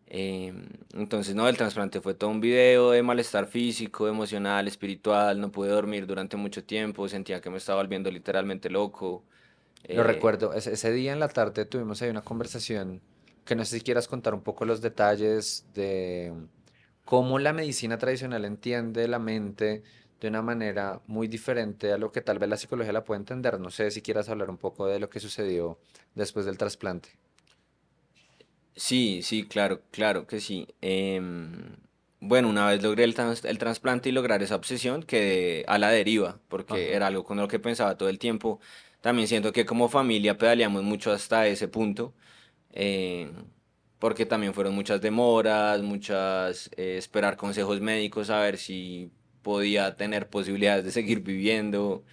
Em, 0.07 0.67
entonces, 0.93 1.35
no, 1.35 1.47
el 1.47 1.57
trasplante 1.57 2.01
fue 2.01 2.13
todo 2.13 2.29
un 2.29 2.41
video 2.41 2.91
de 2.91 3.01
malestar 3.03 3.47
físico, 3.47 4.07
emocional, 4.07 4.67
espiritual, 4.67 5.39
no 5.39 5.51
pude 5.51 5.69
dormir 5.69 6.05
durante 6.05 6.37
mucho 6.37 6.63
tiempo, 6.63 7.07
sentía 7.07 7.41
que 7.41 7.49
me 7.49 7.57
estaba 7.57 7.81
volviendo 7.81 8.11
literalmente 8.11 8.69
loco. 8.69 9.23
Lo 9.91 10.03
Eh, 10.03 10.03
recuerdo, 10.03 10.53
ese, 10.53 10.73
ese 10.73 10.91
día 10.91 11.13
en 11.13 11.19
la 11.19 11.29
tarde 11.29 11.65
tuvimos 11.65 12.01
ahí 12.01 12.09
una 12.09 12.21
conversación 12.23 13.01
que 13.45 13.55
no 13.55 13.65
sé 13.65 13.77
si 13.77 13.83
quieras 13.83 14.07
contar 14.07 14.33
un 14.33 14.41
poco 14.41 14.65
los 14.65 14.81
detalles 14.81 15.65
de 15.73 16.33
cómo 17.05 17.39
la 17.39 17.53
medicina 17.53 17.97
tradicional 17.97 18.45
entiende 18.45 19.07
la 19.07 19.19
mente 19.19 19.83
de 20.21 20.27
una 20.29 20.41
manera 20.41 21.01
muy 21.07 21.27
diferente 21.27 21.91
a 21.93 21.97
lo 21.97 22.11
que 22.11 22.21
tal 22.21 22.39
vez 22.39 22.49
la 22.49 22.57
psicología 22.57 22.93
la 22.93 23.03
puede 23.03 23.19
entender. 23.19 23.59
No 23.59 23.69
sé 23.69 23.91
si 23.91 24.01
quieras 24.01 24.29
hablar 24.29 24.49
un 24.49 24.57
poco 24.57 24.87
de 24.87 24.99
lo 24.99 25.09
que 25.09 25.19
sucedió 25.19 25.79
después 26.15 26.45
del 26.45 26.57
trasplante. 26.57 27.09
Sí, 28.75 29.21
sí, 29.23 29.47
claro, 29.47 29.81
claro 29.91 30.25
que 30.25 30.39
sí. 30.41 30.67
Em, 30.81 31.75
bueno, 32.19 32.49
una 32.49 32.67
vez 32.67 32.81
logré 32.81 33.03
el, 33.03 33.13
trans- 33.13 33.45
el 33.45 33.57
trasplante 33.59 34.09
y 34.09 34.11
lograr 34.11 34.41
esa 34.41 34.55
obsesión, 34.55 35.03
quedé 35.03 35.63
a 35.67 35.77
la 35.77 35.89
deriva, 35.91 36.39
porque 36.47 36.73
Ajá. 36.73 36.95
era 36.95 37.07
algo 37.07 37.23
con 37.23 37.37
lo 37.37 37.47
que 37.47 37.59
pensaba 37.59 37.97
todo 37.97 38.09
el 38.09 38.17
tiempo. 38.19 38.59
También 39.03 39.27
siento 39.27 39.51
que 39.51 39.65
como 39.65 39.89
familia 39.89 40.37
pedaleamos 40.37 40.81
mucho 40.81 41.11
hasta 41.11 41.45
ese 41.47 41.67
punto, 41.67 42.13
eh, 42.71 43.29
porque 43.99 44.25
también 44.25 44.53
fueron 44.53 44.75
muchas 44.75 45.01
demoras, 45.01 45.81
muchas 45.81 46.71
eh, 46.77 46.95
esperar 46.99 47.35
consejos 47.35 47.81
médicos, 47.81 48.29
a 48.29 48.39
ver 48.39 48.57
si 48.57 49.11
podía 49.41 49.97
tener 49.97 50.29
posibilidades 50.29 50.85
de 50.85 50.91
seguir 50.91 51.19
viviendo, 51.19 52.05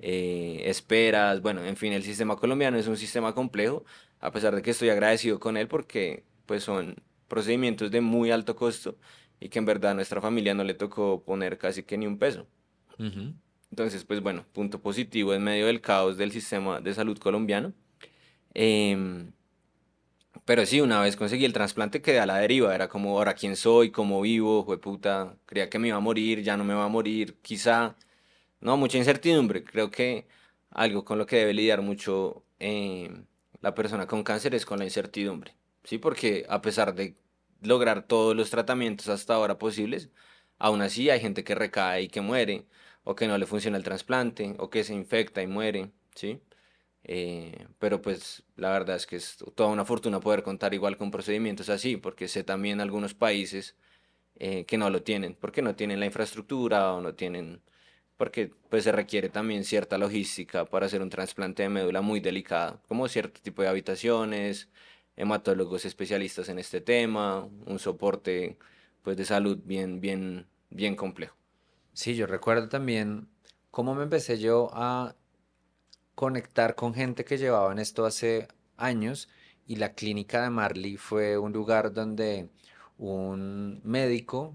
eh, 0.00 0.62
esperas, 0.66 1.42
bueno, 1.42 1.64
en 1.64 1.76
fin, 1.76 1.92
el 1.92 2.02
sistema 2.02 2.34
colombiano 2.34 2.76
es 2.76 2.88
un 2.88 2.96
sistema 2.96 3.34
complejo, 3.36 3.84
a 4.18 4.32
pesar 4.32 4.56
de 4.56 4.62
que 4.62 4.72
estoy 4.72 4.90
agradecido 4.90 5.38
con 5.38 5.56
él 5.56 5.68
porque 5.68 6.24
pues 6.46 6.64
son 6.64 6.96
procedimientos 7.28 7.92
de 7.92 8.00
muy 8.00 8.32
alto 8.32 8.56
costo 8.56 8.98
y 9.38 9.48
que 9.48 9.60
en 9.60 9.66
verdad 9.66 9.92
a 9.92 9.94
nuestra 9.94 10.20
familia 10.20 10.54
no 10.54 10.64
le 10.64 10.74
tocó 10.74 11.22
poner 11.22 11.56
casi 11.56 11.84
que 11.84 11.96
ni 11.98 12.08
un 12.08 12.18
peso. 12.18 12.48
Ujú. 12.98 13.34
Entonces, 13.72 14.04
pues 14.04 14.20
bueno, 14.20 14.44
punto 14.52 14.82
positivo 14.82 15.32
en 15.32 15.42
medio 15.44 15.66
del 15.66 15.80
caos 15.80 16.18
del 16.18 16.30
sistema 16.30 16.80
de 16.82 16.92
salud 16.92 17.18
colombiano. 17.18 17.72
Em, 18.54 19.32
pero 20.44 20.66
sí, 20.66 20.80
una 20.82 21.00
vez 21.00 21.16
conseguí 21.16 21.46
el 21.46 21.54
trasplante 21.54 22.02
quedé 22.02 22.20
a 22.20 22.26
la 22.26 22.36
deriva, 22.36 22.74
era 22.74 22.88
como, 22.88 23.16
ahora 23.16 23.34
quién 23.34 23.56
soy, 23.56 23.90
cómo 23.90 24.20
vivo, 24.20 24.64
jueputa, 24.64 25.36
creía 25.46 25.70
que 25.70 25.78
me 25.78 25.88
iba 25.88 25.96
a 25.96 26.00
morir, 26.00 26.42
ya 26.42 26.56
no 26.58 26.64
me 26.64 26.74
va 26.74 26.84
a 26.84 26.88
morir, 26.88 27.38
quizá, 27.42 27.96
no, 28.60 28.76
mucha 28.76 28.98
incertidumbre, 28.98 29.64
creo 29.64 29.90
que 29.90 30.26
algo 30.70 31.04
con 31.04 31.18
lo 31.18 31.26
que 31.26 31.36
debe 31.36 31.54
lidiar 31.54 31.82
mucho 31.82 32.44
eh, 32.60 33.10
la 33.62 33.74
persona 33.74 34.06
con 34.06 34.24
cáncer 34.24 34.54
es 34.54 34.66
con 34.66 34.78
la 34.80 34.84
incertidumbre, 34.84 35.54
¿sí? 35.84 35.98
Porque 35.98 36.46
a 36.48 36.62
pesar 36.62 36.94
de 36.94 37.16
lograr 37.62 38.06
todos 38.06 38.36
los 38.36 38.50
tratamientos 38.50 39.08
hasta 39.08 39.34
ahora 39.34 39.58
posibles, 39.58 40.10
aún 40.58 40.82
así 40.82 41.10
hay 41.10 41.20
gente 41.20 41.44
que 41.44 41.54
recae 41.54 42.02
y 42.02 42.08
que 42.08 42.20
muere, 42.20 42.66
o 43.04 43.14
que 43.14 43.26
no 43.28 43.38
le 43.38 43.46
funciona 43.46 43.76
el 43.76 43.84
trasplante, 43.84 44.54
o 44.58 44.70
que 44.70 44.84
se 44.84 44.94
infecta 44.94 45.42
y 45.42 45.46
muere, 45.46 45.90
¿sí? 46.14 46.40
Eh, 47.04 47.66
pero 47.78 48.00
pues 48.00 48.44
la 48.56 48.70
verdad 48.70 48.96
es 48.96 49.06
que 49.06 49.16
es 49.16 49.38
toda 49.54 49.70
una 49.70 49.84
fortuna 49.84 50.20
poder 50.20 50.42
contar 50.42 50.72
igual 50.74 50.96
con 50.96 51.10
procedimientos 51.10 51.68
así, 51.68 51.96
porque 51.96 52.28
sé 52.28 52.44
también 52.44 52.80
algunos 52.80 53.14
países 53.14 53.76
eh, 54.36 54.64
que 54.66 54.78
no 54.78 54.90
lo 54.90 55.02
tienen, 55.02 55.34
porque 55.34 55.62
no 55.62 55.74
tienen 55.76 56.00
la 56.00 56.06
infraestructura 56.06 56.92
o 56.94 57.00
no 57.00 57.14
tienen, 57.14 57.62
porque 58.16 58.52
pues 58.70 58.84
se 58.84 58.92
requiere 58.92 59.28
también 59.30 59.64
cierta 59.64 59.98
logística 59.98 60.64
para 60.66 60.86
hacer 60.86 61.02
un 61.02 61.10
trasplante 61.10 61.64
de 61.64 61.68
médula 61.70 62.02
muy 62.02 62.20
delicado, 62.20 62.80
como 62.88 63.08
cierto 63.08 63.40
tipo 63.42 63.62
de 63.62 63.68
habitaciones, 63.68 64.68
hematólogos 65.16 65.84
especialistas 65.84 66.48
en 66.48 66.58
este 66.58 66.80
tema, 66.80 67.48
un 67.66 67.78
soporte 67.78 68.58
pues 69.02 69.16
de 69.16 69.24
salud 69.24 69.58
bien, 69.64 70.00
bien, 70.00 70.46
bien 70.70 70.96
complejo. 70.96 71.41
Sí, 71.94 72.14
yo 72.16 72.26
recuerdo 72.26 72.68
también 72.68 73.28
cómo 73.70 73.94
me 73.94 74.04
empecé 74.04 74.38
yo 74.38 74.70
a 74.72 75.14
conectar 76.14 76.74
con 76.74 76.94
gente 76.94 77.24
que 77.24 77.38
llevaban 77.38 77.78
esto 77.78 78.06
hace 78.06 78.48
años 78.76 79.28
y 79.66 79.76
la 79.76 79.94
clínica 79.94 80.42
de 80.42 80.50
Marley 80.50 80.96
fue 80.96 81.38
un 81.38 81.52
lugar 81.52 81.92
donde 81.92 82.48
un 82.98 83.80
médico 83.84 84.54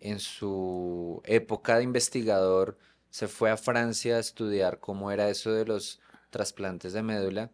en 0.00 0.20
su 0.20 1.22
época 1.24 1.78
de 1.78 1.84
investigador 1.84 2.78
se 3.10 3.28
fue 3.28 3.50
a 3.50 3.56
Francia 3.56 4.16
a 4.16 4.20
estudiar 4.20 4.80
cómo 4.80 5.10
era 5.10 5.30
eso 5.30 5.52
de 5.52 5.64
los 5.64 6.00
trasplantes 6.30 6.92
de 6.92 7.02
médula. 7.02 7.52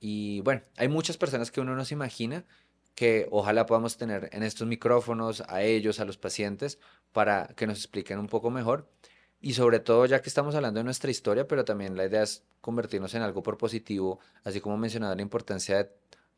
Y 0.00 0.42
bueno, 0.42 0.62
hay 0.76 0.88
muchas 0.88 1.16
personas 1.16 1.50
que 1.50 1.60
uno 1.60 1.74
no 1.74 1.84
se 1.84 1.94
imagina 1.94 2.44
que 2.98 3.28
ojalá 3.30 3.64
podamos 3.64 3.96
tener 3.96 4.28
en 4.32 4.42
estos 4.42 4.66
micrófonos 4.66 5.44
a 5.46 5.62
ellos, 5.62 6.00
a 6.00 6.04
los 6.04 6.16
pacientes, 6.16 6.80
para 7.12 7.46
que 7.54 7.64
nos 7.68 7.78
expliquen 7.78 8.18
un 8.18 8.26
poco 8.26 8.50
mejor. 8.50 8.88
Y 9.40 9.52
sobre 9.52 9.78
todo, 9.78 10.04
ya 10.06 10.20
que 10.20 10.28
estamos 10.28 10.56
hablando 10.56 10.80
de 10.80 10.84
nuestra 10.84 11.08
historia, 11.08 11.46
pero 11.46 11.64
también 11.64 11.96
la 11.96 12.06
idea 12.06 12.24
es 12.24 12.42
convertirnos 12.60 13.14
en 13.14 13.22
algo 13.22 13.40
positivo, 13.44 14.18
así 14.42 14.60
como 14.60 14.76
mencionaba 14.78 15.14
la 15.14 15.22
importancia 15.22 15.76
de 15.76 15.90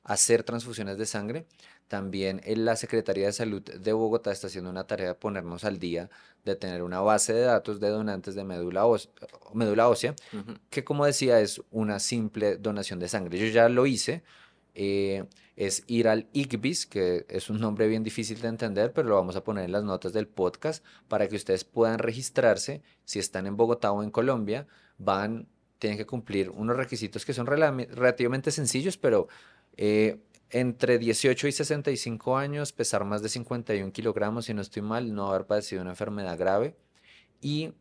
hacer 0.05 0.43
transfusiones 0.43 0.99
de 0.99 1.07
sangre. 1.07 1.47
También 1.89 2.43
en 2.45 2.67
la 2.67 2.77
Secretaría 2.77 3.25
de 3.29 3.33
Salud 3.33 3.63
de 3.63 3.93
Bogotá 3.95 4.31
está 4.31 4.49
haciendo 4.49 4.69
una 4.69 4.87
tarea 4.87 5.09
de 5.09 5.15
ponernos 5.15 5.65
al 5.65 5.79
día, 5.79 6.11
de 6.45 6.57
tener 6.57 6.83
una 6.83 7.01
base 7.01 7.33
de 7.33 7.41
datos 7.41 7.81
de 7.81 7.89
donantes 7.89 8.35
de 8.35 8.45
médula, 8.45 8.85
óse- 8.85 9.09
médula 9.55 9.89
ósea, 9.89 10.15
que 10.69 10.85
como 10.85 11.07
decía 11.07 11.41
es 11.41 11.63
una 11.71 12.01
simple 12.01 12.59
donación 12.59 12.99
de 12.99 13.09
sangre. 13.09 13.39
Yo 13.39 13.47
ya 13.47 13.71
lo 13.71 13.87
hice, 13.87 14.23
eh, 14.75 15.25
es 15.57 15.85
ir 15.87 16.09
al 16.09 16.29
ICBIS, 16.33 16.87
que 16.87 17.27
es 17.29 17.51
un 17.51 17.61
nombre 17.61 17.87
bien 17.87 18.03
difícil 18.03 18.41
de 18.41 18.49
entender, 18.49 18.93
pero 18.93 19.09
lo 19.09 19.17
vamos 19.17 19.37
a 19.37 19.45
poner 19.45 19.65
en 19.65 19.73
las 19.73 19.85
notas 19.85 20.13
del 20.13 20.27
podcast 20.27 20.85
para 21.09 21.29
que 21.29 21.37
ustedes 21.37 21.65
puedan 21.65 21.99
registrarse. 21.99 22.83
Si 23.05 23.19
están 23.19 23.47
en 23.47 23.57
Bogotá 23.57 23.93
o 23.93 24.03
en 24.03 24.11
Colombia, 24.11 24.67
van, 24.99 25.49
tienen 25.79 25.99
que 25.99 26.07
cumplir 26.07 26.51
unos 26.51 26.77
requisitos 26.77 27.25
que 27.25 27.35
son 27.35 27.47
relativamente 27.47 28.51
sencillos, 28.51 28.97
pero 28.97 29.29
eh, 29.77 30.19
entre 30.51 30.99
18 30.99 31.49
y 31.49 31.53
65 31.53 32.37
años, 32.37 32.73
pesar 32.73 33.05
más 33.05 33.23
de 33.23 33.29
51 33.29 33.93
kilogramos, 33.93 34.47
si 34.47 34.55
no 34.55 34.63
estoy 34.63 34.83
mal, 34.83 35.15
no 35.15 35.29
haber 35.29 35.47
padecido 35.47 35.83
una 35.83 35.91
enfermedad 35.91 36.39
grave. 36.39 36.75
Y 37.41 37.73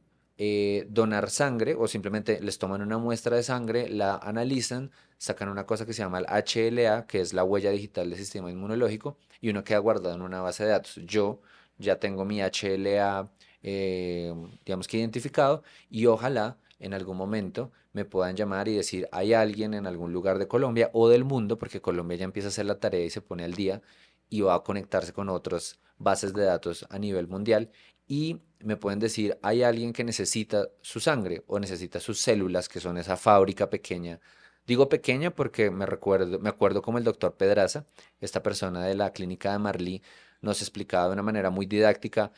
eh, 0.41 0.87
donar 0.89 1.29
sangre 1.29 1.75
o 1.77 1.85
simplemente 1.85 2.39
les 2.41 2.57
toman 2.57 2.81
una 2.81 2.97
muestra 2.97 3.35
de 3.35 3.43
sangre, 3.43 3.89
la 3.89 4.15
analizan, 4.15 4.89
sacan 5.17 5.49
una 5.49 5.65
cosa 5.65 5.85
que 5.85 5.91
se 5.91 6.01
llama 6.01 6.19
el 6.19 6.27
HLA, 6.27 7.07
que 7.07 7.19
es 7.19 7.33
la 7.33 7.43
huella 7.43 7.71
digital 7.71 8.09
del 8.09 8.17
sistema 8.17 8.49
inmunológico, 8.49 9.17
y 9.41 9.49
uno 9.49 9.65
queda 9.65 9.79
guardado 9.79 10.15
en 10.15 10.21
una 10.21 10.41
base 10.41 10.63
de 10.63 10.69
datos. 10.69 10.95
Yo 11.05 11.41
ya 11.77 11.99
tengo 11.99 12.23
mi 12.23 12.39
HLA, 12.39 13.29
eh, 13.63 14.33
digamos 14.65 14.87
que 14.87 14.97
identificado, 14.97 15.61
y 15.89 16.05
ojalá 16.05 16.57
en 16.79 16.93
algún 16.93 17.17
momento 17.17 17.73
me 17.91 18.05
puedan 18.05 18.37
llamar 18.37 18.69
y 18.69 18.75
decir, 18.75 19.09
hay 19.11 19.33
alguien 19.33 19.73
en 19.73 19.87
algún 19.87 20.13
lugar 20.13 20.39
de 20.39 20.47
Colombia 20.47 20.89
o 20.93 21.09
del 21.09 21.25
mundo, 21.25 21.57
porque 21.59 21.81
Colombia 21.81 22.17
ya 22.17 22.23
empieza 22.23 22.47
a 22.47 22.49
hacer 22.49 22.65
la 22.65 22.79
tarea 22.79 23.03
y 23.03 23.09
se 23.09 23.21
pone 23.21 23.43
al 23.43 23.55
día 23.55 23.81
y 24.29 24.39
va 24.39 24.55
a 24.55 24.63
conectarse 24.63 25.11
con 25.11 25.27
otras 25.27 25.79
bases 25.97 26.33
de 26.33 26.45
datos 26.45 26.87
a 26.89 26.97
nivel 26.97 27.27
mundial 27.27 27.71
y 28.07 28.39
me 28.61 28.77
pueden 28.77 28.99
decir, 28.99 29.37
hay 29.41 29.63
alguien 29.63 29.93
que 29.93 30.03
necesita 30.03 30.69
su 30.81 30.99
sangre 30.99 31.43
o 31.47 31.59
necesita 31.59 31.99
sus 31.99 32.19
células, 32.19 32.69
que 32.69 32.79
son 32.79 32.97
esa 32.97 33.17
fábrica 33.17 33.69
pequeña. 33.69 34.19
Digo 34.67 34.89
pequeña 34.89 35.31
porque 35.31 35.71
me 35.71 35.85
recuerdo, 35.85 36.39
me 36.39 36.49
acuerdo 36.49 36.81
como 36.81 36.97
el 36.97 37.03
doctor 37.03 37.35
Pedraza, 37.35 37.85
esta 38.21 38.43
persona 38.43 38.85
de 38.85 38.95
la 38.95 39.11
clínica 39.13 39.51
de 39.51 39.59
Marlí, 39.59 40.01
nos 40.41 40.61
explicaba 40.61 41.07
de 41.07 41.13
una 41.13 41.23
manera 41.23 41.49
muy 41.49 41.65
didáctica. 41.65 42.31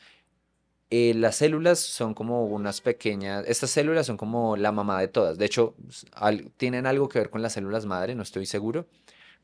eh, 0.89 1.13
las 1.15 1.38
células 1.38 1.80
son 1.80 2.13
como 2.13 2.45
unas 2.45 2.82
pequeñas, 2.82 3.45
estas 3.47 3.72
células 3.72 4.05
son 4.07 4.17
como 4.17 4.57
la 4.57 4.72
mamá 4.74 4.99
de 4.99 5.07
todas. 5.07 5.38
De 5.38 5.45
hecho, 5.45 5.76
tienen 6.57 6.86
algo 6.86 7.07
que 7.09 7.19
ver 7.19 7.30
con 7.30 7.41
las 7.41 7.53
células 7.53 7.86
madre, 7.86 8.13
no 8.15 8.24
estoy 8.24 8.45
seguro, 8.45 8.88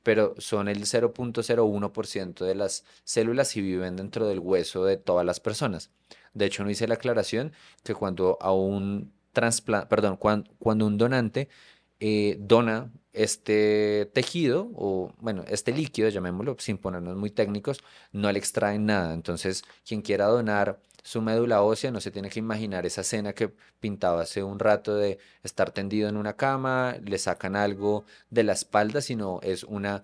pero 0.03 0.36
son 0.39 0.67
el 0.69 0.86
0.01% 0.86 2.45
de 2.45 2.55
las 2.55 2.86
células 3.03 3.55
y 3.57 3.61
viven 3.61 3.95
dentro 3.97 4.28
del 4.28 4.39
hueso 4.39 4.86
de 4.86 4.97
todas 4.97 5.25
las 5.25 5.39
personas. 5.39 5.91
De 6.34 6.45
hecho, 6.45 6.63
no 6.63 6.69
hice 6.69 6.88
la 6.88 6.95
aclaración 6.95 7.53
que 7.84 7.93
cuando 7.93 8.38
a 8.41 8.53
un 8.53 9.11
perdón, 9.89 10.17
un 10.59 10.97
donante 10.97 11.49
eh, 11.99 12.38
dona 12.39 12.91
este 13.13 14.09
tejido 14.13 14.69
o, 14.75 15.11
bueno, 15.19 15.43
este 15.47 15.71
líquido, 15.73 16.09
llamémoslo, 16.09 16.55
sin 16.59 16.78
ponernos 16.78 17.15
muy 17.17 17.32
técnicos, 17.32 17.80
no 18.11 18.32
le 18.32 18.39
extraen 18.39 18.86
nada. 18.86 19.13
Entonces, 19.13 19.63
quien 19.86 20.01
quiera 20.01 20.25
donar 20.28 20.80
su 21.03 21.21
médula 21.21 21.61
ósea 21.63 21.91
no 21.91 22.01
se 22.01 22.11
tiene 22.11 22.30
que 22.30 22.39
imaginar 22.39 22.86
esa 22.86 23.01
escena 23.01 23.34
que 23.34 23.49
pintaba 23.80 24.21
hace 24.21 24.43
un 24.43 24.59
rato 24.59 24.95
de 24.95 25.19
estar 25.43 25.71
tendido 25.71 26.09
en 26.09 26.17
una 26.17 26.36
cama, 26.36 26.97
le 27.03 27.17
sacan 27.17 27.55
algo 27.55 28.05
de 28.30 28.43
la 28.43 28.53
espalda, 28.53 29.01
sino 29.01 29.39
es 29.41 29.63
una 29.63 30.03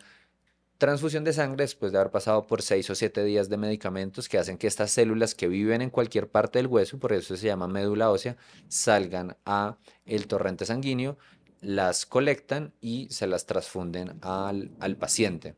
transfusión 0.84 1.24
de 1.24 1.32
sangre 1.32 1.64
después 1.64 1.94
de 1.94 1.98
haber 1.98 2.12
pasado 2.12 2.46
por 2.46 2.62
seis 2.62 2.90
o 2.90 2.96
siete 2.96 3.24
días 3.24 3.48
de 3.48 3.56
medicamentos 3.56 4.28
que 4.28 4.38
hacen 4.38 4.58
que 4.58 4.68
estas 4.68 4.92
células 4.92 5.34
que 5.34 5.48
viven 5.48 5.82
en 5.82 5.90
cualquier 5.90 6.28
parte 6.28 6.60
del 6.60 6.68
hueso, 6.68 7.00
por 7.00 7.14
eso 7.14 7.38
se 7.38 7.46
llama 7.48 7.70
médula 7.70 8.12
ósea, 8.12 8.36
salgan 8.68 9.38
a 9.46 9.78
el 10.06 10.28
torrente 10.28 10.66
sanguíneo, 10.66 11.18
las 11.62 12.06
colectan 12.06 12.74
y 12.82 13.08
se 13.12 13.28
las 13.28 13.46
transfunden 13.46 14.20
al, 14.24 14.72
al 14.82 14.98
paciente. 14.98 15.56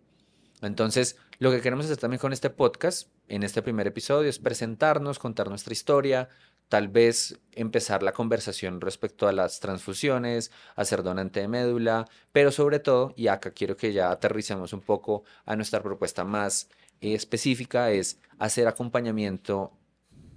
Entonces, 0.62 1.18
lo 1.40 1.50
que 1.50 1.60
queremos 1.60 1.86
hacer 1.86 1.98
también 1.98 2.20
con 2.20 2.32
este 2.32 2.52
podcast, 2.52 3.10
en 3.28 3.42
este 3.42 3.64
primer 3.64 3.88
episodio, 3.88 4.30
es 4.30 4.38
presentarnos, 4.38 5.18
contar 5.18 5.50
nuestra 5.50 5.74
historia, 5.74 6.30
tal 6.70 6.88
vez 6.88 7.40
empezar 7.52 8.04
la 8.04 8.12
conversación 8.12 8.82
respecto 8.82 9.28
a 9.28 9.32
las 9.32 9.60
transfusiones, 9.60 10.52
hacer 10.76 11.04
donante 11.04 11.40
de 11.40 11.48
médula, 11.48 12.08
pero 12.32 12.52
sobre 12.52 12.80
todo, 12.80 13.14
y 13.16 13.28
acá 13.28 13.52
quiero 13.52 13.78
que 13.78 13.94
ya 13.94 14.12
aterricemos 14.12 14.74
un 14.74 14.82
poco 14.82 15.24
a 15.46 15.56
nuestra 15.56 15.82
propuesta 15.82 16.24
más 16.24 16.70
específica, 17.02 17.92
es 17.92 18.20
hacer 18.40 18.68
acompañamiento 18.68 19.72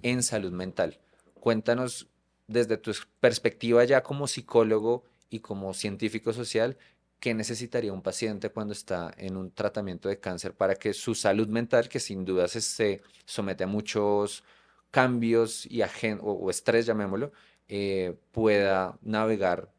en 0.01 0.23
salud 0.23 0.51
mental. 0.51 0.99
Cuéntanos 1.33 2.07
desde 2.47 2.77
tu 2.77 2.91
perspectiva 3.19 3.83
ya 3.83 4.03
como 4.03 4.27
psicólogo 4.27 5.03
y 5.29 5.39
como 5.39 5.73
científico 5.73 6.33
social, 6.33 6.77
¿qué 7.19 7.33
necesitaría 7.33 7.93
un 7.93 8.01
paciente 8.01 8.49
cuando 8.49 8.73
está 8.73 9.11
en 9.17 9.37
un 9.37 9.51
tratamiento 9.51 10.09
de 10.09 10.19
cáncer 10.19 10.53
para 10.53 10.75
que 10.75 10.93
su 10.93 11.15
salud 11.15 11.47
mental, 11.47 11.89
que 11.89 11.99
sin 11.99 12.25
duda 12.25 12.47
se, 12.47 13.01
somete 13.25 13.63
a 13.63 13.67
muchos 13.67 14.43
cambios 14.91 15.65
y 15.65 15.81
o, 16.21 16.49
estrés, 16.49 16.85
llamémoslo, 16.85 17.31
eh, 17.67 18.15
pueda 18.31 18.97
navegar 19.01 19.71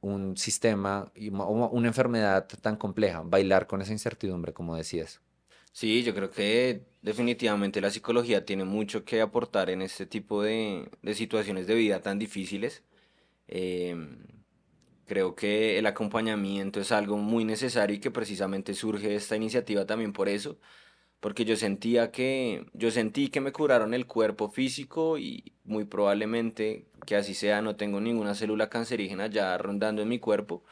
un 0.00 0.36
sistema 0.36 1.10
y 1.14 1.30
una 1.30 1.88
enfermedad 1.88 2.48
tan 2.60 2.76
compleja, 2.76 3.22
bailar 3.24 3.66
con 3.66 3.80
esa 3.82 3.92
incertidumbre, 3.92 4.52
como 4.52 4.76
decías. 4.76 5.20
Sí, 5.72 6.02
yo 6.02 6.14
creo 6.14 6.30
que 6.30 6.84
definitivamente 7.00 7.80
la 7.80 7.90
psicología 7.90 8.44
tiene 8.44 8.64
mucho 8.64 9.04
que 9.04 9.20
aportar 9.22 9.70
en 9.70 9.80
este 9.82 10.06
tipo 10.06 10.42
de, 10.42 10.90
situaciones 11.14 11.66
de 11.66 11.74
vida 11.74 12.00
tan 12.02 12.18
difíciles. 12.18 12.82
Em, 13.48 14.18
creo 15.06 15.34
que 15.34 15.78
el 15.78 15.86
acompañamiento 15.86 16.80
es 16.80 16.92
algo 16.92 17.16
muy 17.18 17.44
necesario 17.44 17.96
y 17.96 18.00
que 18.00 18.10
precisamente 18.10 18.74
surge 18.74 19.14
esta 19.14 19.36
iniciativa 19.36 19.86
también 19.86 20.12
por 20.12 20.28
eso, 20.28 20.58
porque 21.22 21.44
yo 21.44 21.54
sentía 21.54 22.10
que, 22.10 22.66
yo 22.72 22.90
sentí 22.90 23.28
que 23.28 23.40
me 23.40 23.52
curaron 23.52 23.94
el 23.94 24.08
cuerpo 24.08 24.48
físico 24.48 25.18
y 25.18 25.52
muy 25.62 25.84
probablemente 25.84 26.86
que 27.06 27.14
así 27.14 27.32
sea, 27.34 27.62
no 27.62 27.76
tengo 27.76 28.00
ninguna 28.00 28.34
célula 28.34 28.68
cancerígena 28.68 29.28
ya 29.28 29.56
rondando 29.56 30.02
en 30.02 30.08
mi 30.08 30.18
cuerpo, 30.18 30.64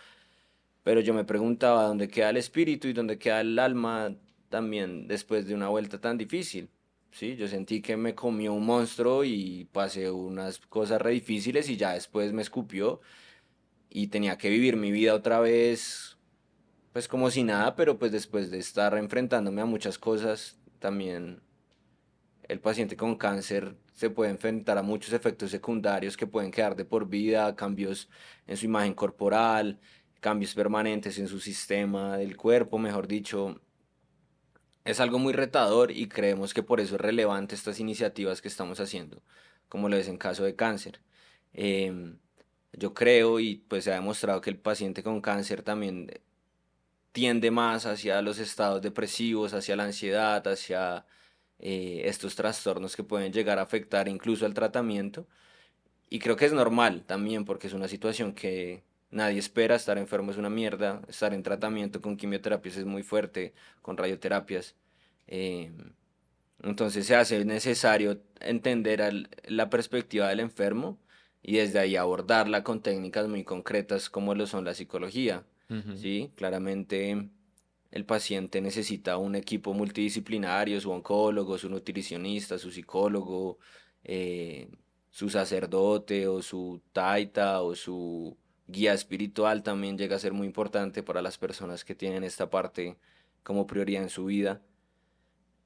pero 0.83 1.01
yo 1.01 1.15
me 1.15 1.23
preguntaba 1.25 1.85
dónde 1.85 2.09
queda 2.09 2.31
el 2.31 2.37
espíritu 2.37 2.89
y 2.89 2.93
dónde 2.93 3.17
queda 3.17 3.43
el 3.43 3.57
alma 3.61 4.17
también 4.49 5.07
después 5.07 5.47
de 5.47 5.55
una 5.55 5.69
vuelta 5.69 6.01
tan 6.01 6.19
difícil. 6.19 6.69
Sí, 7.13 7.37
yo 7.37 7.47
sentí 7.47 7.81
que 7.81 7.97
me 7.97 8.17
comió 8.17 8.53
un 8.53 8.67
monstruo 8.67 9.23
y 9.23 9.69
pasé 9.71 10.11
unas 10.11 10.59
cosas 10.59 11.01
re 11.01 11.13
difíciles 11.13 11.71
y 11.71 11.77
ya 11.77 11.93
después 11.93 12.33
me 12.33 12.43
escupió 12.43 13.01
y 13.89 14.09
tenía 14.09 14.37
que 14.37 14.51
vivir 14.51 14.77
mi 14.77 14.91
vida 14.91 15.15
otra 15.15 15.39
vez 15.39 16.19
pues 16.93 17.09
como 17.09 17.31
si 17.31 17.45
nada, 17.45 17.77
pero 17.77 17.99
pues 17.99 18.13
después 18.13 18.51
de 18.51 18.59
estar 18.59 18.97
enfrentándome 18.97 19.63
a 19.63 19.67
muchas 19.67 19.99
cosas, 19.99 20.59
también 20.79 21.43
el 22.49 22.61
paciente 22.61 22.97
con 22.97 23.17
cáncer 23.17 23.77
se 23.95 24.11
puede 24.11 24.31
enfrentar 24.31 24.77
a 24.79 24.83
muchos 24.83 25.13
efectos 25.13 25.51
secundarios 25.53 26.17
que 26.17 26.27
pueden 26.27 26.51
quedar 26.51 26.75
de 26.75 26.85
por 26.85 27.09
vida, 27.09 27.55
cambios 27.55 28.09
en 28.47 28.57
su 28.57 28.67
imagen 28.67 28.95
corporal, 28.95 29.79
cambios 30.21 30.55
permanentes 30.55 31.19
en 31.19 31.29
su 31.29 31.39
sistema 31.39 32.17
del 32.17 32.37
cuerpo, 32.37 32.79
mejor 32.79 33.07
dicho. 33.07 33.61
Es 34.85 34.99
algo 34.99 35.19
muy 35.19 35.33
retador 35.33 35.91
y 35.93 36.09
creemos 36.09 36.55
que 36.55 36.63
por 36.63 36.81
eso 36.81 36.97
es 36.97 37.01
relevante 37.01 37.55
estas 37.55 37.79
iniciativas 37.79 38.43
que 38.43 38.49
estamos 38.49 38.81
haciendo, 38.81 39.23
como 39.69 39.89
lo 39.89 39.97
es 39.97 40.09
en 40.09 40.19
caso 40.19 40.45
de 40.45 40.57
cáncer. 40.57 41.01
Em, 41.53 42.19
yo 42.73 42.95
creo 42.95 43.41
y 43.41 43.57
pues 43.69 43.85
se 43.85 43.93
ha 43.93 43.97
demostrado 43.97 44.41
que 44.41 44.51
el 44.51 44.59
paciente 44.59 45.03
con 45.03 45.21
cáncer 45.21 45.63
también 45.63 46.11
tiende 47.13 47.51
más 47.51 47.87
hacia 47.87 48.23
los 48.23 48.39
estados 48.39 48.83
depresivos, 48.83 49.55
hacia 49.55 49.77
la 49.77 49.85
ansiedad, 49.85 50.47
hacia 50.49 51.07
eh, 51.59 52.03
estos 52.07 52.37
trastornos 52.37 52.97
que 52.97 53.05
pueden 53.05 53.33
llegar 53.33 53.59
a 53.59 53.63
afectar 53.63 54.09
incluso 54.09 54.47
al 54.47 54.55
tratamiento. 54.55 55.27
Y 56.11 56.19
creo 56.21 56.37
que 56.37 56.47
es 56.47 56.53
normal 56.53 57.05
también 57.07 57.45
porque 57.45 57.69
es 57.69 57.73
una 57.75 57.89
situación 57.89 58.35
que 58.35 58.83
nadie 59.11 59.39
espera, 59.39 59.77
estar 59.77 59.99
enfermo 59.99 60.31
es 60.33 60.39
una 60.39 60.51
mierda, 60.51 61.03
estar 61.09 61.35
en 61.35 61.43
tratamiento 61.43 62.01
con 62.01 62.17
quimioterapias 62.17 62.77
es 62.77 62.85
muy 62.87 63.03
fuerte, 63.03 63.55
con 63.83 63.97
radioterapias. 63.97 64.77
Eh, 65.29 65.71
entonces 66.63 67.07
se 67.07 67.17
hace 67.17 67.45
necesario 67.45 68.23
entender 68.41 69.29
la 69.45 69.71
perspectiva 69.71 70.29
del 70.29 70.41
enfermo 70.41 70.99
y 71.43 71.57
desde 71.57 71.79
ahí 71.79 71.97
abordarla 71.97 72.63
con 72.65 72.83
técnicas 72.83 73.29
muy 73.29 73.45
concretas 73.45 74.11
como 74.11 74.35
lo 74.35 74.47
son 74.47 74.65
la 74.65 74.75
psicología. 74.75 75.45
¿Sí? 75.95 76.33
Claramente 76.37 77.31
el 77.91 78.05
paciente 78.07 78.61
necesita 78.61 79.17
un 79.17 79.35
equipo 79.35 79.75
multidisciplinario, 79.75 80.81
su 80.81 80.91
oncólogo, 80.91 81.59
su 81.59 81.69
nutricionista, 81.69 82.59
su 82.59 82.71
psicólogo, 82.71 83.59
eh, 84.05 84.69
su 85.11 85.29
sacerdote 85.29 86.29
o 86.29 86.43
su 86.43 86.81
taita 86.93 87.63
o 87.63 87.75
su 87.75 88.37
guía 88.69 88.95
espiritual 88.95 89.63
también 89.63 89.99
llega 89.99 90.17
a 90.17 90.19
ser 90.21 90.33
muy 90.33 90.47
importante 90.47 91.03
para 91.03 91.23
las 91.23 91.39
personas 91.39 91.85
que 91.85 91.95
tienen 91.95 92.25
esta 92.25 92.49
parte 92.51 92.97
como 93.43 93.67
prioridad 93.67 94.03
en 94.03 94.09
su 94.11 94.27
vida. 94.27 94.63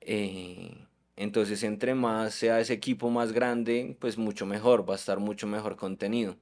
Eh, 0.01 0.87
entonces, 1.17 1.63
entre 1.63 1.95
más 1.95 2.35
sea 2.35 2.61
ese 2.61 2.73
equipo 2.75 3.11
más 3.11 3.33
grande, 3.33 3.97
pues 4.01 4.19
mucho 4.19 4.47
mejor, 4.47 4.89
va 4.89 4.95
a 4.95 4.97
estar 4.97 5.21
mucho 5.21 5.47
mejor 5.47 5.77
contenido. 5.77 6.37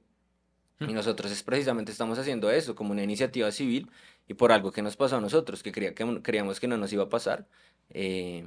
Y 0.87 0.93
nosotros 0.93 1.31
es 1.31 1.43
precisamente 1.43 1.91
estamos 1.91 2.17
haciendo 2.19 2.51
eso, 2.51 2.75
como 2.75 2.91
una 2.91 3.03
iniciativa 3.03 3.51
civil 3.51 3.89
y 4.27 4.33
por 4.33 4.51
algo 4.51 4.71
que 4.71 4.81
nos 4.81 4.95
pasó 4.95 5.17
a 5.17 5.21
nosotros, 5.21 5.63
que, 5.63 5.71
creía 5.71 5.93
que 5.93 6.21
creíamos 6.21 6.59
que 6.59 6.67
no 6.67 6.77
nos 6.77 6.91
iba 6.93 7.03
a 7.03 7.09
pasar. 7.09 7.47
Eh, 7.89 8.45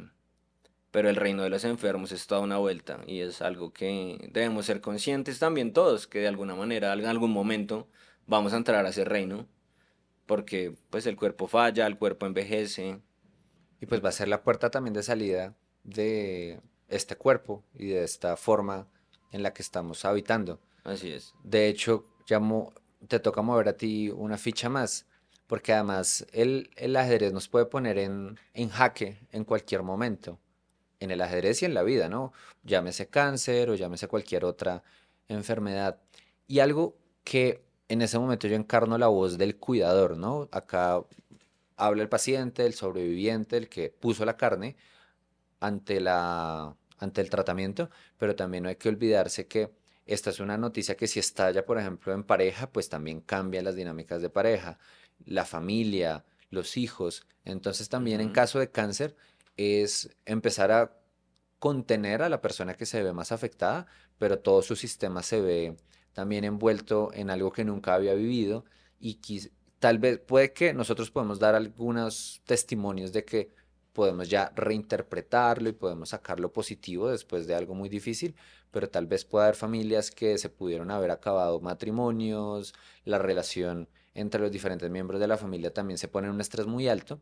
pero 0.91 1.11
el 1.11 1.16
reino 1.16 1.43
de 1.43 1.51
los 1.51 1.64
enfermos 1.64 2.12
es 2.12 2.26
toda 2.26 2.41
una 2.41 2.57
vuelta 2.57 3.01
y 3.07 3.20
es 3.20 3.43
algo 3.43 3.72
que 3.72 4.30
debemos 4.32 4.66
ser 4.66 4.80
conscientes 4.80 5.39
también 5.39 5.72
todos, 5.72 6.07
que 6.07 6.20
de 6.20 6.28
alguna 6.28 6.55
manera, 6.55 6.93
en 6.93 7.05
algún 7.05 7.32
momento, 7.32 7.89
vamos 8.26 8.53
a 8.53 8.57
entrar 8.57 8.87
a 8.87 8.89
ese 8.89 9.05
reino, 9.05 9.47
porque 10.24 10.74
pues 10.91 11.07
el 11.07 11.16
cuerpo 11.16 11.49
falla, 11.49 11.87
el 11.87 11.99
cuerpo 11.99 12.26
envejece. 12.26 13.01
Y 13.80 13.87
pues 13.87 14.03
va 14.03 14.09
a 14.09 14.12
ser 14.12 14.28
la 14.28 14.43
puerta 14.43 14.70
también 14.70 14.95
de 14.95 15.03
salida 15.03 15.55
de 15.84 16.61
este 16.89 17.16
cuerpo 17.16 17.62
y 17.74 17.89
de 17.89 18.05
esta 18.05 18.37
forma 18.37 18.89
en 19.32 19.43
la 19.43 19.53
que 19.53 19.62
estamos 19.62 20.05
habitando. 20.05 20.61
Así 20.82 21.12
es. 21.12 21.34
De 21.45 21.68
hecho, 21.68 22.07
te 23.08 23.20
toca 23.20 23.42
mover 23.42 23.68
a 23.68 23.76
ti 23.76 24.10
una 24.10 24.36
ficha 24.36 24.68
más, 24.68 25.06
porque 25.46 25.72
además 25.72 26.26
el, 26.32 26.70
el 26.76 26.96
ajedrez 26.96 27.32
nos 27.32 27.48
puede 27.48 27.66
poner 27.66 27.98
en, 27.98 28.38
en 28.54 28.68
jaque 28.68 29.18
en 29.32 29.44
cualquier 29.44 29.82
momento, 29.82 30.38
en 31.00 31.10
el 31.10 31.20
ajedrez 31.20 31.62
y 31.62 31.66
en 31.66 31.74
la 31.74 31.82
vida, 31.82 32.08
¿no? 32.08 32.32
Llámese 32.64 33.08
cáncer 33.08 33.70
o 33.70 33.74
llámese 33.74 34.08
cualquier 34.08 34.44
otra 34.44 34.82
enfermedad. 35.28 35.98
Y 36.48 36.60
algo 36.60 36.96
que 37.24 37.62
en 37.88 38.02
ese 38.02 38.18
momento 38.18 38.48
yo 38.48 38.56
encarno 38.56 38.98
la 38.98 39.08
voz 39.08 39.38
del 39.38 39.56
cuidador, 39.56 40.16
¿no? 40.16 40.48
Acá 40.52 41.02
habla 41.76 42.02
el 42.02 42.08
paciente, 42.08 42.66
el 42.66 42.74
sobreviviente, 42.74 43.56
el 43.56 43.68
que 43.68 43.90
puso 43.90 44.24
la 44.24 44.36
carne 44.36 44.76
ante, 45.60 46.00
la, 46.00 46.74
ante 46.98 47.20
el 47.20 47.30
tratamiento, 47.30 47.90
pero 48.18 48.34
también 48.34 48.64
no 48.64 48.68
hay 48.68 48.76
que 48.76 48.88
olvidarse 48.88 49.46
que 49.46 49.70
esta 50.07 50.30
es 50.30 50.40
una 50.40 50.57
noticia 50.57 50.96
que 50.96 51.09
si 51.09 51.18
estalla, 51.18 51.66
por 51.66 51.78
ejemplo, 51.78 52.12
en 52.12 52.22
pareja, 52.22 52.70
pues 52.70 52.88
también 52.88 53.20
cambian 53.20 53.64
las 53.64 53.74
dinámicas 53.74 54.22
de 54.22 54.30
pareja, 54.30 54.78
la 55.24 55.44
familia, 55.44 56.24
los 56.50 56.76
hijos. 56.76 57.26
Entonces 57.44 57.88
también 57.88 58.20
en 58.20 58.30
caso 58.30 58.59
de 58.59 58.70
cáncer 58.70 59.16
es 59.57 60.16
empezar 60.24 60.70
a 60.70 60.96
contener 61.59 62.22
a 62.22 62.28
la 62.28 62.40
persona 62.40 62.74
que 62.74 62.86
se 62.86 63.02
ve 63.02 63.12
más 63.12 63.32
afectada, 63.32 63.86
pero 64.18 64.38
todo 64.38 64.62
su 64.62 64.76
sistema 64.76 65.22
se 65.22 65.40
ve 65.40 65.76
también 66.12 66.44
envuelto 66.44 67.11
en 67.12 67.28
algo 67.30 67.52
que 67.52 67.64
nunca 67.64 67.94
había 67.94 68.14
vivido 68.14 68.64
y 69.00 69.18
tal 69.78 69.98
vez 69.98 70.18
puede 70.18 70.52
que 70.52 70.72
nosotros 70.72 71.11
podemos 71.11 71.38
dar 71.38 71.54
algunos 71.54 72.42
testimonios 72.46 73.12
de 73.12 73.24
que 73.24 73.52
podemos 73.92 74.28
ya 74.28 74.52
reinterpretarlo 74.54 75.68
y 75.68 75.72
podemos 75.72 76.11
sacar 76.11 76.38
lo 76.38 76.52
positivo 76.52 77.09
después 77.09 77.46
de 77.46 77.54
algo 77.54 77.74
muy 77.74 77.88
difícil, 77.88 78.34
pero 78.76 78.90
tal 78.90 79.06
vez 79.06 79.24
pueda 79.24 79.46
haber 79.46 79.56
familias 79.56 80.10
que 80.10 80.36
se 80.36 80.50
pudieron 80.50 80.90
haber 80.90 81.10
acabado 81.10 81.60
matrimonios, 81.60 82.74
la 83.06 83.16
relación 83.16 83.88
entre 84.12 84.38
los 84.38 84.52
diferentes 84.52 84.90
miembros 84.90 85.18
de 85.18 85.26
la 85.26 85.38
familia 85.38 85.72
también 85.72 85.96
se 85.96 86.08
pone 86.08 86.26
en 86.26 86.34
un 86.34 86.42
estrés 86.42 86.66
muy 86.66 86.86
alto. 86.86 87.18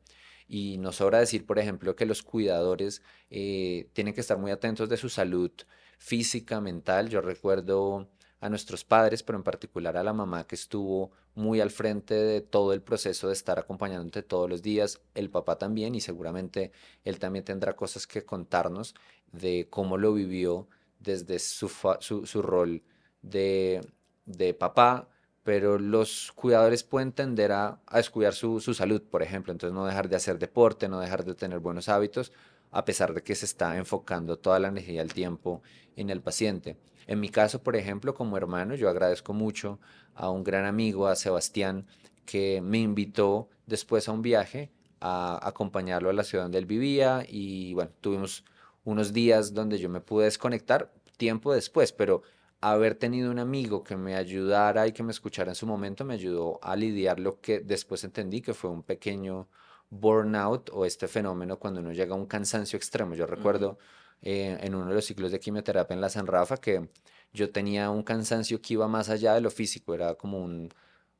Y 0.48 0.78
no 0.78 0.90
sobra 0.90 1.20
decir, 1.20 1.46
por 1.46 1.60
ejemplo, 1.60 1.94
que 1.94 2.06
los 2.06 2.24
cuidadores 2.24 3.02
eh, 3.30 3.88
tienen 3.92 4.14
que 4.14 4.20
estar 4.20 4.36
muy 4.36 4.50
atentos 4.50 4.88
de 4.88 4.96
su 4.96 5.08
salud 5.08 5.52
física, 5.96 6.60
mental. 6.60 7.08
Yo 7.08 7.20
recuerdo 7.20 8.08
a 8.40 8.48
nuestros 8.48 8.82
padres, 8.84 9.22
pero 9.22 9.38
en 9.38 9.44
particular 9.44 9.96
a 9.96 10.02
la 10.02 10.12
mamá 10.12 10.48
que 10.48 10.56
estuvo 10.56 11.12
muy 11.36 11.60
al 11.60 11.70
frente 11.70 12.14
de 12.14 12.40
todo 12.40 12.72
el 12.72 12.82
proceso 12.82 13.28
de 13.28 13.34
estar 13.34 13.60
acompañándote 13.60 14.24
todos 14.24 14.50
los 14.50 14.60
días, 14.60 15.02
el 15.14 15.30
papá 15.30 15.56
también 15.56 15.94
y 15.94 16.00
seguramente 16.00 16.72
él 17.04 17.20
también 17.20 17.44
tendrá 17.44 17.76
cosas 17.76 18.08
que 18.08 18.24
contarnos 18.24 18.96
de 19.30 19.68
cómo 19.70 19.98
lo 19.98 20.12
vivió 20.14 20.66
desde 21.04 21.38
su, 21.38 21.68
su, 22.00 22.42
rol 22.42 22.82
de, 23.22 23.80
de 24.26 24.54
papá, 24.54 25.08
pero 25.44 25.78
los 25.78 26.32
cuidadores 26.34 26.82
pueden 26.82 27.12
tender 27.12 27.52
a, 27.52 27.80
descuidar 27.92 28.34
su, 28.34 28.60
su, 28.60 28.74
salud, 28.74 29.02
por 29.02 29.22
ejemplo, 29.22 29.52
entonces 29.52 29.74
no 29.74 29.86
dejar 29.86 30.08
de 30.08 30.16
hacer 30.16 30.38
deporte, 30.38 30.88
no 30.88 30.98
dejar 30.98 31.24
de 31.24 31.34
tener 31.34 31.60
buenos 31.60 31.88
hábitos, 31.88 32.32
a 32.72 32.84
pesar 32.84 33.14
de 33.14 33.22
que 33.22 33.34
se 33.34 33.44
está 33.44 33.76
enfocando 33.76 34.38
toda 34.38 34.58
la 34.58 34.68
energía 34.68 34.94
y 34.94 34.98
el 34.98 35.12
tiempo 35.14 35.62
en 35.94 36.10
el 36.10 36.20
paciente. 36.20 36.76
En 37.06 37.20
mi 37.20 37.28
caso, 37.28 37.62
por 37.62 37.76
ejemplo, 37.76 38.14
como 38.14 38.36
hermano, 38.36 38.74
yo 38.74 38.88
agradezco 38.88 39.32
mucho 39.32 39.78
a 40.14 40.30
un 40.30 40.42
gran 40.42 40.64
amigo, 40.64 41.06
a 41.06 41.14
Sebastián, 41.14 41.86
que 42.24 42.60
me 42.62 42.78
invitó 42.78 43.48
después 43.66 44.08
a 44.08 44.12
un 44.12 44.22
viaje 44.22 44.70
a 45.00 45.38
acompañarlo 45.46 46.08
a 46.08 46.14
la 46.14 46.24
ciudad 46.24 46.44
donde 46.44 46.58
él 46.58 46.66
vivía 46.66 47.24
y 47.28 47.74
bueno, 47.74 47.90
tuvimos 48.00 48.44
unos 48.84 49.12
días 49.12 49.54
donde 49.54 49.78
yo 49.78 49.88
me 49.88 50.00
pude 50.00 50.24
desconectar 50.26 50.92
tiempo 51.16 51.52
después, 51.52 51.92
pero 51.92 52.22
haber 52.60 52.94
tenido 52.94 53.30
un 53.30 53.38
amigo 53.38 53.84
que 53.84 53.96
me 53.96 54.14
ayudara 54.14 54.86
y 54.86 54.92
que 54.92 55.02
me 55.02 55.12
escuchara 55.12 55.50
en 55.50 55.54
su 55.54 55.66
momento 55.66 56.04
me 56.04 56.14
ayudó 56.14 56.58
a 56.62 56.76
lidiar 56.76 57.20
lo 57.20 57.40
que 57.40 57.60
después 57.60 58.04
entendí 58.04 58.40
que 58.40 58.54
fue 58.54 58.70
un 58.70 58.82
pequeño 58.82 59.48
burnout 59.90 60.70
o 60.72 60.86
este 60.86 61.08
fenómeno 61.08 61.58
cuando 61.58 61.80
uno 61.80 61.92
llega 61.92 62.14
a 62.14 62.18
un 62.18 62.26
cansancio 62.26 62.76
extremo. 62.76 63.14
Yo 63.14 63.26
recuerdo 63.26 63.78
eh, 64.22 64.58
en 64.60 64.74
uno 64.74 64.88
de 64.88 64.94
los 64.94 65.04
ciclos 65.04 65.30
de 65.30 65.40
quimioterapia 65.40 65.94
en 65.94 66.00
la 66.00 66.08
San 66.08 66.26
Rafa 66.26 66.56
que 66.56 66.88
yo 67.32 67.50
tenía 67.50 67.90
un 67.90 68.02
cansancio 68.02 68.60
que 68.62 68.74
iba 68.74 68.88
más 68.88 69.10
allá 69.10 69.34
de 69.34 69.40
lo 69.40 69.50
físico, 69.50 69.94
era 69.94 70.14
como 70.14 70.38
un, 70.42 70.70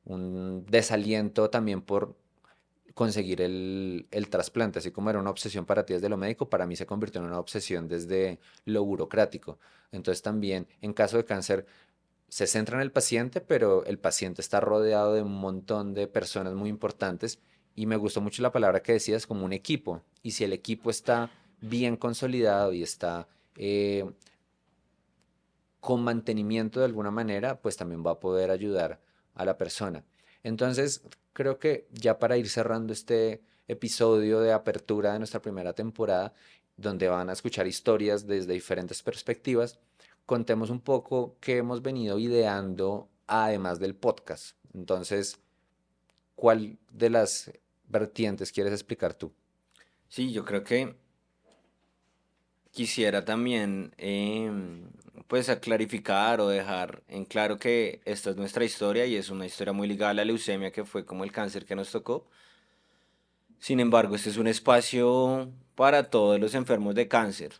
un 0.05 0.65
desaliento 0.65 1.49
también 1.49 1.81
por 1.81 2.15
conseguir 2.95 3.41
el, 3.41 4.07
trasplante, 4.31 4.79
así 4.79 4.89
como 4.89 5.09
era 5.09 5.19
una 5.19 5.29
obsesión 5.29 5.65
para 5.65 5.85
ti 5.85 5.93
desde 5.93 6.09
lo 6.09 6.17
médico, 6.17 6.49
para 6.49 6.65
mí 6.65 6.77
se 6.77 6.85
convirtió 6.85 7.19
en 7.21 7.27
una 7.27 7.39
obsesión 7.39 7.89
desde 7.89 8.39
lo 8.63 8.83
burocrático. 8.85 9.59
Entonces 9.91 10.23
también 10.23 10.67
en 10.81 10.93
caso 10.93 11.17
de 11.17 11.25
cáncer 11.25 11.65
se 12.29 12.47
centra 12.47 12.77
en 12.77 12.81
el 12.81 12.91
paciente, 12.93 13.41
pero 13.41 13.85
el 13.85 13.99
paciente 13.99 14.41
está 14.41 14.61
rodeado 14.61 15.13
de 15.13 15.21
un 15.21 15.33
montón 15.33 15.93
de 15.93 16.07
personas 16.07 16.53
muy 16.53 16.69
importantes 16.69 17.39
y 17.75 17.85
me 17.85 17.97
gustó 17.97 18.21
mucho 18.21 18.41
la 18.41 18.53
palabra 18.53 18.81
que 18.81 18.93
decías 18.93 19.27
como 19.27 19.43
un 19.43 19.51
equipo. 19.51 20.01
Y 20.23 20.31
si 20.31 20.45
el 20.45 20.53
equipo 20.53 20.89
está 20.89 21.29
bien 21.59 21.97
consolidado 21.97 22.71
y 22.71 22.81
está 22.81 23.27
eh, 23.57 24.09
con 25.81 26.01
mantenimiento 26.01 26.79
de 26.79 26.85
alguna 26.85 27.11
manera, 27.11 27.59
pues 27.59 27.75
también 27.75 28.05
va 28.05 28.11
a 28.11 28.19
poder 28.21 28.51
ayudar 28.51 29.01
a 29.33 29.43
la 29.43 29.57
persona. 29.57 30.05
Entonces, 30.43 31.03
creo 31.35 31.59
que 31.59 31.85
ya 31.91 32.17
para 32.17 32.37
ir 32.37 32.49
cerrando 32.49 32.93
este 32.93 33.41
episodio 33.67 34.39
de 34.39 34.53
apertura 34.53 35.11
de 35.11 35.19
nuestra 35.19 35.41
primera 35.41 35.73
temporada, 35.73 36.33
donde 36.77 37.09
van 37.09 37.29
a 37.29 37.33
escuchar 37.33 37.67
historias 37.67 38.25
desde 38.25 38.53
diferentes 38.53 39.03
perspectivas, 39.03 39.77
contemos 40.25 40.69
un 40.69 40.79
poco 40.79 41.35
qué 41.41 41.57
hemos 41.57 41.81
venido 41.81 42.17
ideando 42.19 43.09
además 43.27 43.79
del 43.79 43.95
podcast. 43.95 44.55
Entonces, 44.73 45.37
¿cuál 46.35 46.79
de 46.89 47.09
las 47.09 47.51
vertientes 47.89 48.53
quieres 48.53 48.71
explicar 48.71 49.13
tú? 49.13 49.33
Sí, 50.07 50.31
yo 50.31 50.45
creo 50.45 50.63
que 50.63 50.95
quisiera 52.75 53.23
también 53.23 53.93
em, 53.97 54.83
pues 55.27 55.47
a 55.49 55.61
clarificar 55.61 56.41
o 56.41 56.49
dejar 56.49 57.01
en 57.07 57.23
claro 57.23 57.57
que 57.57 58.01
esta 58.03 58.31
es 58.31 58.35
nuestra 58.35 58.65
historia 58.65 59.05
y 59.05 59.15
es 59.15 59.29
una 59.29 59.45
historia 59.45 59.71
muy 59.73 59.87
ligada 59.87 60.11
a 60.11 60.13
la 60.13 60.25
leucemia 60.25 60.71
que 60.71 60.83
fue 60.83 61.05
como 61.05 61.23
el 61.23 61.31
cáncer 61.31 61.65
que 61.65 61.75
nos 61.75 61.89
tocó. 61.89 62.27
Sin 63.59 63.79
embargo, 63.79 64.15
este 64.15 64.29
es 64.29 64.37
un 64.37 64.47
espacio 64.47 65.49
para 65.75 66.09
todos 66.09 66.37
los 66.39 66.53
enfermos 66.53 66.95
de 66.95 67.07
cáncer, 67.07 67.53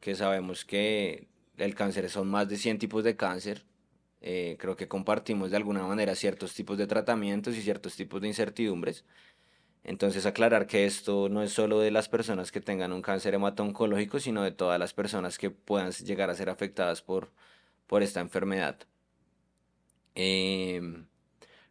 que 0.00 0.16
sabemos 0.16 0.64
que 0.64 1.28
el 1.56 1.74
cáncer 1.76 2.10
son 2.10 2.28
más 2.28 2.48
de 2.48 2.56
100 2.56 2.80
tipos 2.80 3.04
de 3.04 3.16
cáncer. 3.16 3.64
Eh, 4.20 4.56
creo 4.58 4.76
que 4.76 4.88
compartimos 4.88 5.52
de 5.52 5.58
alguna 5.58 5.84
manera 5.84 6.16
ciertos 6.16 6.54
tipos 6.54 6.76
de 6.76 6.88
tratamientos 6.88 7.56
y 7.56 7.62
ciertos 7.62 7.94
tipos 7.94 8.20
de 8.20 8.28
incertidumbres. 8.28 9.04
Entonces 9.86 10.26
aclarar 10.26 10.66
que 10.66 10.84
esto 10.84 11.28
no 11.28 11.44
es 11.44 11.52
solo 11.52 11.78
de 11.78 11.92
las 11.92 12.08
personas 12.08 12.50
que 12.50 12.60
tengan 12.60 12.92
un 12.92 13.02
cáncer 13.02 13.34
hemato-oncológico, 13.34 14.18
sino 14.18 14.42
de 14.42 14.50
todas 14.50 14.80
las 14.80 14.92
personas 14.92 15.38
que 15.38 15.50
puedan 15.50 15.92
llegar 15.92 16.28
a 16.28 16.34
ser 16.34 16.50
afectadas 16.50 17.02
por, 17.02 17.30
por 17.86 18.02
esta 18.02 18.20
enfermedad. 18.20 18.80
Em, 20.16 21.06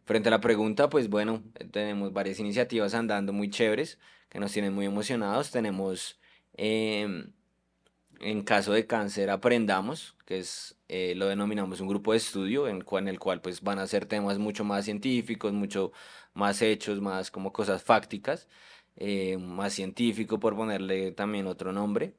frente 0.06 0.28
a 0.28 0.30
la 0.30 0.40
pregunta, 0.40 0.88
pues 0.88 1.10
bueno, 1.10 1.42
tenemos 1.72 2.14
varias 2.14 2.40
iniciativas 2.40 2.94
andando 2.94 3.34
muy 3.34 3.50
chéveres 3.50 3.98
que 4.30 4.40
nos 4.40 4.50
tienen 4.50 4.72
muy 4.72 4.86
emocionados. 4.86 5.50
Tenemos 5.50 6.18
em, 6.54 7.34
en 8.20 8.42
caso 8.44 8.72
de 8.72 8.86
cáncer 8.86 9.28
aprendamos, 9.28 10.16
que 10.24 10.38
es 10.38 10.78
eh, 10.88 11.14
lo 11.16 11.26
denominamos 11.26 11.82
un 11.82 11.88
grupo 11.88 12.12
de 12.12 12.18
estudio 12.18 12.66
en, 12.66 12.82
en, 12.90 13.08
el 13.08 13.18
cual 13.18 13.42
pues 13.42 13.60
van 13.60 13.78
a 13.78 13.86
ser 13.86 14.06
temas 14.06 14.38
mucho 14.38 14.64
más 14.64 14.86
científicos, 14.86 15.52
mucho 15.52 15.92
más 16.36 16.62
hechos, 16.62 17.00
más 17.00 17.30
como 17.30 17.52
cosas 17.52 17.82
fácticas, 17.82 18.48
eh, 18.96 19.38
más 19.38 19.74
científico 19.74 20.38
por 20.40 20.56
ponerle 20.56 21.12
también 21.12 21.46
otro 21.46 21.72
nombre. 21.72 22.14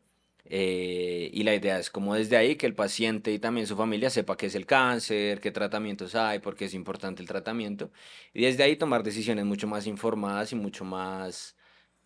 Eh, 0.50 1.30
y 1.34 1.44
la 1.44 1.54
idea 1.56 1.78
es 1.80 1.90
como 1.90 2.16
desde 2.16 2.38
ahí 2.38 2.56
que 2.56 2.66
el 2.68 2.76
paciente 2.76 3.34
y 3.34 3.40
también 3.40 3.68
su 3.68 3.76
familia 3.76 4.10
sepa 4.10 4.38
qué 4.38 4.46
es 4.48 4.56
el 4.56 4.66
cáncer, 4.66 5.42
qué 5.42 5.52
tratamientos 5.52 6.16
hay, 6.16 6.40
por 6.40 6.56
qué 6.56 6.66
es 6.66 6.74
importante 6.74 7.22
el 7.22 7.28
tratamiento. 7.28 7.92
Y 8.34 8.44
desde 8.44 8.64
ahí 8.64 8.76
tomar 8.78 9.04
decisiones 9.04 9.46
mucho 9.46 9.68
más 9.68 9.88
informadas 9.88 10.52
y 10.54 10.56
mucho 10.56 10.86
más 10.86 11.58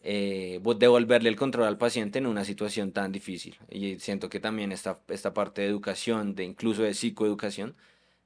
eh, 0.03 0.59
devolverle 0.78 1.30
el 1.30 1.36
control 1.36 1.68
al 1.68 1.78
paciente 1.78 2.20
en 2.20 2.26
una 2.28 2.45
situación 2.45 2.91
tan 2.91 3.12
difícil. 3.12 3.57
Y 3.70 3.99
siento 3.99 4.30
que 4.30 4.39
también 4.39 4.72
esta, 4.72 5.01
esta 5.09 5.34
parte 5.34 5.62
de 5.62 5.68
educación, 5.68 6.36
de 6.36 6.43
incluso 6.45 6.84
de 6.84 6.93
psicoeducación, 6.93 7.76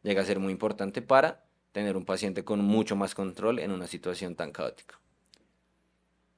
llega 0.04 0.22
a 0.22 0.26
ser 0.26 0.40
muy 0.40 0.54
importante 0.54 1.02
para 1.02 1.45
tener 1.76 1.98
un 1.98 2.06
paciente 2.06 2.46
con 2.46 2.64
mucho 2.64 2.96
más 2.96 3.14
control 3.14 3.60
en 3.60 3.70
una 3.70 3.86
situación 3.86 4.34
tan 4.34 4.54
caótica. 4.54 4.98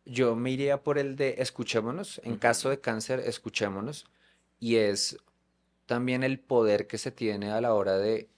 Yo 0.03 0.35
me 0.35 0.49
iría 0.49 0.81
por 0.81 0.97
el 0.97 1.15
de 1.15 1.35
escuchémonos, 1.37 2.19
en 2.23 2.37
caso 2.37 2.71
de 2.71 2.81
cáncer, 2.81 3.19
escuchémonos, 3.19 4.07
y 4.59 4.77
es 4.77 5.15
también 5.85 6.23
el 6.23 6.39
poder 6.39 6.87
que 6.87 6.97
se 6.97 7.11
tiene 7.11 7.51
a 7.51 7.61
la 7.61 7.75
hora 7.75 7.99
de 7.99 8.29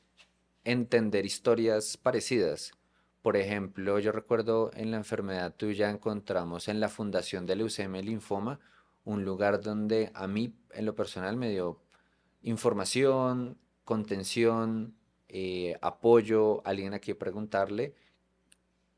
entender 0.66 1.26
historias 1.26 1.96
parecidas. 1.96 2.74
Por 3.22 3.38
ejemplo, 3.38 3.98
yo 4.00 4.12
recuerdo 4.12 4.70
en 4.74 4.92
la 4.92 4.98
enfermedad 4.98 5.56
tuya 5.56 5.90
encontramos 5.90 6.68
en 6.68 6.82
la 6.82 6.90
Fundación 6.90 7.46
de 7.46 7.56
Leucemia 7.56 8.02
y 8.02 8.08
Linfoma 8.08 8.60
un 9.06 9.24
lugar 9.24 9.62
donde 9.62 10.12
a 10.16 10.28
mí 10.28 10.54
en 10.74 10.86
lo 10.86 10.96
personal 10.96 11.38
me 11.38 11.50
dio 11.50 11.80
información, 12.42 13.58
contención, 13.86 14.99
eh, 15.30 15.78
apoyo, 15.82 16.62
alguien 16.66 16.94
a 16.94 17.00
preguntarle, 17.00 17.96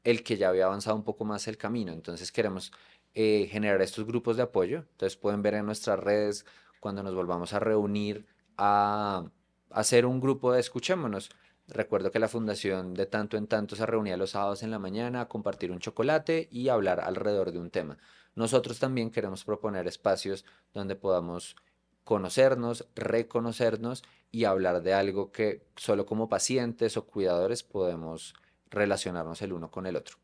el 0.03 0.23
que 0.23 0.37
ya 0.37 0.49
había 0.49 0.65
avanzado 0.65 0.95
un 0.95 1.03
poco 1.03 1.25
más 1.25 1.47
el 1.47 1.57
camino. 1.57 1.91
Entonces 1.91 2.31
queremos 2.31 2.71
eh, 3.13 3.47
generar 3.51 3.81
estos 3.81 4.05
grupos 4.05 4.37
de 4.37 4.43
apoyo. 4.43 4.79
Entonces 4.91 5.17
pueden 5.17 5.41
ver 5.41 5.55
en 5.55 5.65
nuestras 5.65 5.99
redes 5.99 6.45
cuando 6.79 7.03
nos 7.03 7.13
volvamos 7.13 7.53
a 7.53 7.59
reunir 7.59 8.25
a, 8.57 9.25
a 9.69 9.79
hacer 9.79 10.05
un 10.05 10.19
grupo 10.19 10.51
de 10.53 10.59
escuchémonos 10.59 11.29
Recuerdo 11.73 12.11
que 12.11 12.19
la 12.19 12.27
fundación 12.27 12.93
de 12.93 13.05
tanto 13.05 13.37
en 13.37 13.47
tanto 13.47 13.77
se 13.77 13.85
reunía 13.85 14.17
los 14.17 14.31
sábados 14.31 14.61
en 14.61 14.71
la 14.71 14.79
mañana 14.79 15.21
a 15.21 15.27
compartir 15.29 15.71
un 15.71 15.79
chocolate 15.79 16.49
y 16.51 16.67
hablar 16.67 16.99
alrededor 16.99 17.53
de 17.53 17.59
un 17.59 17.69
tema. 17.69 17.97
Nosotros 18.35 18.77
también 18.77 19.09
queremos 19.09 19.45
proponer 19.45 19.87
espacios 19.87 20.43
donde 20.73 20.97
podamos 20.97 21.55
conocernos, 22.03 22.87
reconocernos 22.95 24.03
y 24.31 24.45
hablar 24.45 24.81
de 24.81 24.93
algo 24.93 25.31
que 25.31 25.63
solo 25.75 26.05
como 26.05 26.29
pacientes 26.29 26.97
o 26.97 27.05
cuidadores 27.05 27.63
podemos 27.63 28.33
relacionarnos 28.69 29.41
el 29.41 29.53
uno 29.53 29.69
con 29.69 29.85
el 29.85 29.95
otro. 29.95 30.17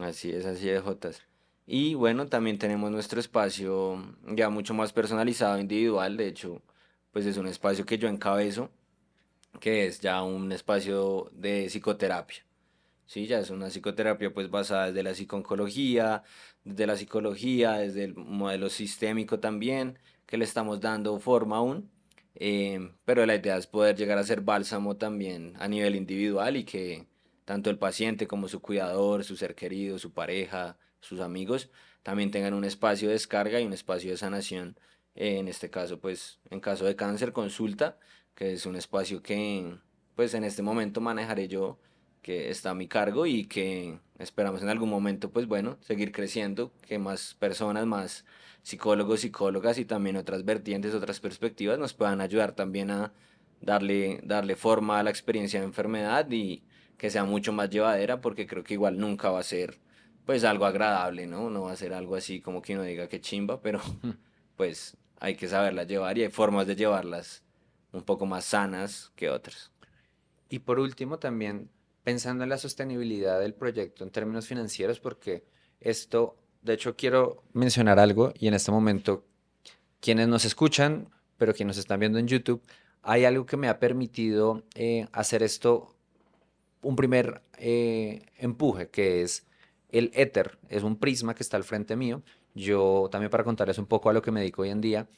Así 0.00 0.30
es, 0.30 0.46
así 0.46 0.68
es, 0.68 0.82
Jotas. 0.82 1.22
Y 1.66 1.94
bueno, 1.94 2.26
también 2.26 2.58
tenemos 2.58 2.90
nuestro 2.90 3.20
espacio 3.20 4.02
ya 4.28 4.50
mucho 4.50 4.74
más 4.74 4.92
personalizado, 4.92 5.58
individual. 5.58 6.16
De 6.16 6.28
hecho, 6.28 6.62
pues 7.12 7.26
es 7.26 7.36
un 7.36 7.46
espacio 7.46 7.86
que 7.86 7.98
yo 7.98 8.08
encabezo 8.08 8.70
que 9.58 9.86
es 9.86 10.00
ya 10.00 10.22
un 10.22 10.52
espacio 10.52 11.30
de 11.32 11.66
psicoterapia. 11.68 12.44
Sí, 13.06 13.26
ya 13.26 13.38
es 13.38 13.50
una 13.50 13.70
psicoterapia 13.70 14.32
pues 14.32 14.50
basada 14.50 14.86
desde 14.88 15.02
la 15.02 15.14
psiconcología, 15.14 16.24
desde 16.64 16.86
la 16.86 16.96
psicología, 16.96 17.74
desde 17.74 18.04
el 18.04 18.14
modelo 18.16 18.68
sistémico 18.68 19.38
también, 19.38 19.98
que 20.26 20.36
le 20.36 20.44
estamos 20.44 20.80
dando 20.80 21.18
forma 21.18 21.58
aún. 21.58 21.90
Eh, 22.34 22.92
pero 23.04 23.24
la 23.24 23.36
idea 23.36 23.56
es 23.56 23.66
poder 23.66 23.96
llegar 23.96 24.18
a 24.18 24.24
ser 24.24 24.42
bálsamo 24.42 24.96
también 24.96 25.54
a 25.58 25.68
nivel 25.68 25.96
individual 25.96 26.56
y 26.56 26.64
que 26.64 27.06
tanto 27.44 27.70
el 27.70 27.78
paciente 27.78 28.26
como 28.26 28.48
su 28.48 28.60
cuidador, 28.60 29.24
su 29.24 29.36
ser 29.36 29.54
querido, 29.54 29.98
su 29.98 30.12
pareja, 30.12 30.76
sus 31.00 31.20
amigos, 31.20 31.70
también 32.02 32.30
tengan 32.30 32.54
un 32.54 32.64
espacio 32.64 33.08
de 33.08 33.14
descarga 33.14 33.60
y 33.60 33.64
un 33.64 33.72
espacio 33.72 34.10
de 34.10 34.16
sanación. 34.18 34.78
Eh, 35.14 35.38
en 35.38 35.48
este 35.48 35.70
caso, 35.70 35.98
pues 36.00 36.40
en 36.50 36.60
caso 36.60 36.84
de 36.84 36.96
cáncer, 36.96 37.32
consulta 37.32 37.98
que 38.36 38.52
es 38.52 38.66
un 38.66 38.76
espacio 38.76 39.22
que 39.22 39.78
pues 40.14 40.34
en 40.34 40.44
este 40.44 40.62
momento 40.62 41.00
manejaré 41.00 41.48
yo, 41.48 41.78
que 42.22 42.50
está 42.50 42.70
a 42.70 42.74
mi 42.74 42.86
cargo 42.86 43.26
y 43.26 43.46
que 43.46 43.98
esperamos 44.18 44.62
en 44.62 44.68
algún 44.68 44.90
momento 44.90 45.30
pues 45.30 45.46
bueno, 45.46 45.78
seguir 45.80 46.12
creciendo, 46.12 46.72
que 46.82 46.98
más 46.98 47.34
personas, 47.34 47.86
más 47.86 48.24
psicólogos, 48.66 49.20
psicólogas 49.20 49.78
y 49.78 49.84
también 49.84 50.16
otras 50.16 50.44
vertientes, 50.44 50.92
otras 50.92 51.20
perspectivas 51.20 51.78
nos 51.78 51.94
puedan 51.94 52.20
ayudar 52.20 52.50
también 52.50 52.90
a 52.90 53.12
darle, 53.60 54.18
darle 54.24 54.56
forma 54.56 54.98
a 54.98 55.04
la 55.04 55.10
experiencia 55.10 55.60
de 55.60 55.66
enfermedad 55.66 56.28
y 56.32 56.64
que 56.98 57.08
sea 57.08 57.22
mucho 57.22 57.52
más 57.52 57.70
llevadera, 57.70 58.20
porque 58.20 58.48
creo 58.48 58.64
que 58.64 58.74
igual 58.74 58.98
nunca 58.98 59.30
va 59.30 59.38
a 59.38 59.44
ser 59.44 59.78
pues 60.24 60.42
algo 60.42 60.66
agradable, 60.66 61.28
¿no? 61.28 61.48
No 61.48 61.62
va 61.62 61.72
a 61.72 61.76
ser 61.76 61.94
algo 61.94 62.16
así 62.16 62.40
como 62.40 62.60
que 62.60 62.74
uno 62.74 62.82
diga 62.82 63.08
que 63.08 63.20
chimba, 63.20 63.62
pero 63.62 63.80
pues 64.56 64.96
hay 65.20 65.36
que 65.36 65.46
saberla 65.46 65.84
llevar 65.84 66.18
y 66.18 66.24
hay 66.24 66.30
formas 66.30 66.66
de 66.66 66.74
llevarlas 66.74 67.44
un 67.92 68.02
poco 68.02 68.26
más 68.26 68.46
sanas 68.46 69.12
que 69.14 69.30
otras. 69.30 69.70
Y 70.48 70.58
por 70.58 70.80
último, 70.80 71.20
también 71.20 71.70
pensando 72.02 72.42
en 72.42 72.50
la 72.50 72.58
sostenibilidad 72.58 73.38
del 73.38 73.54
proyecto 73.54 74.02
en 74.02 74.10
términos 74.10 74.48
financieros, 74.48 74.98
porque 74.98 75.44
esto, 75.78 76.36
de 76.66 76.74
hecho, 76.74 76.96
quiero 76.96 77.44
mencionar 77.52 77.98
algo 78.00 78.32
y 78.38 78.48
en 78.48 78.54
este 78.54 78.72
momento, 78.72 79.24
quienes 80.00 80.26
nos 80.26 80.44
escuchan, 80.44 81.08
pero 81.38 81.54
quienes 81.54 81.76
nos 81.76 81.78
están 81.78 82.00
viendo 82.00 82.18
en 82.18 82.26
YouTube, 82.26 82.60
hay 83.02 83.24
algo 83.24 83.46
que 83.46 83.56
me 83.56 83.68
ha 83.68 83.78
permitido 83.78 84.64
eh, 84.74 85.06
hacer 85.12 85.44
esto, 85.44 85.94
un 86.82 86.96
primer 86.96 87.40
eh, 87.56 88.26
empuje, 88.36 88.88
que 88.88 89.22
es 89.22 89.46
el 89.90 90.10
Ether. 90.12 90.58
Es 90.68 90.82
un 90.82 90.96
prisma 90.96 91.34
que 91.34 91.44
está 91.44 91.56
al 91.56 91.62
frente 91.62 91.94
mío. 91.94 92.22
Yo 92.54 93.08
también 93.12 93.30
para 93.30 93.44
contarles 93.44 93.78
un 93.78 93.86
poco 93.86 94.10
a 94.10 94.12
lo 94.12 94.20
que 94.20 94.32
me 94.32 94.40
dedico 94.40 94.62
hoy 94.62 94.70
en 94.70 94.80
día, 94.80 95.08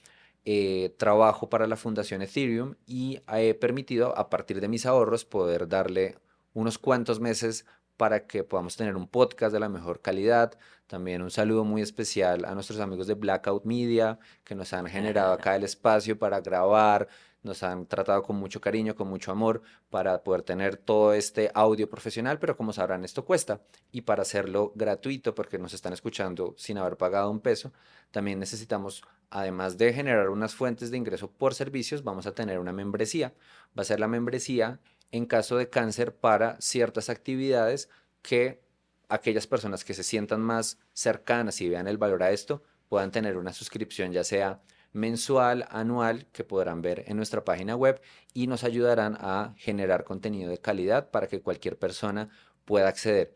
eh, 0.44 0.94
trabajo 0.99 1.49
para 1.49 1.66
la 1.66 1.76
Fundación 1.76 2.20
Ethereum 2.20 2.74
y 2.86 3.20
he 3.32 3.55
permitido 3.55 4.16
a 4.18 4.28
partir 4.28 4.61
de 4.61 4.68
mis 4.68 4.84
ahorros 4.84 5.24
poder 5.24 5.66
darle 5.66 6.18
unos 6.53 6.78
cuantos 6.78 7.20
meses 7.20 7.64
para 7.99 8.26
que 8.26 8.44
podamos 8.44 8.76
tener 8.76 8.96
un 8.96 9.09
podcast 9.09 9.53
de 9.53 9.61
la 9.61 9.68
mejor 9.68 10.01
calidad. 10.01 10.57
También 10.86 11.20
un 11.20 11.30
saludo 11.30 11.64
muy 11.64 11.82
especial 11.82 12.44
a 12.46 12.55
nuestros 12.55 12.80
amigos 12.80 13.09
de 13.09 13.14
Blackout 13.14 13.64
Media 13.64 14.18
que 14.44 14.55
nos 14.55 14.72
han 14.72 14.86
generado 14.86 15.32
acá 15.32 15.57
el 15.57 15.64
espacio 15.64 16.16
para 16.16 16.40
grabar, 16.40 17.09
nos 17.42 17.62
han 17.64 17.86
tratado 17.86 18.22
con 18.22 18.36
mucho 18.36 18.61
cariño, 18.61 18.94
con 18.94 19.09
mucho 19.09 19.32
amor 19.32 19.62
para 19.90 20.22
poder 20.22 20.42
tener 20.42 20.76
todo 20.76 21.12
este 21.12 21.51
audio 21.55 21.90
profesional, 21.90 22.38
pero 22.38 22.57
como 22.57 22.72
sabrán 22.72 23.05
esto 23.05 23.24
cuesta 23.24 23.61
y 23.90 24.03
para 24.03 24.22
hacerlo 24.22 24.72
gratuito 24.76 25.34
porque 25.34 25.59
nos 25.59 25.74
están 25.74 25.92
escuchando 25.92 26.55
sin 26.57 26.78
haber 26.78 26.96
pagado 26.96 27.30
un 27.30 27.40
peso, 27.40 27.72
también 28.12 28.38
necesitamos, 28.38 29.03
además 29.28 29.76
de 29.76 29.92
generar 29.92 30.30
unas 30.30 30.55
fuentes 30.55 30.92
de 30.92 30.99
ingreso 30.99 31.30
por 31.32 31.53
servicios, 31.55 32.05
vamos 32.05 32.26
a 32.26 32.32
tener 32.32 32.61
una 32.61 32.72
membresía. 32.72 33.34
Va 33.76 33.82
a 33.82 33.84
ser 33.84 34.01
la 34.01 34.09
membresía 34.09 34.78
en 35.11 35.26
caso 35.26 35.56
de 35.56 35.68
cáncer 35.68 36.14
para 36.14 36.61
ciertas 36.61 37.09
actividades 37.09 37.88
que 38.22 38.62
aquellas 39.09 39.46
personas 39.46 39.84
que 39.84 39.94
se 39.94 40.02
sientan 40.02 40.40
más 40.40 40.78
cercanas 40.92 41.61
y 41.61 41.68
vean 41.68 41.88
el 41.88 41.98
valor 41.98 42.22
a 42.22 42.30
esto 42.30 42.62
puedan 42.88 43.11
tener 43.11 43.36
una 43.36 43.52
suscripción 43.52 44.12
ya 44.12 44.24
sea 44.24 44.61
mensual, 44.92 45.66
anual, 45.70 46.26
que 46.32 46.44
podrán 46.44 46.82
ver 46.82 47.04
en 47.06 47.16
nuestra 47.16 47.44
página 47.44 47.76
web 47.76 48.00
y 48.32 48.46
nos 48.46 48.64
ayudarán 48.64 49.16
a 49.20 49.54
generar 49.56 50.04
contenido 50.04 50.50
de 50.50 50.59
calidad 50.59 51.11
para 51.11 51.26
que 51.26 51.40
cualquier 51.40 51.78
persona 51.78 52.30
pueda 52.64 52.88
acceder. 52.88 53.34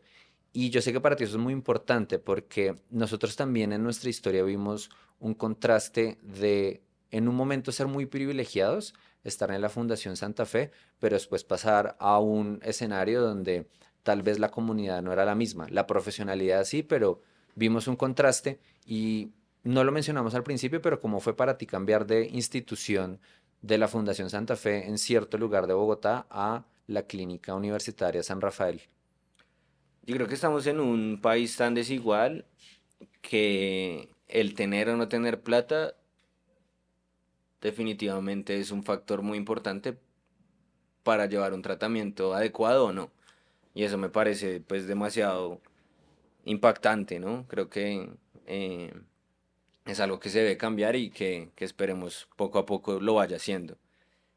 Y 0.51 0.69
yo 0.69 0.81
sé 0.81 0.93
que 0.93 1.01
para 1.01 1.15
ti 1.15 1.23
eso 1.23 1.37
es 1.37 1.41
muy 1.41 1.53
importante 1.53 2.19
porque 2.19 2.75
nosotros 2.89 3.35
también 3.35 3.73
en 3.73 3.83
nuestra 3.83 4.09
historia 4.09 4.43
vimos 4.43 4.89
un 5.19 5.33
contraste 5.33 6.19
de 6.21 6.83
en 7.11 7.27
un 7.27 7.35
momento 7.35 7.71
ser 7.71 7.87
muy 7.87 8.05
privilegiados, 8.05 8.93
estar 9.23 9.51
en 9.51 9.61
la 9.61 9.69
Fundación 9.69 10.15
Santa 10.17 10.45
Fe, 10.45 10.71
pero 10.99 11.15
después 11.15 11.43
pasar 11.43 11.95
a 11.99 12.19
un 12.19 12.59
escenario 12.63 13.21
donde 13.21 13.67
tal 14.03 14.21
vez 14.21 14.39
la 14.39 14.49
comunidad 14.49 15.01
no 15.01 15.13
era 15.13 15.25
la 15.25 15.35
misma. 15.35 15.67
La 15.69 15.87
profesionalidad 15.87 16.63
sí, 16.65 16.83
pero 16.83 17.21
vimos 17.55 17.87
un 17.87 17.95
contraste 17.95 18.59
y 18.85 19.31
no 19.63 19.83
lo 19.83 19.91
mencionamos 19.91 20.35
al 20.35 20.43
principio, 20.43 20.81
pero 20.81 20.99
¿cómo 20.99 21.19
fue 21.19 21.35
para 21.35 21.57
ti 21.57 21.65
cambiar 21.65 22.05
de 22.05 22.27
institución 22.27 23.19
de 23.61 23.77
la 23.77 23.87
Fundación 23.87 24.29
Santa 24.29 24.57
Fe 24.57 24.87
en 24.87 24.97
cierto 24.97 25.37
lugar 25.37 25.67
de 25.67 25.73
Bogotá 25.73 26.27
a 26.29 26.65
la 26.87 27.03
Clínica 27.03 27.55
Universitaria 27.55 28.23
San 28.23 28.41
Rafael? 28.41 28.81
Yo 30.05 30.15
creo 30.15 30.27
que 30.27 30.33
estamos 30.33 30.67
en 30.67 30.81
un 30.81 31.21
país 31.21 31.55
tan 31.55 31.73
desigual 31.73 32.45
que 33.21 34.09
el 34.27 34.53
tener 34.53 34.89
o 34.89 34.97
no 34.97 35.07
tener 35.07 35.41
plata 35.41 35.95
definitivamente 37.63 38.59
es 38.59 38.71
un 38.71 38.83
factor 38.83 39.21
muy 39.21 39.37
importante 39.37 39.97
para 41.01 41.25
llevar 41.27 41.53
un 41.53 41.61
tratamiento 41.61 42.33
adecuado 42.33 42.85
o 42.87 42.93
no. 42.93 43.11
Y 43.73 43.83
eso 43.83 43.97
me 43.97 44.09
parece 44.09 44.59
pues 44.61 44.85
demasiado 44.85 45.61
impactante, 46.45 47.19
¿no? 47.19 47.47
Creo 47.47 47.69
que 47.69 48.09
eh, 48.47 48.93
es 49.85 49.99
algo 49.99 50.19
que 50.19 50.29
se 50.29 50.39
debe 50.39 50.57
cambiar 50.57 50.95
y 50.95 51.09
que, 51.09 51.51
esperemos 51.57 52.27
poco 52.35 52.59
a 52.59 52.65
poco 52.65 52.99
lo 52.99 53.15
vaya 53.15 53.37
haciendo. 53.37 53.77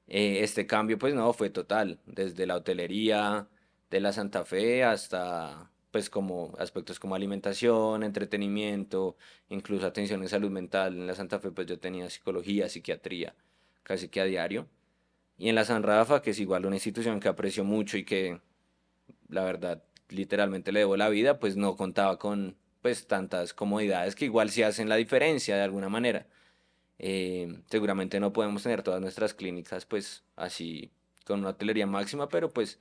Eh, 0.08 0.40
este 0.42 0.66
cambio 0.66 0.98
pues 0.98 1.14
no 1.14 1.32
fue 1.32 1.50
total, 1.50 1.98
desde 2.06 2.46
la 2.46 2.56
hotelería 2.56 3.48
de 3.90 4.00
la 4.00 4.12
Santa 4.12 4.44
Fe 4.44 4.84
hasta 4.84 5.70
pues 5.96 6.10
como 6.10 6.54
aspectos 6.58 7.00
como 7.00 7.14
alimentación, 7.14 8.02
entretenimiento, 8.02 9.16
incluso 9.48 9.86
atención 9.86 10.20
en 10.20 10.28
salud 10.28 10.50
mental. 10.50 10.92
En 10.92 11.06
la 11.06 11.14
Santa 11.14 11.38
Fe 11.38 11.50
pues 11.52 11.66
yo 11.66 11.78
tenía 11.78 12.10
psicología, 12.10 12.68
psiquiatría, 12.68 13.34
casi 13.82 14.10
que 14.10 14.20
a 14.20 14.24
diario. 14.24 14.68
Y 15.38 15.48
en 15.48 15.54
la 15.54 15.64
San 15.64 15.82
Rafa, 15.82 16.20
que 16.20 16.32
es 16.32 16.38
igual 16.38 16.66
una 16.66 16.76
institución 16.76 17.18
que 17.18 17.28
aprecio 17.28 17.64
mucho 17.64 17.96
y 17.96 18.04
que 18.04 18.42
la 19.30 19.42
verdad 19.42 19.84
literalmente 20.10 20.70
le 20.70 20.80
debo 20.80 20.98
la 20.98 21.08
vida, 21.08 21.38
pues 21.38 21.56
no 21.56 21.76
contaba 21.76 22.18
con 22.18 22.58
pues 22.82 23.06
tantas 23.06 23.54
comodidades 23.54 24.14
que 24.14 24.26
igual 24.26 24.50
sí 24.50 24.64
hacen 24.64 24.90
la 24.90 24.96
diferencia 24.96 25.56
de 25.56 25.62
alguna 25.62 25.88
manera. 25.88 26.26
Eh, 26.98 27.62
seguramente 27.70 28.20
no 28.20 28.34
podemos 28.34 28.62
tener 28.62 28.82
todas 28.82 29.00
nuestras 29.00 29.32
clínicas 29.32 29.86
pues 29.86 30.24
así 30.36 30.90
con 31.24 31.40
una 31.40 31.48
hotelería 31.48 31.86
máxima, 31.86 32.28
pero 32.28 32.52
pues 32.52 32.78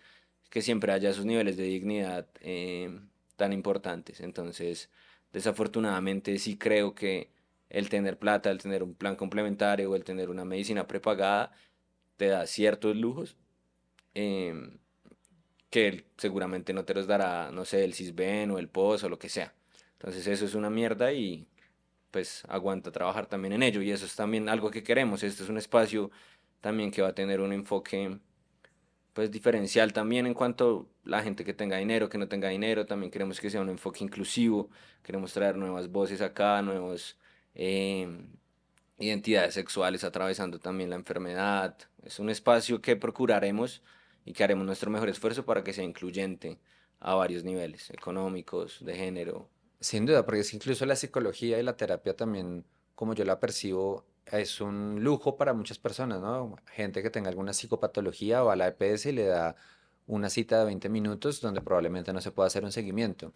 que 0.56 0.62
siempre 0.62 0.93
haya 0.93 1.10
esos 1.10 1.26
niveles 1.26 1.58
de 1.58 1.64
dignidad 1.64 2.28
eh, 2.39 2.89
tan 3.36 3.51
importantes. 3.51 4.22
Entonces, 4.22 4.89
desafortunadamente 5.34 6.39
sí 6.39 6.58
creo 6.58 6.95
que 6.95 7.30
el 7.70 7.89
tener 7.89 8.18
plata, 8.18 8.51
el 8.51 8.62
tener 8.62 8.82
un 8.82 8.93
plan 8.95 9.18
complementario 9.18 9.91
o 9.91 9.97
el 9.97 10.06
tener 10.06 10.30
una 10.30 10.45
medicina 10.45 10.88
prepagada 10.88 11.51
te 12.16 12.28
da 12.28 12.47
ciertos 12.47 12.95
lujos 12.95 13.36
em, 14.14 14.78
que 15.70 16.06
seguramente 16.16 16.72
no 16.72 16.86
te 16.86 16.93
los 16.93 17.06
dará, 17.06 17.51
no 17.51 17.66
sé, 17.66 17.84
el 17.84 17.93
CISBEN 17.93 18.51
o 18.51 18.58
el 18.58 18.70
POS 18.70 19.03
o 19.03 19.10
lo 19.10 19.20
que 19.20 19.28
sea. 19.28 19.53
Entonces 19.99 20.26
eso 20.26 20.45
es 20.45 20.56
una 20.56 20.70
mierda 20.70 21.12
y 21.12 21.47
pues 22.12 22.45
aguanta 22.47 22.93
trabajar 22.93 23.26
también 23.26 23.51
en 23.51 23.64
ello 23.64 23.82
y 23.82 23.91
eso 23.91 24.06
es 24.06 24.16
también 24.16 24.47
algo 24.47 24.72
que 24.72 24.84
queremos. 24.84 25.22
Este 25.22 25.43
es 25.43 25.49
un 25.49 25.58
espacio 25.58 26.12
también 26.62 26.91
que 26.91 27.01
va 27.01 27.10
a 27.10 27.14
tener 27.14 27.41
un 27.41 27.51
enfoque 27.51 28.20
pues 29.16 29.32
diferencial 29.32 29.93
también 29.93 30.28
en 30.28 30.34
cuanto 30.34 30.89
a 31.05 31.09
la 31.09 31.24
gente 31.24 31.45
que 31.45 31.53
tenga 31.53 31.78
dinero, 31.78 32.09
que 32.09 32.18
no 32.18 32.28
tenga 32.28 32.49
dinero, 32.49 32.86
también 32.86 33.09
queremos 33.09 33.39
que 33.39 33.49
sea 33.49 33.61
un 33.61 33.70
enfoque 33.70 34.03
inclusivo, 34.03 34.70
queremos 35.03 35.32
traer 35.32 35.55
nuevas 35.55 35.89
voces 35.89 36.20
acá, 36.20 36.61
nuevas 36.61 37.18
em, 37.53 38.28
identidades 38.99 39.53
sexuales 39.53 40.03
atravesando 40.03 40.59
también 40.59 40.89
la 40.89 40.97
enfermedad. 40.97 41.78
Es 42.03 42.20
un 42.20 42.30
espacio 42.30 42.82
que 42.82 42.97
procuraremos 42.97 43.82
y 44.26 44.34
que 44.34 44.43
haremos 44.43 44.66
nuestro 44.66 44.91
mejor 44.91 45.07
esfuerzo 45.07 45.45
para 45.45 45.63
que 45.63 45.72
sea 45.72 45.86
incluyente 45.86 46.59
a 46.99 47.16
varios 47.16 47.45
niveles, 47.45 47.89
económicos, 47.91 48.84
de 48.84 48.95
género. 48.95 49.49
Sin 49.80 50.05
duda, 50.05 50.26
porque 50.26 50.41
es 50.41 50.53
incluso 50.53 50.86
la 50.86 50.97
psicología 50.97 51.57
y 51.57 51.63
la 51.63 51.78
terapia 51.78 52.18
también, 52.18 52.66
como 52.95 53.13
yo 53.13 53.24
la 53.24 53.39
percibo, 53.39 54.03
es 54.32 54.61
un 54.61 55.03
lujo 55.03 55.38
para 55.38 55.53
muchas 55.53 55.78
personas, 55.78 56.21
¿no? 56.21 56.55
Gente 56.67 57.03
que 57.03 57.09
tenga 57.09 57.30
alguna 57.30 57.53
psicopatología 57.53 58.43
o 58.43 58.49
a 58.49 58.55
la 58.55 58.67
EPS 58.67 59.07
y 59.07 59.11
le 59.11 59.26
da 59.26 59.55
una 60.07 60.30
cita 60.30 60.59
de 60.59 60.65
20 60.65 60.88
minutos 60.89 61.41
donde 61.41 61.61
probablemente 61.61 62.13
no 62.13 62.21
se 62.21 62.32
pueda 62.32 62.47
hacer 62.47 62.63
un 62.63 62.71
seguimiento. 62.71 63.32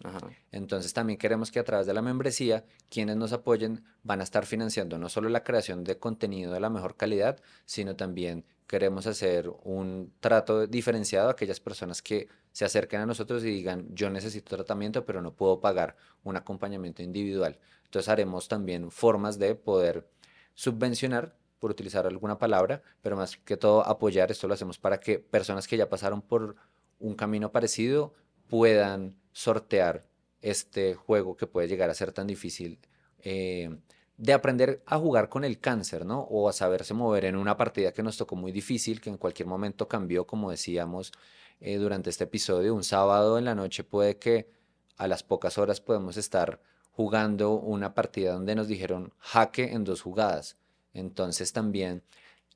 Entonces 0.52 0.94
también 0.94 1.18
queremos 1.18 1.52
que 1.52 1.60
a 1.60 1.64
través 1.64 1.88
de 1.88 1.94
la 1.94 2.02
membresía 2.02 2.64
quienes 2.90 3.16
nos 3.18 3.34
apoyen 3.34 3.84
van 4.04 4.22
a 4.22 4.24
estar 4.24 4.46
financiando 4.46 4.98
no 5.00 5.10
solo 5.10 5.30
la 5.30 5.44
creación 5.44 5.84
de 5.84 5.98
contenido 5.98 6.54
de 6.54 6.60
la 6.60 6.70
mejor 6.70 6.96
calidad, 6.96 7.40
sino 7.66 7.96
también 7.96 8.46
queremos 8.68 9.08
hacer 9.08 9.52
un 9.64 10.14
trato 10.20 10.68
diferenciado 10.68 11.30
a 11.30 11.32
aquellas 11.32 11.60
personas 11.60 12.04
que 12.04 12.28
se 12.52 12.66
acerquen 12.66 13.02
a 13.02 13.06
nosotros 13.08 13.44
y 13.44 13.48
digan 13.48 13.88
yo 13.96 14.12
necesito 14.12 14.56
tratamiento 14.56 15.06
pero 15.06 15.22
no 15.22 15.34
puedo 15.34 15.60
pagar 15.60 15.96
un 16.24 16.36
acompañamiento 16.36 17.02
individual. 17.02 17.58
Entonces 17.86 18.10
haremos 18.10 18.48
también 18.48 18.92
formas 18.92 19.40
de 19.40 19.56
poder 19.56 20.08
subvencionar, 20.54 21.36
por 21.60 21.72
utilizar 21.72 22.08
alguna 22.08 22.38
palabra, 22.38 22.82
pero 23.02 23.18
más 23.18 23.38
que 23.38 23.58
todo 23.58 23.86
apoyar. 23.86 24.32
Esto 24.32 24.48
lo 24.48 24.54
hacemos 24.54 24.78
para 24.78 25.00
que 25.00 25.20
personas 25.20 25.68
que 25.68 25.78
ya 25.78 25.90
pasaron 25.90 26.22
por 26.22 26.56
un 27.00 27.16
camino 27.16 27.52
parecido 27.52 28.14
puedan 28.48 29.16
sortear 29.32 30.06
este 30.42 30.96
juego 30.96 31.36
que 31.36 31.48
puede 31.48 31.68
llegar 31.68 31.90
a 31.90 31.94
ser 31.94 32.12
tan 32.14 32.28
difícil 32.28 32.80
eh, 33.20 33.78
de 34.18 34.34
aprender 34.34 34.84
a 34.86 34.98
jugar 34.98 35.30
con 35.30 35.44
el 35.44 35.60
cáncer, 35.60 36.06
¿no? 36.06 36.22
O 36.22 36.50
a 36.50 36.54
saberse 36.54 36.94
mover 36.94 37.26
en 37.26 37.36
una 37.36 37.56
partida 37.56 37.94
que 37.94 38.04
nos 38.04 38.18
tocó 38.18 38.36
muy 38.36 38.52
difícil, 38.52 39.00
que 39.00 39.10
en 39.10 39.18
cualquier 39.18 39.48
momento 39.48 39.88
cambió, 39.88 40.28
como 40.28 40.52
decíamos 40.52 41.14
eh, 41.62 41.78
durante 41.78 42.10
este 42.10 42.26
episodio. 42.26 42.76
Un 42.76 42.84
sábado 42.84 43.38
en 43.38 43.46
la 43.46 43.56
noche 43.56 43.84
puede 43.84 44.18
que 44.18 44.50
a 44.98 45.08
las 45.08 45.24
pocas 45.24 45.58
horas 45.58 45.80
podemos 45.80 46.18
estar 46.18 46.62
jugando 46.92 47.54
una 47.54 47.94
partida 47.94 48.34
donde 48.34 48.56
nos 48.56 48.68
dijeron 48.68 49.14
jaque 49.20 49.72
en 49.72 49.84
dos 49.84 50.02
jugadas. 50.02 50.58
Entonces 50.94 51.54
también 51.54 52.04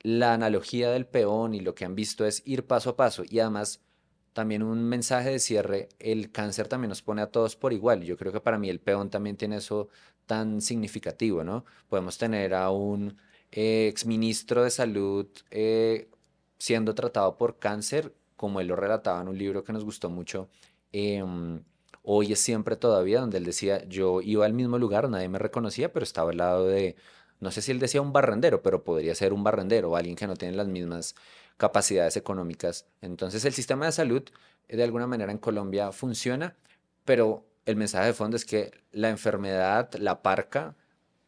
la 0.02 0.34
analogía 0.34 0.92
del 0.92 1.06
peón 1.06 1.54
y 1.54 1.62
lo 1.62 1.76
que 1.76 1.86
han 1.86 1.96
visto 1.96 2.26
es 2.26 2.42
ir 2.46 2.66
paso 2.66 2.92
a 2.92 2.96
paso 2.98 3.24
y 3.30 3.40
además 3.40 3.82
también 4.34 4.64
un 4.64 4.84
mensaje 4.84 5.30
de 5.30 5.40
cierre, 5.40 5.90
el 6.00 6.32
cáncer 6.32 6.68
también 6.68 6.90
nos 6.90 7.02
pone 7.02 7.22
a 7.22 7.28
todos 7.28 7.56
por 7.56 7.72
igual. 7.72 8.04
Yo 8.04 8.18
creo 8.18 8.32
que 8.32 8.42
para 8.42 8.58
mí 8.58 8.70
el 8.70 8.80
peón 8.80 9.10
también 9.10 9.38
tiene 9.38 9.58
eso 9.58 9.90
tan 10.26 10.62
significativo, 10.62 11.44
¿no? 11.44 11.66
Podemos 11.88 12.18
tener 12.18 12.54
a 12.54 12.72
un 12.72 13.18
eh, 13.52 13.88
exministro 13.88 14.64
de 14.64 14.72
salud 14.72 15.28
eh, 15.52 16.10
siendo 16.58 16.96
tratado 16.96 17.38
por 17.38 17.60
cáncer, 17.60 18.14
como 18.36 18.60
él 18.60 18.68
lo 18.68 18.76
relataba 18.76 19.22
en 19.22 19.28
un 19.28 19.38
libro 19.38 19.64
que 19.64 19.74
nos 19.74 19.86
gustó 19.86 20.10
mucho. 20.10 20.50
Em, 20.92 21.64
hoy 22.04 22.34
es 22.34 22.40
siempre 22.40 22.76
todavía, 22.76 23.22
donde 23.22 23.38
él 23.38 23.46
decía, 23.46 23.84
yo 23.86 24.22
iba 24.22 24.46
al 24.46 24.54
mismo 24.54 24.78
lugar, 24.78 25.10
nadie 25.10 25.30
me 25.30 25.40
reconocía, 25.40 25.92
pero 25.92 26.04
estaba 26.04 26.32
al 26.32 26.38
lado 26.38 26.68
de, 26.68 26.96
no 27.40 27.52
sé 27.52 27.62
si 27.62 27.72
él 27.72 27.80
decía 27.80 28.02
un 28.02 28.14
barrendero, 28.14 28.62
pero 28.62 28.84
podría 28.84 29.16
ser 29.16 29.34
un 29.34 29.44
barrendero 29.44 29.96
alguien 29.96 30.16
que 30.16 30.28
no 30.28 30.36
tiene 30.36 30.56
las 30.56 30.68
mismas 30.68 31.16
capacidades 31.58 32.18
económicas. 32.18 32.86
Entonces 33.02 33.46
el 33.46 33.54
sistema 33.54 33.86
de 33.86 33.92
salud 33.92 34.24
de 34.68 34.84
alguna 34.84 35.08
manera 35.08 35.32
en 35.32 35.38
Colombia 35.38 35.92
funciona, 35.92 36.56
pero 37.06 37.46
el 37.66 37.76
mensaje 37.76 38.08
de 38.08 38.14
fondo 38.14 38.38
es 38.38 38.46
que 38.46 38.72
la 38.92 39.10
enfermedad, 39.10 39.94
la 39.96 40.22
parca, 40.22 40.76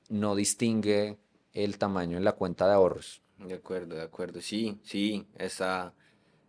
no 0.09 0.35
distingue 0.35 1.17
el 1.53 1.77
tamaño 1.77 2.17
en 2.17 2.23
la 2.23 2.33
cuenta 2.33 2.67
de 2.67 2.73
ahorros. 2.73 3.21
De 3.39 3.55
acuerdo, 3.55 3.95
de 3.95 4.01
acuerdo. 4.01 4.41
Sí, 4.41 4.79
sí, 4.83 5.25
esta, 5.37 5.93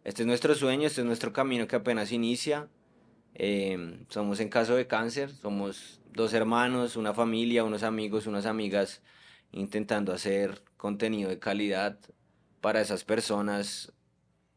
este 0.05 0.23
es 0.23 0.27
nuestro 0.27 0.55
sueño, 0.55 0.87
este 0.87 1.01
es 1.01 1.07
nuestro 1.07 1.33
camino 1.33 1.67
que 1.67 1.77
apenas 1.77 2.13
inicia. 2.13 2.69
Em, 3.39 4.07
somos 4.09 4.41
en 4.41 4.49
caso 4.49 4.77
de 4.77 4.87
cáncer, 4.87 5.31
somos 5.31 6.01
dos 6.11 6.33
hermanos, 6.33 6.97
una 6.97 7.13
familia, 7.13 7.65
unos 7.65 7.83
amigos, 7.83 8.27
unas 8.27 8.47
amigas, 8.47 9.03
intentando 9.53 10.13
hacer 10.15 10.63
contenido 10.79 11.29
de 11.29 11.39
calidad 11.39 11.99
para 12.63 12.81
esas 12.81 13.05
personas 13.05 13.93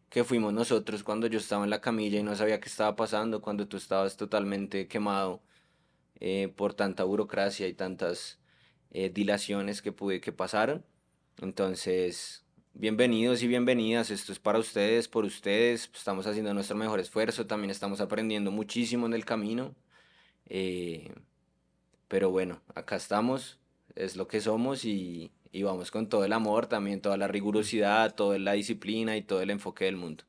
que 0.10 0.24
fuimos 0.24 0.54
nosotros 0.54 1.04
cuando 1.04 1.28
yo 1.28 1.40
estaba 1.40 1.66
en 1.66 1.70
la 1.70 1.82
camilla 1.82 2.20
y 2.20 2.24
no 2.24 2.36
sabía 2.38 2.62
qué 2.62 2.70
estaba 2.70 2.96
pasando, 2.96 3.42
cuando 3.42 3.68
tú 3.68 3.76
estabas 3.76 4.16
totalmente 4.16 4.88
quemado 4.88 5.42
eh, 6.22 6.48
por 6.56 6.74
tanta 6.74 7.04
burocracia 7.04 7.68
y 7.68 7.74
tantas 7.74 8.40
eh, 8.92 9.10
dilaciones 9.10 9.82
que 9.82 9.92
pude 9.92 10.22
que 10.22 10.32
pasaron. 10.32 10.86
Entonces, 11.38 12.46
bienvenidos 12.74 13.44
y 13.44 13.48
bienvenidas, 13.48 14.12
esto 14.12 14.32
es 14.32 14.40
para 14.40 14.60
ustedes, 14.60 15.08
por 15.08 15.26
ustedes, 15.26 15.90
estamos 15.94 16.28
haciendo 16.28 16.54
nuestro 16.54 16.76
mejor 16.76 17.00
esfuerzo, 17.00 17.48
también 17.48 17.72
estamos 17.72 18.02
aprendiendo 18.02 18.52
muchísimo 18.52 19.06
en 19.06 19.14
el 19.14 19.26
camino. 19.26 19.76
Eh, 20.48 21.14
pero 22.08 22.32
bueno, 22.32 22.62
acá 22.76 22.96
estamos, 22.96 23.60
es 23.96 24.16
lo 24.16 24.28
que 24.28 24.42
somos 24.42 24.86
y, 24.86 25.32
y 25.52 25.64
vamos 25.64 25.92
con 25.92 26.10
todo 26.10 26.26
el 26.26 26.34
amor, 26.34 26.68
también 26.68 27.02
toda 27.02 27.18
la 27.18 27.28
rigurosidad, 27.28 28.16
toda 28.16 28.40
la 28.40 28.54
disciplina 28.54 29.18
y 29.18 29.22
todo 29.22 29.42
el 29.42 29.50
enfoque 29.50 29.86
del 29.86 29.98
mundo. 29.98 30.24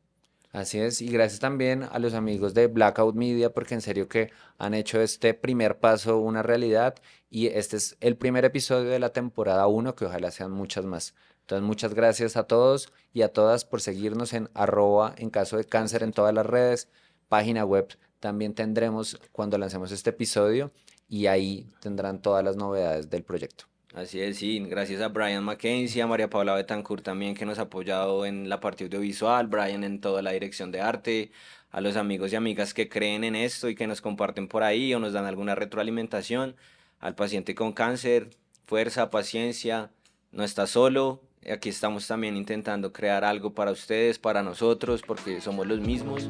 Así 0.52 0.80
es, 0.80 1.00
y 1.00 1.06
gracias 1.06 1.38
también 1.38 1.84
a 1.84 2.00
los 2.00 2.12
amigos 2.12 2.54
de 2.54 2.66
Blackout 2.66 3.14
Media, 3.14 3.54
porque 3.54 3.74
en 3.74 3.80
serio 3.80 4.08
que 4.08 4.32
han 4.58 4.74
hecho 4.74 5.00
este 5.00 5.32
primer 5.32 5.78
paso 5.78 6.18
una 6.18 6.42
realidad 6.42 6.96
y 7.30 7.46
este 7.46 7.76
es 7.76 7.96
el 8.00 8.16
primer 8.16 8.44
episodio 8.44 8.90
de 8.90 8.98
la 8.98 9.12
temporada 9.12 9.68
1, 9.68 9.94
que 9.94 10.06
ojalá 10.06 10.32
sean 10.32 10.50
muchas 10.50 10.84
más. 10.84 11.14
Entonces, 11.50 11.66
muchas 11.66 11.94
gracias 11.94 12.36
a 12.36 12.44
todos 12.44 12.92
y 13.12 13.22
a 13.22 13.32
todas 13.32 13.64
por 13.64 13.80
seguirnos 13.80 14.34
en 14.34 14.48
arroba 14.54 15.16
en 15.18 15.30
caso 15.30 15.56
de 15.56 15.64
cáncer 15.64 16.04
en 16.04 16.12
todas 16.12 16.32
las 16.32 16.46
redes, 16.46 16.88
página 17.28 17.64
web 17.64 17.88
también 18.20 18.54
tendremos 18.54 19.20
cuando 19.32 19.58
lancemos 19.58 19.90
este 19.90 20.10
episodio 20.10 20.70
y 21.08 21.26
ahí 21.26 21.66
tendrán 21.80 22.22
todas 22.22 22.44
las 22.44 22.54
novedades 22.54 23.10
del 23.10 23.24
proyecto. 23.24 23.64
Así 23.94 24.20
es, 24.20 24.38
sí, 24.38 24.60
gracias 24.60 25.00
a 25.00 25.08
Brian 25.08 25.42
Mackenzie, 25.42 26.02
a 26.02 26.06
María 26.06 26.30
Paula 26.30 26.54
Betancourt 26.54 27.02
también 27.02 27.34
que 27.34 27.44
nos 27.44 27.58
ha 27.58 27.62
apoyado 27.62 28.26
en 28.26 28.48
la 28.48 28.60
parte 28.60 28.84
audiovisual, 28.84 29.48
Brian 29.48 29.82
en 29.82 30.00
toda 30.00 30.22
la 30.22 30.30
dirección 30.30 30.70
de 30.70 30.80
arte, 30.82 31.32
a 31.72 31.80
los 31.80 31.96
amigos 31.96 32.32
y 32.32 32.36
amigas 32.36 32.74
que 32.74 32.88
creen 32.88 33.24
en 33.24 33.34
esto 33.34 33.68
y 33.68 33.74
que 33.74 33.88
nos 33.88 34.00
comparten 34.00 34.46
por 34.46 34.62
ahí 34.62 34.94
o 34.94 35.00
nos 35.00 35.14
dan 35.14 35.26
alguna 35.26 35.56
retroalimentación, 35.56 36.54
al 37.00 37.16
paciente 37.16 37.56
con 37.56 37.72
cáncer, 37.72 38.30
fuerza, 38.66 39.10
paciencia, 39.10 39.90
no 40.30 40.44
está 40.44 40.68
solo, 40.68 41.22
aquí 41.48 41.68
estamos 41.68 42.06
también 42.06 42.36
intentando 42.36 42.92
crear 42.92 43.24
algo 43.24 43.54
para 43.54 43.70
ustedes, 43.70 44.18
para 44.18 44.42
nosotros, 44.42 45.02
porque 45.06 45.40
somos 45.40 45.66
los 45.66 45.80
mismos. 45.80 46.28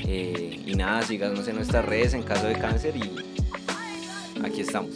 Eh, 0.00 0.62
y 0.66 0.74
nada, 0.74 1.02
síganos 1.02 1.46
en 1.48 1.56
nuestras 1.56 1.84
redes 1.84 2.14
en 2.14 2.22
caso 2.22 2.46
de 2.46 2.58
cáncer 2.58 2.96
y 2.96 3.12
aquí 4.44 4.62
estamos. 4.62 4.90